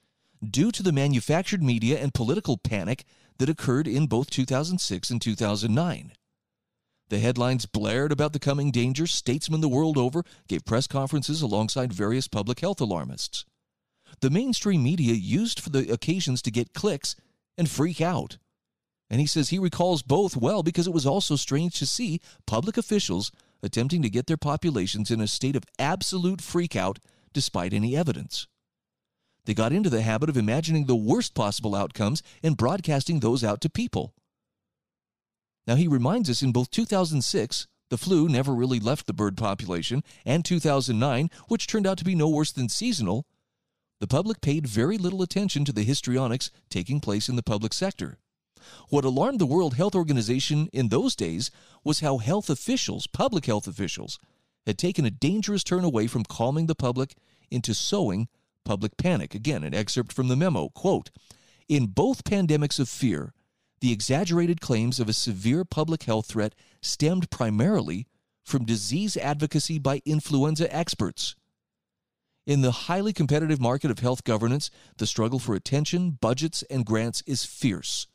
due 0.48 0.70
to 0.72 0.82
the 0.82 0.92
manufactured 0.92 1.62
media 1.62 1.98
and 1.98 2.14
political 2.14 2.56
panic 2.56 3.04
that 3.38 3.48
occurred 3.48 3.86
in 3.86 4.06
both 4.06 4.30
2006 4.30 5.10
and 5.10 5.20
2009. 5.20 6.12
The 7.08 7.18
headlines 7.18 7.66
blared 7.66 8.12
about 8.12 8.32
the 8.32 8.38
coming 8.38 8.70
danger. 8.70 9.06
Statesmen 9.06 9.60
the 9.60 9.68
world 9.68 9.98
over 9.98 10.22
gave 10.46 10.64
press 10.64 10.86
conferences 10.86 11.42
alongside 11.42 11.92
various 11.92 12.28
public 12.28 12.60
health 12.60 12.80
alarmists. 12.80 13.44
The 14.20 14.30
mainstream 14.30 14.82
media 14.82 15.14
used 15.14 15.58
for 15.58 15.70
the 15.70 15.92
occasions 15.92 16.40
to 16.42 16.50
get 16.50 16.72
clicks 16.72 17.16
and 17.58 17.68
freak 17.68 18.00
out. 18.00 18.38
And 19.08 19.20
he 19.20 19.26
says 19.26 19.48
he 19.48 19.58
recalls 19.58 20.02
both 20.02 20.36
well 20.36 20.62
because 20.62 20.86
it 20.86 20.92
was 20.92 21.06
also 21.06 21.34
strange 21.34 21.78
to 21.80 21.86
see 21.86 22.20
public 22.46 22.76
officials 22.76 23.32
attempting 23.60 24.02
to 24.02 24.10
get 24.10 24.26
their 24.26 24.36
populations 24.36 25.10
in 25.10 25.20
a 25.20 25.26
state 25.26 25.56
of 25.56 25.64
absolute 25.78 26.38
freakout 26.38 26.98
despite 27.32 27.72
any 27.72 27.96
evidence. 27.96 28.46
They 29.44 29.54
got 29.54 29.72
into 29.72 29.90
the 29.90 30.02
habit 30.02 30.28
of 30.28 30.36
imagining 30.36 30.86
the 30.86 30.96
worst 30.96 31.34
possible 31.34 31.74
outcomes 31.74 32.22
and 32.42 32.56
broadcasting 32.56 33.20
those 33.20 33.42
out 33.42 33.60
to 33.62 33.70
people. 33.70 34.14
Now, 35.66 35.76
he 35.76 35.88
reminds 35.88 36.28
us 36.30 36.42
in 36.42 36.52
both 36.52 36.70
2006, 36.70 37.66
the 37.90 37.98
flu 37.98 38.28
never 38.28 38.54
really 38.54 38.80
left 38.80 39.06
the 39.06 39.12
bird 39.12 39.36
population, 39.36 40.02
and 40.24 40.44
2009, 40.44 41.30
which 41.48 41.66
turned 41.66 41.86
out 41.86 41.98
to 41.98 42.04
be 42.04 42.14
no 42.14 42.28
worse 42.28 42.52
than 42.52 42.68
seasonal, 42.68 43.26
the 44.00 44.06
public 44.06 44.40
paid 44.40 44.66
very 44.66 44.96
little 44.96 45.22
attention 45.22 45.64
to 45.66 45.72
the 45.72 45.84
histrionics 45.84 46.50
taking 46.70 47.00
place 47.00 47.28
in 47.28 47.36
the 47.36 47.42
public 47.42 47.74
sector. 47.74 48.18
What 48.88 49.04
alarmed 49.04 49.38
the 49.38 49.46
World 49.46 49.74
Health 49.74 49.94
Organization 49.94 50.68
in 50.72 50.88
those 50.88 51.16
days 51.16 51.50
was 51.84 52.00
how 52.00 52.18
health 52.18 52.48
officials, 52.48 53.06
public 53.06 53.46
health 53.46 53.66
officials, 53.66 54.18
had 54.66 54.78
taken 54.78 55.04
a 55.04 55.10
dangerous 55.10 55.64
turn 55.64 55.84
away 55.84 56.06
from 56.06 56.24
calming 56.24 56.66
the 56.66 56.74
public 56.74 57.14
into 57.50 57.74
sowing 57.74 58.28
public 58.70 58.96
panic. 58.96 59.34
Again, 59.34 59.64
an 59.64 59.74
excerpt 59.74 60.12
from 60.12 60.28
the 60.28 60.36
memo. 60.36 60.68
Quote, 60.68 61.10
in 61.68 61.86
both 61.86 62.22
pandemics 62.22 62.78
of 62.78 62.88
fear, 62.88 63.32
the 63.80 63.90
exaggerated 63.90 64.60
claims 64.60 65.00
of 65.00 65.08
a 65.08 65.12
severe 65.12 65.64
public 65.64 66.04
health 66.04 66.26
threat 66.26 66.54
stemmed 66.80 67.30
primarily 67.30 68.06
from 68.44 68.64
disease 68.64 69.16
advocacy 69.16 69.80
by 69.80 70.02
influenza 70.06 70.72
experts. 70.72 71.34
In 72.46 72.60
the 72.60 72.86
highly 72.86 73.12
competitive 73.12 73.60
market 73.60 73.90
of 73.90 73.98
health 73.98 74.22
governance, 74.22 74.70
the 74.98 75.06
struggle 75.06 75.40
for 75.40 75.56
attention, 75.56 76.12
budgets, 76.20 76.62
and 76.70 76.86
grants 76.86 77.24
is 77.26 77.44
fierce. 77.44 78.06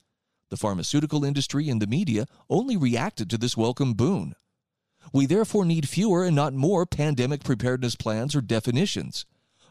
The 0.52 0.58
pharmaceutical 0.58 1.26
industry 1.26 1.68
and 1.68 1.82
the 1.82 1.88
media 1.88 2.28
only 2.50 2.78
reacted 2.78 3.30
to 3.30 3.38
this 3.38 3.58
welcome 3.58 3.94
boon. 3.94 4.36
We 5.12 5.26
therefore 5.26 5.66
need 5.66 5.90
fewer 5.90 6.24
and 6.24 6.34
not 6.34 6.54
more 6.54 6.86
pandemic 6.86 7.44
preparedness 7.44 7.98
plans 7.98 8.34
or 8.38 8.42
definitions. 8.42 9.26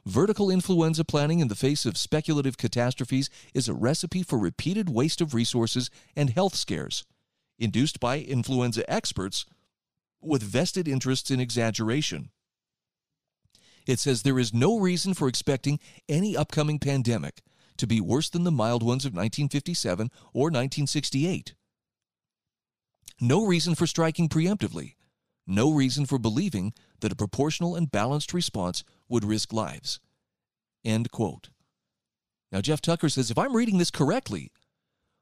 Vertical 0.06 0.50
influenza 0.50 1.02
planning 1.02 1.40
in 1.40 1.48
the 1.48 1.54
face 1.54 1.86
of 1.86 1.96
speculative 1.96 2.58
catastrophes 2.58 3.30
is 3.54 3.68
a 3.68 3.74
recipe 3.74 4.22
for 4.22 4.38
repeated 4.38 4.90
waste 4.90 5.22
of 5.22 5.32
resources 5.32 5.88
and 6.14 6.30
health 6.30 6.54
scares, 6.54 7.04
induced 7.58 8.00
by 8.00 8.18
influenza 8.18 8.88
experts 8.90 9.46
with 10.20 10.42
vested 10.42 10.86
interests 10.86 11.30
in 11.30 11.40
exaggeration. 11.40 12.30
It 13.86 13.98
says 13.98 14.22
there 14.22 14.38
is 14.38 14.52
no 14.52 14.78
reason 14.78 15.14
for 15.14 15.26
expecting 15.26 15.80
any 16.08 16.36
upcoming 16.36 16.78
pandemic 16.78 17.42
to 17.78 17.86
be 17.86 18.00
worse 18.00 18.28
than 18.28 18.44
the 18.44 18.50
mild 18.50 18.82
ones 18.82 19.04
of 19.04 19.12
1957 19.12 20.10
or 20.32 20.44
1968. 20.44 21.54
No 23.20 23.46
reason 23.46 23.74
for 23.74 23.86
striking 23.86 24.28
preemptively. 24.28 24.94
No 25.46 25.72
reason 25.72 26.06
for 26.06 26.18
believing 26.18 26.72
that 27.00 27.12
a 27.12 27.16
proportional 27.16 27.76
and 27.76 27.90
balanced 27.90 28.32
response 28.32 28.82
would 29.14 29.24
risk 29.24 29.52
lives. 29.52 30.00
End 30.84 31.12
quote. 31.12 31.50
Now, 32.50 32.60
Jeff 32.60 32.80
Tucker 32.80 33.08
says 33.08 33.30
if 33.30 33.38
I'm 33.38 33.54
reading 33.54 33.78
this 33.78 33.92
correctly, 33.92 34.50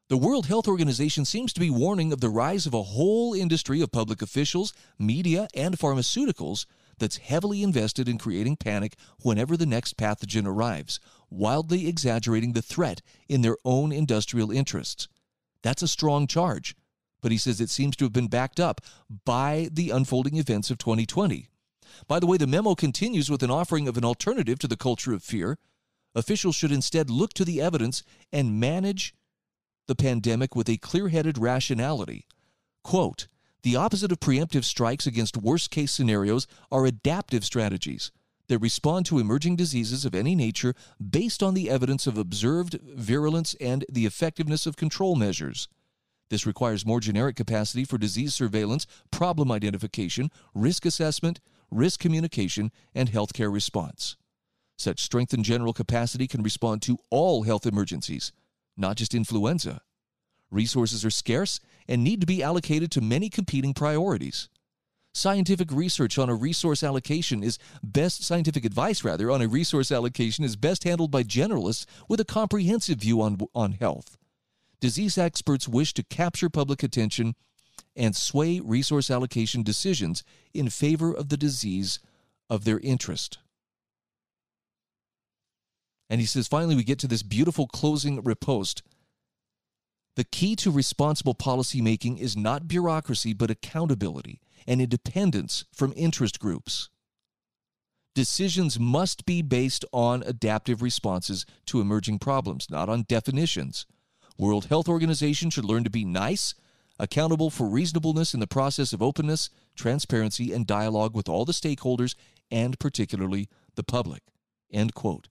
the 0.09 0.16
World 0.16 0.47
Health 0.47 0.66
Organization 0.66 1.26
seems 1.26 1.53
to 1.53 1.61
be 1.61 1.68
warning 1.68 2.11
of 2.11 2.20
the 2.20 2.30
rise 2.30 2.64
of 2.64 2.72
a 2.72 2.82
whole 2.82 3.34
industry 3.34 3.82
of 3.82 3.93
public 3.93 4.22
officials, 4.22 4.72
media, 4.99 5.47
and 5.55 5.78
pharmaceuticals 5.78 6.64
that's 6.99 7.18
heavily 7.18 7.62
invested 7.62 8.09
in 8.09 8.16
creating 8.16 8.57
panic 8.57 8.97
whenever 9.20 9.59
the 9.59 9.66
next 9.66 9.99
pathogen 9.99 10.47
arrives, 10.47 10.99
wildly 11.28 11.86
exaggerating 11.86 12.55
the 12.55 12.62
threat 12.62 13.03
in 13.28 13.43
their 13.43 13.59
own 13.62 13.93
industrial 13.93 14.51
interests. 14.51 15.07
That's 15.62 15.82
a 15.82 15.88
strong 15.88 16.26
charge, 16.26 16.74
but 17.20 17.30
he 17.30 17.36
says 17.36 17.61
it 17.61 17.68
seems 17.68 17.95
to 17.97 18.07
have 18.07 18.12
been 18.12 18.28
backed 18.28 18.59
up 18.59 18.80
by 19.26 19.68
the 19.70 19.90
unfolding 19.90 20.38
events 20.38 20.70
of 20.70 20.78
2020. 20.78 21.51
By 22.09 22.20
the 22.20 22.26
way, 22.26 22.36
the 22.36 22.47
memo 22.47 22.74
continues 22.74 23.30
with 23.30 23.43
an 23.43 23.51
offering 23.51 23.88
of 23.88 23.97
an 23.97 24.05
alternative 24.05 24.59
to 24.61 24.68
the 24.68 24.76
culture 24.76 25.12
of 25.12 25.22
fear. 25.22 25.59
Officials 26.14 26.57
should 26.57 26.72
instead 26.72 27.11
look 27.11 27.32
to 27.34 27.45
the 27.45 27.61
evidence 27.61 28.03
and 28.32 28.61
manage 28.61 29.14
the 29.86 29.95
pandemic 29.95 30.55
with 30.55 30.68
a 30.68 30.76
clear 30.76 31.09
headed 31.09 31.38
rationality. 31.38 32.26
Quote, 32.84 33.28
the 33.62 33.76
opposite 33.76 34.11
of 34.11 34.20
preemptive 34.20 34.64
strikes 34.64 35.07
against 35.07 35.36
worst 35.36 35.70
case 35.70 35.93
scenarios 35.93 36.47
are 36.70 36.84
adaptive 36.84 37.45
strategies 37.45 38.11
that 38.49 38.59
respond 38.59 39.07
to 39.07 39.18
emerging 39.18 39.57
diseases 39.57 40.05
of 40.05 40.14
any 40.14 40.34
nature 40.34 40.74
based 40.99 41.43
on 41.43 41.55
the 41.55 41.70
evidence 41.70 42.07
of 42.07 42.18
observed 42.18 42.78
virulence 42.82 43.55
and 43.61 43.84
the 43.90 44.05
effectiveness 44.05 44.66
of 44.66 44.76
control 44.76 45.14
measures. 45.14 45.68
This 46.28 46.47
requires 46.47 46.86
more 46.86 46.99
generic 46.99 47.36
capacity 47.36 47.84
for 47.84 47.99
disease 47.99 48.34
surveillance, 48.34 48.86
problem 49.11 49.53
identification, 49.53 50.30
risk 50.55 50.84
assessment, 50.84 51.40
risk 51.72 52.00
communication, 52.00 52.70
and 52.94 53.10
healthcare 53.10 53.52
response. 53.52 54.16
Such 54.76 55.00
strengthened 55.00 55.44
general 55.44 55.72
capacity 55.72 56.26
can 56.26 56.42
respond 56.42 56.82
to 56.82 56.98
all 57.10 57.42
health 57.42 57.66
emergencies, 57.66 58.32
not 58.76 58.96
just 58.96 59.14
influenza. 59.14 59.80
Resources 60.50 61.04
are 61.04 61.10
scarce 61.10 61.60
and 61.88 62.04
need 62.04 62.20
to 62.20 62.26
be 62.26 62.42
allocated 62.42 62.90
to 62.92 63.00
many 63.00 63.28
competing 63.28 63.74
priorities. 63.74 64.48
Scientific 65.14 65.70
research 65.70 66.18
on 66.18 66.30
a 66.30 66.34
resource 66.34 66.82
allocation 66.82 67.42
is 67.42 67.58
best, 67.82 68.24
scientific 68.24 68.64
advice 68.64 69.04
rather, 69.04 69.30
on 69.30 69.42
a 69.42 69.48
resource 69.48 69.92
allocation 69.92 70.42
is 70.42 70.56
best 70.56 70.84
handled 70.84 71.10
by 71.10 71.22
generalists 71.22 71.84
with 72.08 72.18
a 72.18 72.24
comprehensive 72.24 72.98
view 72.98 73.20
on, 73.20 73.38
on 73.54 73.72
health. 73.72 74.16
Disease 74.80 75.18
experts 75.18 75.68
wish 75.68 75.92
to 75.94 76.02
capture 76.02 76.48
public 76.48 76.82
attention 76.82 77.34
and 77.95 78.16
sway 78.16 78.61
resource 78.61 79.11
allocation 79.11 79.62
decisions 79.62 80.24
in 80.55 80.68
favor 80.68 81.12
of 81.12 81.28
the 81.28 81.36
disease 81.36 81.99
of 82.49 82.64
their 82.64 82.78
interest. 82.80 83.38
And 86.11 86.20
he 86.20 86.26
says, 86.26 86.49
finally, 86.49 86.76
we 86.76 86.84
get 86.84 86.99
to 87.01 87.09
this 87.09 87.22
beautiful 87.22 87.66
closing 87.66 88.22
riposte. 88.22 88.82
The 90.16 90.24
key 90.24 90.57
to 90.57 90.70
responsible 90.70 91.34
policymaking 91.34 92.18
is 92.18 92.36
not 92.36 92.68
bureaucracy, 92.68 93.32
but 93.32 93.51
accountability 93.51 94.40
and 94.66 94.80
independence 94.80 95.64
from 95.72 95.95
interest 95.97 96.38
groups. 96.38 96.90
Decisions 98.14 98.78
must 98.78 99.24
be 99.24 99.40
based 99.40 99.86
on 99.90 100.22
adaptive 100.24 100.82
responses 100.82 101.47
to 101.66 101.80
emerging 101.80 102.18
problems, 102.18 102.68
not 102.68 102.90
on 102.90 103.07
definitions. 103.09 103.86
World 104.36 104.66
Health 104.66 104.88
Organization 104.88 105.49
should 105.49 105.64
learn 105.64 105.84
to 105.84 105.90
be 105.90 106.05
nice, 106.05 106.55
accountable 106.99 107.51
for 107.51 107.68
reasonableness 107.68 108.34
in 108.34 108.40
the 108.40 108.47
process 108.47 108.93
of 108.93 109.03
openness, 109.03 109.51
transparency, 109.74 110.53
and 110.53 110.66
dialogue 110.66 111.14
with 111.14 111.28
all 111.28 111.45
the 111.45 111.53
stakeholders 111.53 112.14
and 112.51 112.78
particularly 112.78 113.49
the 113.74 113.82
public. 113.82 114.22
End 114.70 114.95
quote. 114.95 115.28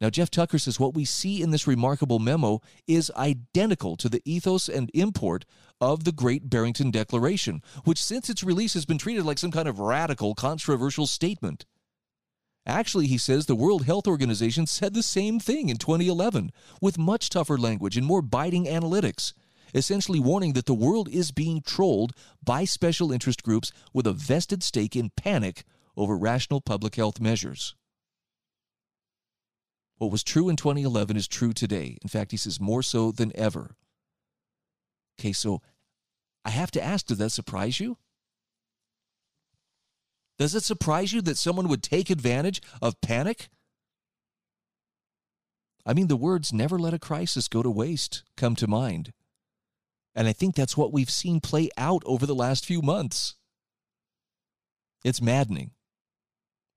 Now, 0.00 0.08
Jeff 0.08 0.30
Tucker 0.30 0.58
says 0.58 0.80
what 0.80 0.94
we 0.94 1.04
see 1.04 1.42
in 1.42 1.50
this 1.50 1.66
remarkable 1.66 2.18
memo 2.18 2.62
is 2.86 3.12
identical 3.16 3.96
to 3.96 4.08
the 4.08 4.22
ethos 4.24 4.68
and 4.68 4.90
import 4.94 5.44
of 5.78 6.04
the 6.04 6.12
Great 6.12 6.48
Barrington 6.48 6.90
Declaration, 6.90 7.62
which 7.84 8.02
since 8.02 8.30
its 8.30 8.42
release 8.42 8.72
has 8.74 8.86
been 8.86 8.96
treated 8.96 9.26
like 9.26 9.38
some 9.38 9.50
kind 9.50 9.68
of 9.68 9.78
radical, 9.78 10.34
controversial 10.34 11.06
statement. 11.06 11.66
Actually, 12.66 13.08
he 13.08 13.18
says 13.18 13.44
the 13.44 13.54
World 13.54 13.84
Health 13.84 14.06
Organization 14.06 14.66
said 14.66 14.94
the 14.94 15.02
same 15.02 15.38
thing 15.38 15.68
in 15.68 15.76
2011 15.76 16.50
with 16.80 16.98
much 16.98 17.28
tougher 17.28 17.58
language 17.58 17.96
and 17.96 18.06
more 18.06 18.22
biting 18.22 18.64
analytics, 18.64 19.34
essentially 19.74 20.20
warning 20.20 20.52
that 20.54 20.66
the 20.66 20.74
world 20.74 21.08
is 21.08 21.30
being 21.30 21.60
trolled 21.60 22.12
by 22.42 22.64
special 22.64 23.12
interest 23.12 23.42
groups 23.42 23.72
with 23.92 24.06
a 24.06 24.12
vested 24.12 24.62
stake 24.62 24.96
in 24.96 25.10
panic 25.16 25.64
over 25.96 26.16
rational 26.16 26.60
public 26.60 26.96
health 26.96 27.20
measures. 27.20 27.74
What 29.98 30.10
was 30.10 30.22
true 30.22 30.48
in 30.48 30.56
2011 30.56 31.16
is 31.16 31.28
true 31.28 31.52
today. 31.52 31.98
In 32.02 32.08
fact, 32.08 32.30
he 32.30 32.36
says 32.38 32.58
more 32.58 32.82
so 32.82 33.12
than 33.12 33.32
ever. 33.36 33.76
Okay, 35.18 35.32
so 35.32 35.60
I 36.44 36.50
have 36.50 36.70
to 36.70 36.82
ask, 36.82 37.06
does 37.06 37.18
that 37.18 37.30
surprise 37.30 37.80
you? 37.80 37.98
Does 40.38 40.54
it 40.54 40.64
surprise 40.64 41.12
you 41.12 41.20
that 41.22 41.36
someone 41.36 41.68
would 41.68 41.82
take 41.82 42.08
advantage 42.08 42.62
of 42.80 42.98
panic? 43.02 43.50
I 45.84 45.92
mean, 45.92 46.06
the 46.06 46.16
words 46.16 46.50
never 46.50 46.78
let 46.78 46.94
a 46.94 46.98
crisis 46.98 47.46
go 47.46 47.62
to 47.62 47.70
waste 47.70 48.22
come 48.38 48.56
to 48.56 48.66
mind. 48.66 49.12
And 50.14 50.26
I 50.26 50.32
think 50.32 50.54
that's 50.54 50.76
what 50.76 50.92
we've 50.92 51.10
seen 51.10 51.40
play 51.40 51.70
out 51.76 52.02
over 52.04 52.26
the 52.26 52.34
last 52.34 52.66
few 52.66 52.82
months. 52.82 53.36
It's 55.04 55.22
maddening. 55.22 55.70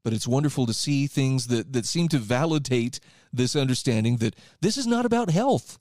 But 0.03 0.13
it's 0.13 0.27
wonderful 0.27 0.65
to 0.65 0.73
see 0.73 1.07
things 1.07 1.47
that, 1.47 1.73
that 1.73 1.85
seem 1.85 2.09
to 2.09 2.19
validate 2.19 2.99
this 3.31 3.55
understanding 3.55 4.17
that 4.17 4.35
this 4.61 4.77
is 4.77 4.85
not 4.85 5.05
about 5.05 5.29
health, 5.29 5.79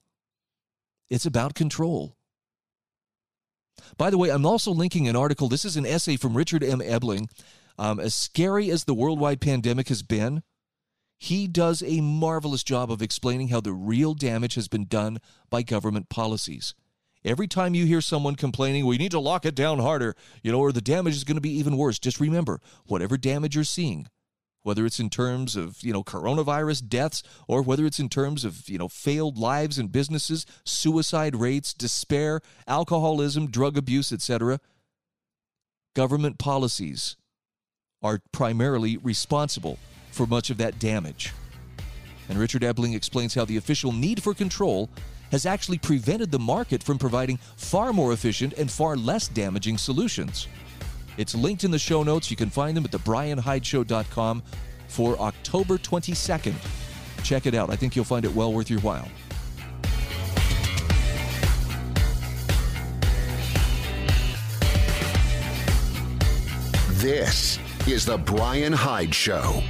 it's 1.10 1.26
about 1.26 1.54
control. 1.54 2.16
By 3.96 4.10
the 4.10 4.18
way, 4.18 4.30
I'm 4.30 4.46
also 4.46 4.70
linking 4.70 5.08
an 5.08 5.16
article. 5.16 5.48
This 5.48 5.64
is 5.64 5.76
an 5.76 5.86
essay 5.86 6.16
from 6.16 6.36
Richard 6.36 6.62
M. 6.62 6.80
Ebeling. 6.80 7.28
Um, 7.78 7.98
as 7.98 8.14
scary 8.14 8.70
as 8.70 8.84
the 8.84 8.94
worldwide 8.94 9.40
pandemic 9.40 9.88
has 9.88 10.02
been, 10.02 10.42
he 11.18 11.46
does 11.46 11.82
a 11.82 12.00
marvelous 12.00 12.62
job 12.62 12.90
of 12.90 13.00
explaining 13.00 13.48
how 13.48 13.60
the 13.60 13.72
real 13.72 14.14
damage 14.14 14.56
has 14.56 14.68
been 14.68 14.86
done 14.86 15.18
by 15.50 15.62
government 15.62 16.08
policies. 16.08 16.74
Every 17.24 17.46
time 17.46 17.74
you 17.74 17.86
hear 17.86 18.00
someone 18.00 18.34
complaining, 18.34 18.84
we 18.84 18.98
need 18.98 19.12
to 19.12 19.20
lock 19.20 19.46
it 19.46 19.54
down 19.54 19.78
harder, 19.78 20.16
you 20.42 20.50
know, 20.50 20.58
or 20.58 20.72
the 20.72 20.80
damage 20.80 21.14
is 21.14 21.24
going 21.24 21.36
to 21.36 21.40
be 21.40 21.56
even 21.56 21.76
worse, 21.76 21.98
just 21.98 22.18
remember 22.18 22.60
whatever 22.86 23.16
damage 23.16 23.54
you're 23.54 23.62
seeing, 23.62 24.08
whether 24.62 24.84
it's 24.84 24.98
in 24.98 25.08
terms 25.08 25.54
of, 25.54 25.82
you 25.82 25.92
know, 25.92 26.02
coronavirus 26.02 26.88
deaths 26.88 27.22
or 27.46 27.62
whether 27.62 27.86
it's 27.86 28.00
in 28.00 28.08
terms 28.08 28.44
of, 28.44 28.68
you 28.68 28.76
know, 28.76 28.88
failed 28.88 29.38
lives 29.38 29.78
and 29.78 29.92
businesses, 29.92 30.44
suicide 30.64 31.36
rates, 31.36 31.72
despair, 31.72 32.40
alcoholism, 32.66 33.48
drug 33.48 33.76
abuse, 33.78 34.12
etc. 34.12 34.58
Government 35.94 36.38
policies 36.38 37.16
are 38.02 38.20
primarily 38.32 38.96
responsible 38.96 39.78
for 40.10 40.26
much 40.26 40.50
of 40.50 40.56
that 40.56 40.80
damage. 40.80 41.32
And 42.28 42.36
Richard 42.36 42.62
Ebeling 42.62 42.96
explains 42.96 43.34
how 43.34 43.44
the 43.44 43.56
official 43.56 43.92
need 43.92 44.22
for 44.22 44.34
control 44.34 44.90
has 45.32 45.46
actually 45.46 45.78
prevented 45.78 46.30
the 46.30 46.38
market 46.38 46.82
from 46.82 46.98
providing 46.98 47.38
far 47.56 47.92
more 47.92 48.12
efficient 48.12 48.52
and 48.52 48.70
far 48.70 48.96
less 48.96 49.26
damaging 49.28 49.78
solutions. 49.78 50.46
It's 51.16 51.34
linked 51.34 51.64
in 51.64 51.70
the 51.70 51.78
show 51.78 52.02
notes. 52.02 52.30
You 52.30 52.36
can 52.36 52.50
find 52.50 52.76
them 52.76 52.84
at 52.84 52.90
thebryanhydeshow.com 52.90 54.42
for 54.88 55.18
October 55.18 55.78
22nd. 55.78 56.54
Check 57.24 57.46
it 57.46 57.54
out. 57.54 57.70
I 57.70 57.76
think 57.76 57.96
you'll 57.96 58.04
find 58.04 58.24
it 58.24 58.34
well 58.34 58.52
worth 58.52 58.70
your 58.70 58.80
while. 58.80 59.08
This 67.00 67.58
is 67.88 68.04
The 68.04 68.18
Bryan 68.18 68.72
Hyde 68.72 69.14
Show. 69.14 69.62